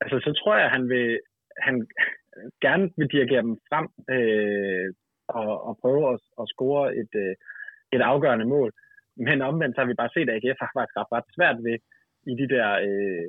[0.00, 1.20] Altså, så tror jeg, han vil
[1.66, 1.86] han
[2.66, 4.88] gerne vil dirigere dem frem øh,
[5.28, 7.34] og, og prøve at, at score et, øh,
[7.94, 8.72] et afgørende mål.
[9.16, 11.78] Men omvendt har vi bare set, at AGF har faktisk ret, ret svært ved
[12.30, 13.28] i de der øh,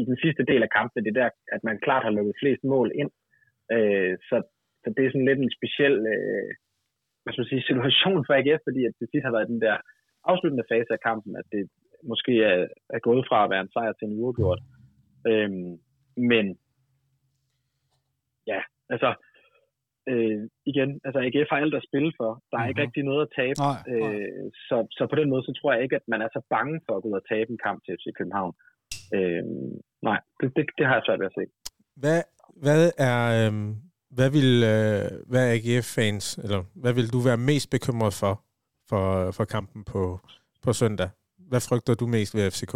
[0.00, 2.62] i den sidste del af kampen, det er der, at man klart har lukket flest
[2.64, 3.10] mål ind.
[3.74, 4.36] Øh, så,
[4.82, 6.50] så det er sådan lidt en speciel øh,
[7.28, 9.76] hvad skal man sige, situation for AGF, fordi at det sidst har været den der
[10.30, 11.62] afsluttende fase af kampen, at det
[12.10, 12.58] måske er,
[12.96, 14.60] er gået fra at være en sejr til en uafgjort.
[15.30, 15.50] Øh,
[16.32, 16.46] men
[18.52, 18.60] ja,
[18.94, 19.10] altså
[20.10, 20.38] øh,
[20.70, 22.30] igen, altså AGF har alt at spille for.
[22.50, 22.68] Der er mm-hmm.
[22.70, 23.58] ikke rigtig noget at tabe.
[23.66, 24.14] Nej, nej.
[24.14, 26.76] Øh, så, så på den måde, så tror jeg ikke, at man er så bange
[26.86, 28.54] for at gå ud og tabe en kamp til FC København.
[29.14, 29.44] Øh,
[30.02, 31.44] nej, det, det, det har jeg svært ved at se.
[31.96, 32.22] Hvad,
[32.62, 33.46] hvad er...
[33.46, 33.74] Øhm,
[34.16, 38.34] hvad vil, øh, hvad er AGF-fans, eller hvad vil du være mest bekymret for,
[38.90, 39.04] for,
[39.36, 40.02] for kampen på,
[40.64, 41.10] på søndag?
[41.50, 42.74] Hvad frygter du mest ved FCK?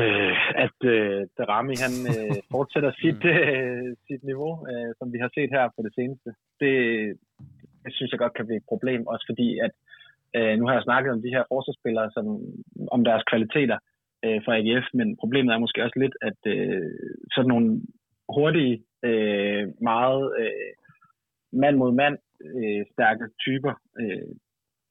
[0.00, 5.30] Øh, at øh, Darami han øh, fortsætter sit, øh, sit niveau, øh, som vi har
[5.36, 6.30] set her på det seneste.
[6.62, 6.74] Det,
[7.84, 9.74] det synes jeg godt kan blive et problem, også fordi at
[10.36, 12.26] øh, nu har jeg snakket om de her forsvarsspillere, som,
[12.94, 13.95] om deres kvaliteter øh,
[14.44, 16.90] for AGF, men problemet er måske også lidt, at øh,
[17.34, 17.68] sådan nogle
[18.34, 18.76] hurtige,
[19.08, 20.72] øh, meget øh,
[21.62, 22.16] mand mod mand
[22.58, 24.28] øh, stærke typer, øh,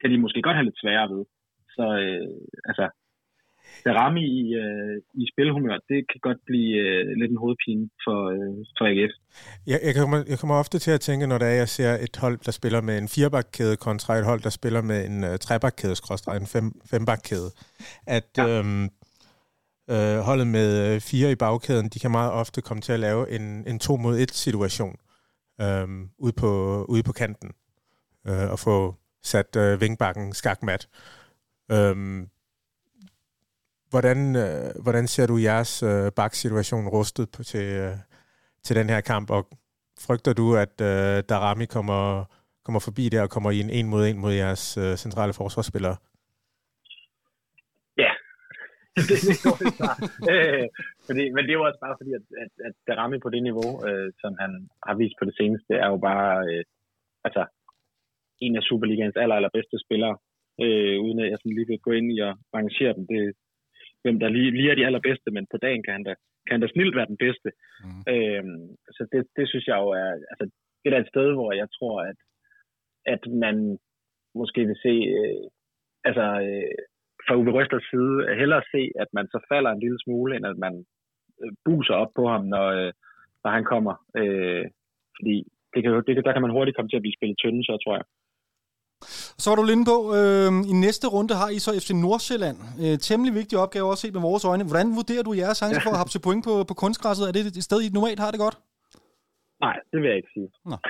[0.00, 1.24] kan de måske godt have lidt sværere ved.
[1.76, 2.28] Så øh,
[2.70, 2.86] altså,
[3.84, 8.56] Darami i, øh, i spilhumør, det kan godt blive øh, lidt en hovedpine for, øh,
[8.78, 9.14] for AGF.
[9.66, 12.16] Jeg, jeg, kommer, jeg kommer ofte til at tænke, når der er, jeg ser et
[12.24, 15.96] hold, der spiller med en firebakkæde kontra et hold, der spiller med en uh, trebakkæde,
[15.96, 17.50] skråstrej en fem, fembakkæde,
[18.06, 18.58] at ja.
[18.58, 18.86] øhm,
[19.90, 23.30] øh, holdet med øh, fire i bagkæden, de kan meget ofte komme til at lave
[23.30, 24.96] en, en to mod et situation
[25.60, 27.52] øh, ude, på, ude på kanten
[28.26, 30.88] øh, og få sat øh, vingbakken skakmat.
[31.72, 32.26] Øh,
[33.90, 37.96] hvordan, øh, hvordan ser du jeres øh, baksituation rustet på, til, øh,
[38.64, 39.46] til den her kamp, og
[39.98, 42.24] frygter du, at øh, Darami kommer,
[42.64, 45.96] kommer forbi der og kommer i en en mod en mod jeres øh, centrale forsvarsspillere?
[49.08, 49.94] Det er et dårligt svar.
[50.32, 50.66] øh,
[51.06, 53.70] fordi, men det er jo også bare fordi, at, at, at Darami på det niveau,
[53.88, 54.52] øh, som han
[54.86, 56.64] har vist på det seneste, er jo bare øh,
[57.26, 57.42] altså,
[58.44, 60.16] en af Superligans aller, allerbedste spillere.
[60.64, 63.04] Øh, uden at jeg sådan lige vil gå ind i og rangere dem.
[63.12, 63.22] Det,
[64.02, 66.14] hvem der lige, lige er de allerbedste, men på dagen kan han da,
[66.46, 67.48] kan han da snilt være den bedste.
[67.84, 68.02] Mm.
[68.12, 68.66] Øhm,
[68.96, 70.44] så det, det synes jeg jo er, altså,
[70.82, 72.18] det er et sted, hvor jeg tror, at,
[73.14, 73.56] at man
[74.40, 75.44] måske vil se, øh,
[76.08, 76.78] altså øh,
[77.26, 80.58] fra Uwe Røsters side, hellere se, at man så falder en lille smule, end at
[80.64, 80.74] man
[81.42, 82.92] øh, buser op på ham, når, øh,
[83.44, 83.94] når han kommer.
[84.20, 84.64] Øh,
[85.16, 85.36] fordi
[85.72, 87.96] det kan, det, der kan man hurtigt komme til at blive spillet tynde, så tror
[88.00, 88.06] jeg.
[89.42, 92.58] Så var du lidt på, øh, i næste runde har I så FC Nordsjælland.
[92.82, 94.64] Øh, temmelig vigtig opgave også set med vores øjne.
[94.70, 97.24] Hvordan vurderer du jeres chance for at have point på, på kunstgræsset?
[97.28, 98.56] Er det et sted, I normalt har det godt?
[99.66, 100.48] Nej, det vil jeg ikke sige.
[100.70, 100.76] Nå.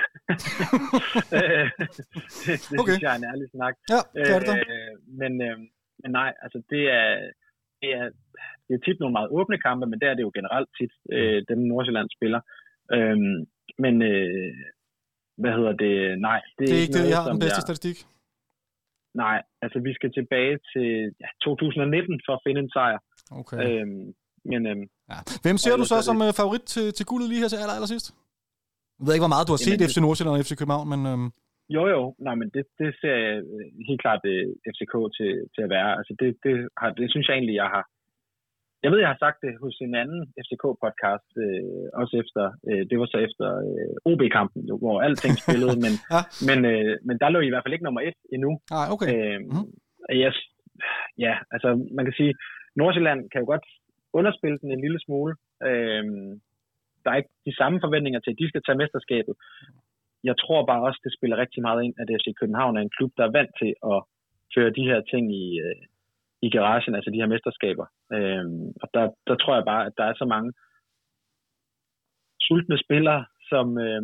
[1.37, 1.65] Øh,
[2.45, 2.91] det det Okay.
[2.91, 3.73] synes jeg er en ærlig snak.
[3.93, 4.55] Ja, det er det da.
[4.73, 5.57] Øh, men, øh,
[6.01, 7.09] men nej, altså det er,
[7.81, 8.05] det er,
[8.67, 11.37] det er tit nogle meget åbne kampe, men der er det jo generelt tit, øh,
[11.49, 12.41] dem Nordsjælland spiller.
[12.95, 13.37] Øhm,
[13.83, 14.53] men øh,
[15.41, 15.93] hvad hedder det?
[16.27, 17.97] Nej, det, Det er ikke det, noget, jeg har den som bedste jeg, statistik.
[19.23, 20.89] Nej, altså vi skal tilbage til
[21.23, 22.99] ja, 2019 for at finde en sejr.
[23.41, 23.57] Okay.
[23.63, 24.05] Øhm,
[24.51, 25.19] men øhm, Ja.
[25.45, 27.59] Hvem ser du så er det- som øh, favorit til, til guldet lige her til
[27.63, 28.07] aller, aller sidst?
[28.97, 31.01] Jeg ved ikke, hvor meget du har set Jamen, FC Nordsjælland og FC København, men
[31.11, 31.27] øhm,
[31.75, 32.01] Jo, jo.
[32.25, 35.89] Nej, men det, det ser jeg øh, helt klart øh, FCK til, til at være.
[35.97, 37.85] Altså, det, det, har, det synes jeg egentlig, jeg har...
[38.83, 42.95] Jeg ved, jeg har sagt det hos en anden FCK-podcast, øh, også efter, øh, det
[42.99, 46.21] var så efter øh, OB-kampen, jo, hvor alting spillede, men, Ja.
[46.49, 48.51] men, øh, men der lå I i hvert fald ikke nummer et endnu.
[48.75, 49.07] nej, okay.
[49.13, 49.65] Øh, Mhm.
[50.23, 50.31] jeg,
[51.25, 52.33] ja, altså man kan sige,
[52.79, 53.65] Nordsjælland kan jo godt
[54.19, 55.33] underspille den en lille smule.
[55.69, 56.03] Øh,
[57.03, 59.35] der er ikke de samme forventninger til, at de skal tage mesterskabet.
[60.23, 63.11] Jeg tror bare også, det spiller rigtig meget ind, at FC København er en klub,
[63.17, 63.99] der er vant til at
[64.55, 65.81] føre de her ting i, øh,
[66.41, 67.85] i garagen, altså de her mesterskaber.
[68.15, 68.45] Øh,
[68.81, 70.53] og der, der tror jeg bare, at der er så mange
[72.39, 74.03] sultne spillere, som, øh,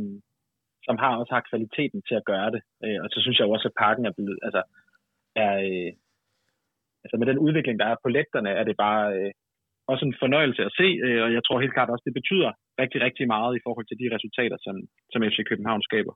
[0.85, 2.61] som har også har kvaliteten til at gøre det.
[2.83, 4.61] Øh, og så synes jeg også, at parken er blevet, altså,
[5.35, 5.91] er, øh,
[7.03, 9.31] altså med den udvikling, der er på lægterne, er det bare øh,
[9.91, 12.49] også en fornøjelse at se, øh, og jeg tror helt klart også, det betyder
[12.81, 14.75] rigtig, rigtig meget i forhold til de resultater, som,
[15.11, 16.13] som FC København skaber.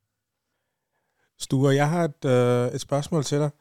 [1.39, 3.51] Sture, jeg har et, øh, et spørgsmål til dig.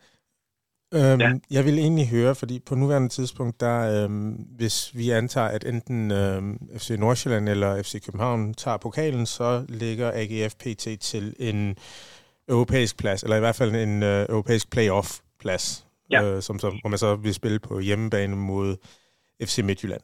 [0.94, 1.30] Øhm, Ja.
[1.56, 6.10] Jeg vil egentlig høre, fordi på nuværende tidspunkt, der, øhm, hvis vi antager, at enten
[6.10, 11.76] øhm, FC Nordsjælland eller FC København tager pokalen, så ligger AGF PT til en
[12.48, 16.22] europæisk plads, eller i hvert fald en øh, europæisk playoff-plads, Ja.
[16.24, 18.76] øh, som, som, hvor man så vil spille på hjemmebane mod
[19.42, 20.00] FC Midtjylland.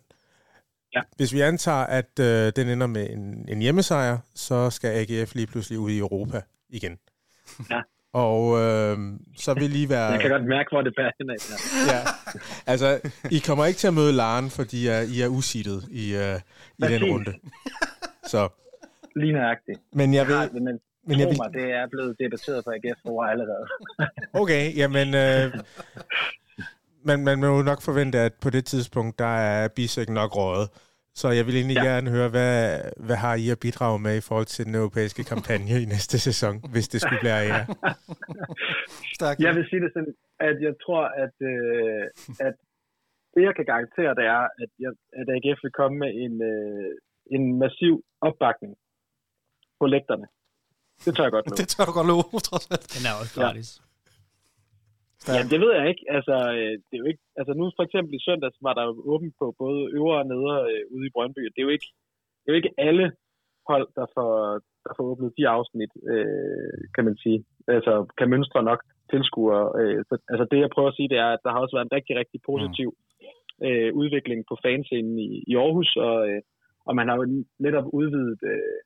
[0.95, 1.01] Ja.
[1.17, 5.47] Hvis vi antager, at øh, den ender med en, en hjemmesejr, så skal AGF lige
[5.47, 6.99] pludselig ud i Europa igen.
[7.71, 7.81] Ja.
[8.13, 8.99] Og øh,
[9.37, 10.05] så vil lige være...
[10.05, 11.37] Jeg kan godt mærke, hvor det bærer henad.
[11.89, 11.95] Ja.
[11.99, 12.03] Ja.
[12.67, 13.01] Altså,
[13.31, 16.23] I kommer ikke til at møde Laren, fordi uh, I er usittet i, uh, i
[16.23, 16.41] den
[16.81, 17.03] Præcis.
[17.03, 17.33] runde.
[18.27, 18.49] Så,
[19.17, 19.81] Lige nøjagtigt.
[19.93, 20.51] men jeg Ja, ved...
[20.51, 23.67] men Men jeg vil, mig, det er blevet debatteret på AGF for allerede.
[24.33, 25.09] okay, jamen...
[25.09, 25.61] Uh,
[27.05, 30.69] man, man må jo nok forvente, at på det tidspunkt, der er Bisek nok rådet.
[31.15, 31.85] Så jeg vil egentlig ja.
[31.85, 31.91] Ja.
[31.93, 35.83] gerne høre, hvad, hvad har I at bidrage med i forhold til den europæiske kampagne
[35.83, 37.65] i næste sæson, hvis det skulle blive jer?
[39.17, 39.41] Stærkt.
[39.41, 40.15] Jeg vil sige det sådan,
[40.49, 42.03] at jeg tror, at, øh,
[42.47, 42.55] at
[43.35, 46.91] det, jeg kan garantere, det er, at, jeg, at AGF vil komme med en, øh,
[47.37, 47.95] en massiv
[48.29, 48.73] opbakning
[49.81, 50.27] på lægterne.
[51.05, 51.55] Det tør jeg godt nu.
[51.61, 52.87] Det tør du godt love, trods alt.
[52.95, 53.47] Den er også Ja.
[53.47, 53.69] gratis.
[53.79, 53.83] Ja,
[55.51, 56.05] det ved jeg ikke.
[56.17, 58.95] Altså, øh, det er jo ikke, altså nu for eksempel i søndags var der jo
[59.13, 61.43] åbent på både øvre og nedre øh, ude i Brøndby.
[61.53, 61.91] Det er jo ikke,
[62.41, 63.07] det er jo ikke alle
[63.71, 64.31] hold, der får,
[64.85, 67.45] der får åbnet de afsnit, øh, kan man sige.
[67.69, 68.81] Altså, kan mønstre nok
[69.11, 69.67] tilskuere.
[69.81, 71.87] Øh, så, altså det, jeg prøver at sige, det er, at der har også været
[71.87, 72.89] en rigtig, rigtig positiv
[73.67, 76.41] øh, udvikling på fanscenen i, i Aarhus, og, øh,
[76.89, 77.25] og man har jo
[77.59, 78.79] netop udvidet øh,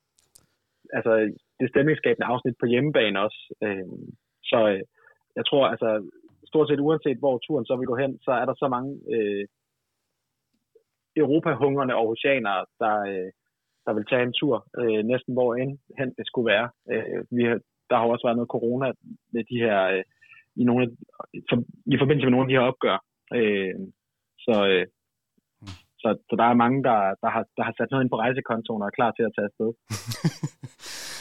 [0.92, 1.12] altså
[1.60, 3.40] det stemningsskabende afsnit på hjemmebane også.
[3.64, 3.86] Øh,
[4.50, 4.82] så øh,
[5.36, 5.88] jeg tror, altså
[6.56, 9.44] stort set uanset hvor turen så vil gå hen, så er der så mange øh,
[11.22, 13.30] europahungerne og oceanere, der, øh,
[13.86, 16.68] der vil tage en tur øh, næsten hvor end hen det skulle være.
[16.92, 17.58] Øh, vi har,
[17.90, 18.88] der har også været noget corona
[19.34, 20.04] med de her, øh,
[20.60, 20.96] i, nogle, af-
[21.48, 21.56] for,
[21.94, 22.98] i forbindelse med nogle af de her opgør.
[23.38, 23.74] Øh,
[24.46, 24.86] så, øh,
[26.02, 28.82] så, så der er mange, der, der, har, der har sat noget ind på rejsekontoen
[28.82, 29.70] og er klar til at tage afsted.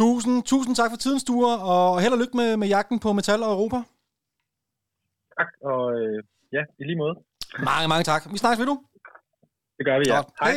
[0.00, 3.42] Tusind, tusind tak for tiden, Sture, og held og lykke med, med jagten på Metal
[3.46, 3.78] og Europa.
[5.38, 6.18] Tak, og øh,
[6.56, 7.14] ja, i lige måde.
[7.70, 8.22] Mange, mange tak.
[8.32, 8.76] Vi snakkes ved du.
[9.78, 10.16] Det gør vi, ja.
[10.16, 10.30] Godt.
[10.42, 10.54] Hej.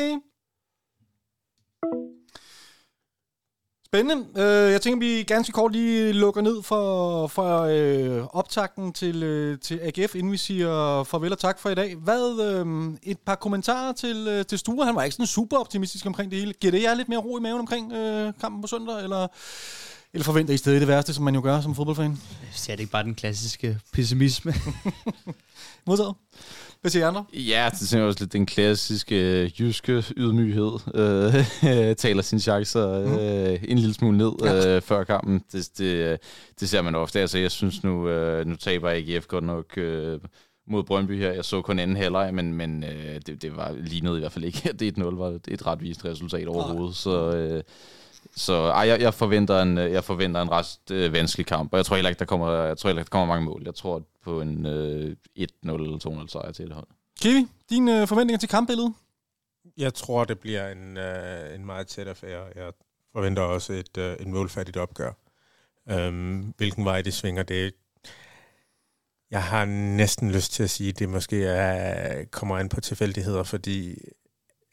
[3.94, 4.26] Spændende.
[4.42, 9.60] Øh, jeg tænker, vi ganske kort lige lukker ned for, for øh, optakten til, øh,
[9.60, 11.96] til AGF, inden vi siger farvel og tak for i dag.
[11.96, 14.86] Hvad, øh, et par kommentarer til, øh, til Sture.
[14.86, 16.54] Han var ikke sådan super optimistisk omkring det hele.
[16.54, 19.28] Giver det jer lidt mere ro i maven omkring øh, kampen på søndag, eller,
[20.14, 22.18] eller forventer I stadig det værste, som man jo gør som fodboldfan?
[22.54, 24.54] Så er det ikke bare den klassiske pessimisme.
[25.88, 26.16] Modtaget.
[26.84, 27.26] Hvad siger I andre?
[27.34, 30.72] Ja, det tænker jeg også lidt den klassiske øh, jyske ydmyghed.
[30.96, 35.44] Øh, taler sine chancer øh, en lille smule ned øh, før kampen.
[35.52, 36.20] Det, det,
[36.60, 37.20] det ser man ofte.
[37.20, 40.20] Altså, jeg synes nu, øh, nu taber AGF godt nok øh,
[40.68, 41.32] mod Brøndby her.
[41.32, 44.46] Jeg så kun anden halvleg, men, men øh, det, det var lignede i hvert fald
[44.46, 46.96] ikke, at det 1-0 var et ret vist resultat overhovedet.
[46.96, 47.64] Så, øh,
[48.36, 51.86] så ej, jeg, jeg, forventer en, jeg forventer en ret øh, vanskelig kamp, og jeg
[51.86, 53.62] tror heller ikke, der kommer, jeg tror heller ikke, der kommer mange mål.
[53.66, 56.88] Jeg tror på en øh, 1-0 eller 2-0 sejr til det hold.
[57.22, 58.94] Kiwi, dine øh, forventninger til kampbilledet?
[59.78, 62.44] Jeg tror, det bliver en, øh, en meget tæt affære.
[62.56, 62.72] Jeg
[63.12, 65.12] forventer også et, øh, en målfattigt opgør.
[65.90, 67.74] Øhm, hvilken vej det svinger, det
[69.32, 73.44] jeg har næsten lyst til at sige, at det måske er, kommer an på tilfældigheder,
[73.44, 73.98] fordi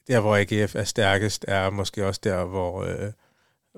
[0.06, 3.12] der, hvor AGF er stærkest, er måske også der, hvor, øh,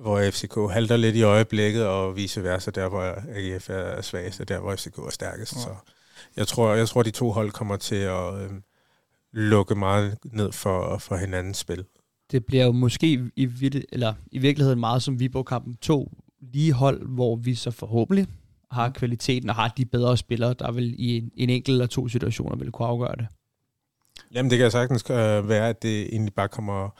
[0.03, 4.49] hvor FCK halter lidt i øjeblikket, og vice versa, der, hvor AGF er svagest, og
[4.49, 5.55] der, hvor FCK er stærkest.
[5.55, 5.61] Ja.
[5.61, 5.69] Så
[6.37, 8.51] jeg tror, jeg tror, de to hold kommer til at øh,
[9.33, 11.85] lukke meget ned for, for hinandens spil.
[12.31, 13.49] Det bliver jo måske i,
[13.93, 15.77] eller i virkeligheden meget som Viborg-kampen.
[15.77, 18.27] To lige hold, hvor vi så forhåbentlig
[18.71, 22.09] har kvaliteten og har de bedre spillere, der vil i en, en enkelt eller to
[22.09, 23.27] situationer vil kunne afgøre det.
[24.35, 26.91] Jamen det kan sagtens øh, være, at det egentlig bare kommer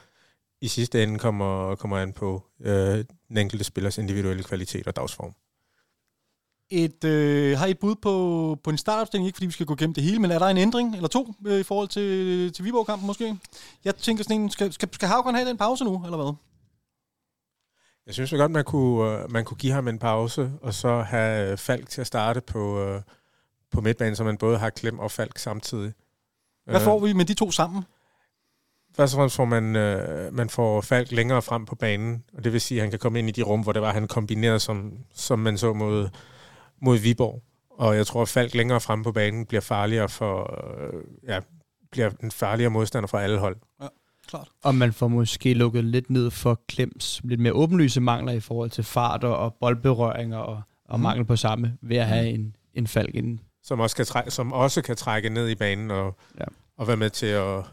[0.63, 5.35] i sidste ende kommer, kommer an på øh, den enkelte spillers individuelle kvalitet og dagsform.
[6.71, 9.27] Et, øh, har I et bud på, på en startopstilling?
[9.27, 11.35] Ikke fordi vi skal gå gennem det hele, men er der en ændring eller to
[11.47, 13.39] øh, i forhold til, til Viborg-kampen måske?
[13.85, 16.35] Jeg tænker sådan en, skal, skal, skal Havgården have den pause nu, eller hvad?
[18.07, 21.57] Jeg synes godt, man kunne, øh, man kunne give ham en pause, og så have
[21.57, 23.03] Falk til at starte på, øh,
[23.71, 25.93] på midtbanen, så man både har Klem og Falk samtidig.
[26.65, 27.85] Hvad får vi med de to sammen?
[28.97, 32.53] Først og fremmest får man, øh, man får Falk længere frem på banen, og det
[32.53, 34.61] vil sige, at han kan komme ind i de rum, hvor det var, han kombinerede,
[34.61, 36.09] som, som man så mod,
[36.81, 37.43] mod Viborg.
[37.71, 41.41] Og jeg tror, at Falk længere frem på banen bliver farligere for, øh, ja,
[41.91, 43.57] bliver en farligere modstander for alle hold.
[43.83, 43.89] Ja
[44.33, 44.49] klart.
[44.63, 48.71] Og man får måske lukket lidt ned for Klems lidt mere åbenlyse mangler i forhold
[48.71, 51.03] til farter og boldberøringer og, og mm.
[51.03, 53.41] mangel på samme ved at have en, en falk inden.
[53.63, 56.45] Som også, kan træ- som også kan trække ned i banen og, ja.
[56.77, 57.65] og være med til at,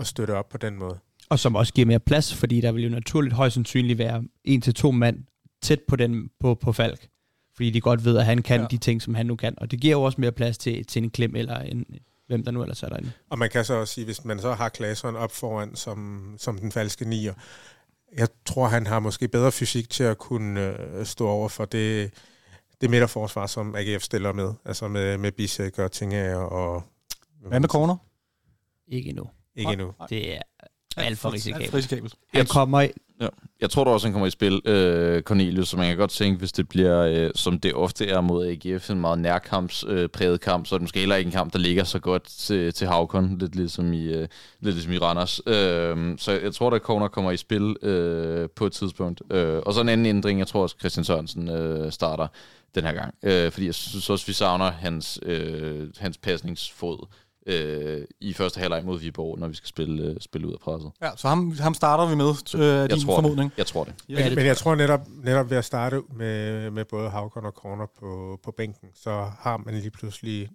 [0.00, 0.98] at støtte op på den måde.
[1.28, 4.60] Og som også giver mere plads, fordi der vil jo naturligt højst sandsynligt være en
[4.60, 5.24] til to mand
[5.62, 7.08] tæt på, den, på, på Falk.
[7.54, 8.66] Fordi de godt ved, at han kan ja.
[8.66, 9.54] de ting, som han nu kan.
[9.56, 11.86] Og det giver jo også mere plads til, til en klem eller en,
[12.26, 13.12] hvem der nu ellers er derinde.
[13.30, 16.58] Og man kan så også sige, hvis man så har Klaseren op foran som, som
[16.58, 17.34] den falske nier,
[18.16, 22.14] jeg tror, han har måske bedre fysik til at kunne øh, stå over for det,
[22.80, 24.52] det midterforsvar, som AGF stiller med.
[24.64, 26.82] Altså med, med Bisek og Tingager og...
[27.46, 27.96] Hvad med corner?
[28.88, 29.24] Ikke endnu.
[29.56, 29.92] Ikke endnu.
[30.08, 30.40] Det er
[30.96, 31.62] alt for risikabelt.
[31.62, 32.14] Alt for risikabelt.
[32.34, 32.88] Han kommer
[33.22, 33.28] Ja.
[33.60, 36.38] Jeg tror da også, han kommer i spil, øh, Cornelius, så man kan godt tænke,
[36.38, 40.66] hvis det bliver, øh, som det ofte er mod AGF, en meget nærkampspræget øh, kamp,
[40.66, 43.38] så er det måske heller ikke en kamp, der ligger så godt til, til Havkon,
[43.38, 44.28] lidt ligesom i, øh,
[44.60, 45.40] lidt ligesom i Randers.
[45.46, 49.22] Øh, så jeg tror, at Corner kommer i spil øh, på et tidspunkt.
[49.30, 52.26] Øh, og så en anden ændring, jeg tror også, Christian Sørensen øh, starter
[52.74, 53.14] den her gang.
[53.22, 57.06] Øh, fordi jeg synes også, vi savner hans, øh, hans pasningsfod
[57.46, 60.90] øh, i første halvleg mod Viborg, når vi skal spille, øh, spille ud af presset.
[61.02, 63.50] Ja, så ham, ham starter vi med, øh, jeg din tror formodning.
[63.50, 63.58] Det.
[63.58, 63.94] Jeg tror det.
[64.08, 67.52] Ja, men, men jeg tror netop, netop ved at starte med, med både Havkon og
[67.52, 70.50] Corner på, på bænken, så har man lige pludselig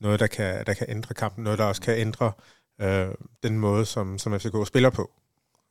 [0.00, 2.32] noget, der kan, der kan ændre kampen, noget, der også kan ændre
[2.80, 3.08] øh,
[3.42, 5.10] den måde, som, som FCK spiller på.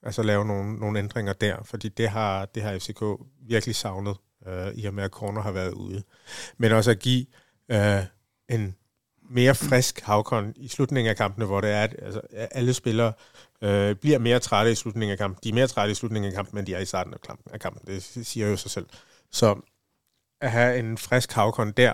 [0.03, 3.03] Altså lave nogle, nogle ændringer der, fordi det har, det har FCK
[3.47, 4.17] virkelig savnet,
[4.47, 6.03] øh, i og med at Corner har været ude.
[6.57, 7.25] Men også at give
[7.71, 8.03] øh,
[8.49, 8.75] en
[9.29, 13.13] mere frisk Havkon i slutningen af kampene, hvor det er, at altså, alle spillere
[13.61, 15.39] øh, bliver mere trætte i slutningen af kampen.
[15.43, 17.53] De er mere trætte i slutningen af kampen, end de er i starten af kampen.
[17.53, 17.81] Af kampen.
[17.87, 18.85] Det siger jo sig selv.
[19.31, 19.55] Så
[20.41, 21.93] at have en frisk Havkon der,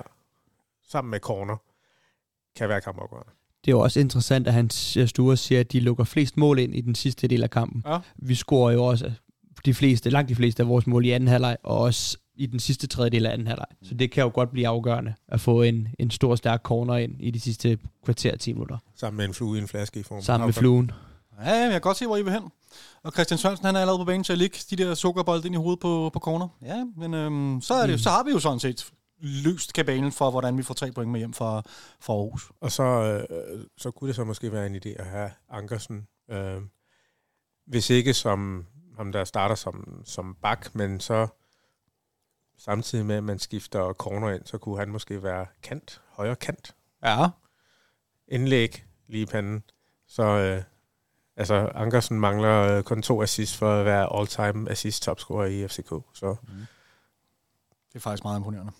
[0.89, 1.57] sammen med corner,
[2.55, 3.31] kan være kampafgørende.
[3.65, 6.75] Det er jo også interessant, at han Sture siger, at de lukker flest mål ind
[6.75, 7.83] i den sidste del af kampen.
[7.87, 7.99] Ja.
[8.15, 9.11] Vi scorer jo også
[9.65, 12.59] de fleste, langt de fleste af vores mål i anden halvleg, og også i den
[12.59, 13.67] sidste tredjedel af anden halvleg.
[13.81, 17.15] Så det kan jo godt blive afgørende at få en, en stor, stærk corner ind
[17.19, 18.77] i de sidste kvarter 10 minutter.
[18.95, 20.21] Sammen med en flue i en flaske i form.
[20.21, 20.91] Sammen med fluen.
[21.45, 22.51] Ja, jeg kan godt se, hvor I vil hen.
[23.03, 25.55] Og Christian Sørensen, han er allerede på banen til at ligge de der sukkerbolde ind
[25.55, 26.47] i hovedet på, på corner.
[26.61, 27.97] Ja, men øhm, så, er det, mm.
[27.97, 31.19] så har vi jo sådan set løst kabalen for, hvordan vi får tre point med
[31.19, 31.61] hjem fra,
[32.01, 32.51] fra Aarhus.
[32.61, 36.61] Og så, øh, så kunne det så måske være en idé at have Ankersen, øh,
[37.67, 38.65] hvis ikke som
[38.97, 41.27] ham, der starter som, som bak, men så
[42.57, 46.75] samtidig med, at man skifter corner ind, så kunne han måske være kant, højre kant.
[47.03, 47.27] Ja.
[48.27, 49.63] Indlæg lige i panden.
[50.07, 50.63] Så øh,
[51.35, 55.89] altså, Ankersen mangler øh, kun to assist for at være all-time assist topscorer i FCK.
[56.13, 56.35] Så.
[56.43, 56.65] Mm.
[57.87, 58.71] Det er faktisk meget imponerende.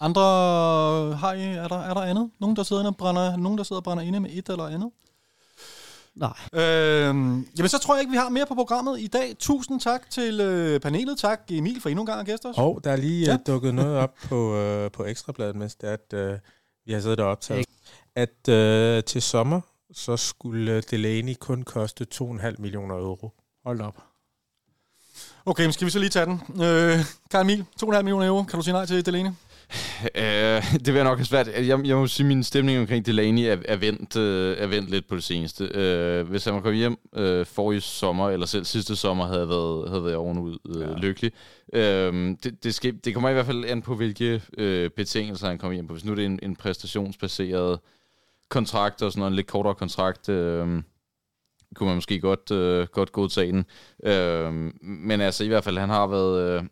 [0.00, 0.22] Andre
[1.16, 2.30] har I, er der, er der andet?
[2.38, 4.90] Nogen, der sidder og brænder, nogen, der sidder og brænder inde med et eller andet?
[6.16, 6.32] Nej.
[6.52, 9.36] Øhm, jamen, så tror jeg ikke, vi har mere på programmet i dag.
[9.38, 11.18] Tusind tak til øh, panelet.
[11.18, 12.54] Tak, Emil, for endnu en gang at gæste os.
[12.58, 13.34] Og der er lige ja.
[13.34, 16.38] uh, dukket noget op på, uh, på Ekstrabladet, mens det er, at uh,
[16.86, 17.66] Vi har siddet og optaget.
[18.16, 19.60] At øh, til sommer,
[19.92, 23.30] så skulle Delaney kun koste 2,5 millioner euro.
[23.64, 24.02] Hold op.
[25.46, 26.42] Okay, men skal vi så lige tage den?
[26.54, 28.42] Øh, Karl Emil, 2,5 millioner euro.
[28.42, 29.30] Kan du sige nej til Delaney?
[30.14, 31.48] Øh, det vil jeg nok have svært.
[31.48, 34.90] Jeg, jeg må sige, at min stemning omkring Delaney er, er, vendt, øh, er vendt
[34.90, 35.64] lidt på det seneste.
[35.64, 39.48] Øh, hvis han var kommet hjem øh, forrige sommer, eller selv sidste sommer, havde jeg
[39.48, 40.94] været, havde været ovenud øh, ja.
[40.96, 41.32] lykkelig.
[41.72, 45.58] Øh, det, det, skal, det kommer i hvert fald an på, hvilke øh, betingelser han
[45.58, 45.92] kommer hjem på.
[45.92, 47.78] Hvis nu det er en, en præstationsbaseret
[48.48, 50.82] kontrakt, og sådan en lidt kortere kontrakt, øh,
[51.74, 53.64] kunne man måske godt, øh, godt godtage den.
[54.04, 56.58] Øh, men altså i hvert fald, han har været...
[56.58, 56.64] Øh,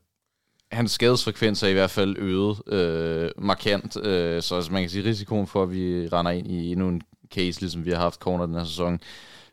[0.72, 5.04] hans skadesfrekvens er i hvert fald øget øh, markant, øh, så altså, man kan sige,
[5.04, 7.02] risikoen for, at vi render ind i endnu en
[7.34, 9.00] case, ligesom vi har haft corner den her sæson,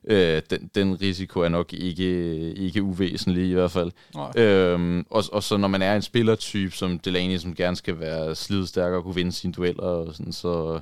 [0.08, 3.92] øh, den, den risiko er nok ikke, ikke uvæsentlig i hvert fald.
[4.38, 8.36] Øhm, og, og så når man er en spillertype som Delaney, som gerne skal være
[8.36, 10.80] slidstærk og kunne vinde sine dueller, og sådan, så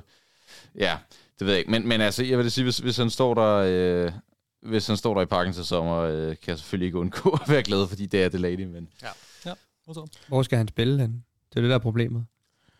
[0.78, 0.96] ja,
[1.38, 1.70] det ved jeg ikke.
[1.70, 3.64] Men, men altså, jeg vil sige, hvis, hvis han står der...
[3.66, 4.12] Øh,
[4.62, 7.48] hvis han står der i parken til sommer, øh, kan jeg selvfølgelig ikke undgå at
[7.48, 8.88] være glad, fordi det er Delaney, men...
[9.02, 9.08] Ja.
[10.28, 11.24] Hvor skal han spille hen?
[11.50, 12.26] Det er det, der er problemet.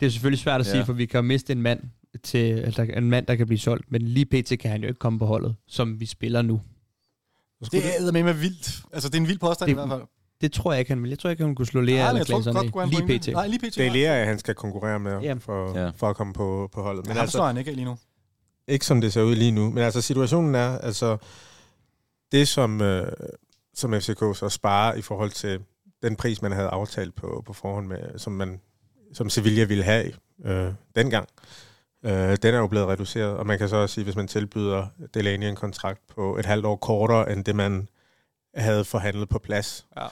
[0.00, 0.72] Det er selvfølgelig svært at ja.
[0.72, 1.80] sige, for vi kan miste en mand,
[2.22, 4.60] til, altså en mand, der kan blive solgt, men lige pt.
[4.60, 6.60] kan han jo ikke komme på holdet, som vi spiller nu.
[7.72, 8.82] Det er med med vildt.
[8.92, 10.02] Altså, det er en vild påstand det, i hvert fald.
[10.40, 11.08] Det tror jeg ikke, han vil.
[11.08, 13.28] Jeg tror ikke, han kunne slå Lea eller Claesson Lige pt.
[13.28, 13.76] Nej, lige pt.
[13.76, 15.34] Det er Lea, han skal konkurrere med ja.
[15.34, 15.90] for, ja.
[15.96, 17.06] for at komme på, på holdet.
[17.06, 17.98] Men ja, altså, han ikke lige nu.
[18.68, 19.70] Ikke som det ser ud lige nu.
[19.70, 21.16] Men altså, situationen er, altså,
[22.32, 23.12] det som, øh,
[23.74, 25.60] som FCK så sparer i forhold til
[26.02, 28.60] den pris, man havde aftalt på, på forhånd, med, som, man,
[29.12, 30.12] som Sevilla ville have
[30.44, 31.28] øh, dengang,
[32.04, 33.36] øh, den er jo blevet reduceret.
[33.36, 36.66] Og man kan så også sige, hvis man tilbyder Delaney en kontrakt på et halvt
[36.66, 37.88] år kortere, end det man
[38.54, 39.86] havde forhandlet på plads.
[39.96, 40.06] Ja.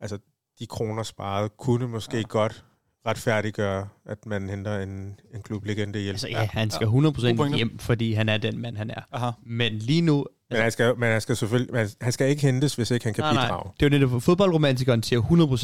[0.00, 0.18] Altså,
[0.58, 2.22] de kroner sparet kunne måske ja.
[2.28, 2.64] godt
[3.06, 4.90] retfærdiggøre, at man henter en,
[5.34, 6.14] en klublegende hjælp.
[6.14, 9.00] Altså, ja, han skal 100% hjem, fordi han er den mand, han er.
[9.12, 9.30] Aha.
[9.46, 10.18] Men lige nu...
[10.18, 13.04] Altså, men, han skal, men han skal selvfølgelig men han skal ikke hentes, hvis ikke
[13.04, 13.64] han kan nej, bidrage.
[13.64, 13.72] Nej.
[13.80, 15.22] Det er jo netop, fodboldromantikeren siger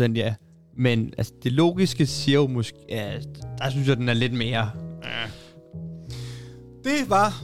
[0.09, 0.35] 100% ja.
[0.79, 2.79] Men altså, det logiske siger jo måske...
[2.89, 3.19] Ja,
[3.59, 4.71] der synes jeg, den er lidt mere...
[5.05, 5.31] Ja.
[6.85, 7.43] Det var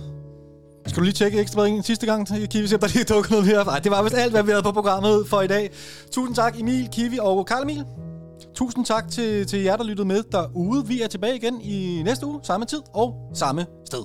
[0.87, 3.47] skal du lige tjekke ekstra en sidste gang, Kiwi, se om der lige dukker noget
[3.47, 3.65] mere?
[3.65, 5.71] Nej, det var vist alt, hvad vi havde på programmet for i dag.
[6.13, 7.85] Tusind tak, Emil, Kiwi og Karl Emil.
[8.55, 10.87] Tusind tak til, til jer, der lyttede med derude.
[10.87, 14.05] Vi er tilbage igen i næste uge, samme tid og samme sted.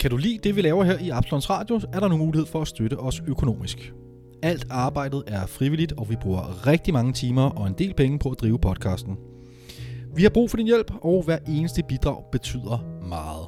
[0.00, 2.60] Kan du lide det, vi laver her i Absalons Radio, er der nu mulighed for
[2.60, 3.92] at støtte os økonomisk.
[4.42, 8.30] Alt arbejdet er frivilligt, og vi bruger rigtig mange timer og en del penge på
[8.30, 9.16] at drive podcasten.
[10.14, 13.46] Vi har brug for din hjælp, og hver eneste bidrag betyder meget.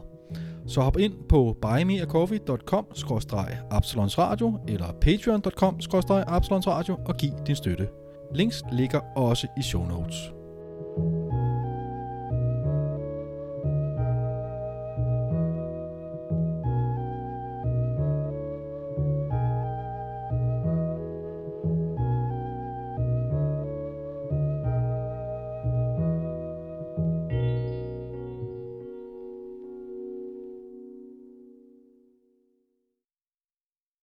[0.66, 2.86] Så hop ind på buymeacoffee.com
[3.70, 5.80] absalonsradio eller patreon.com
[6.26, 7.88] absalonsradio og giv din støtte.
[8.34, 10.32] Links ligger også i show notes.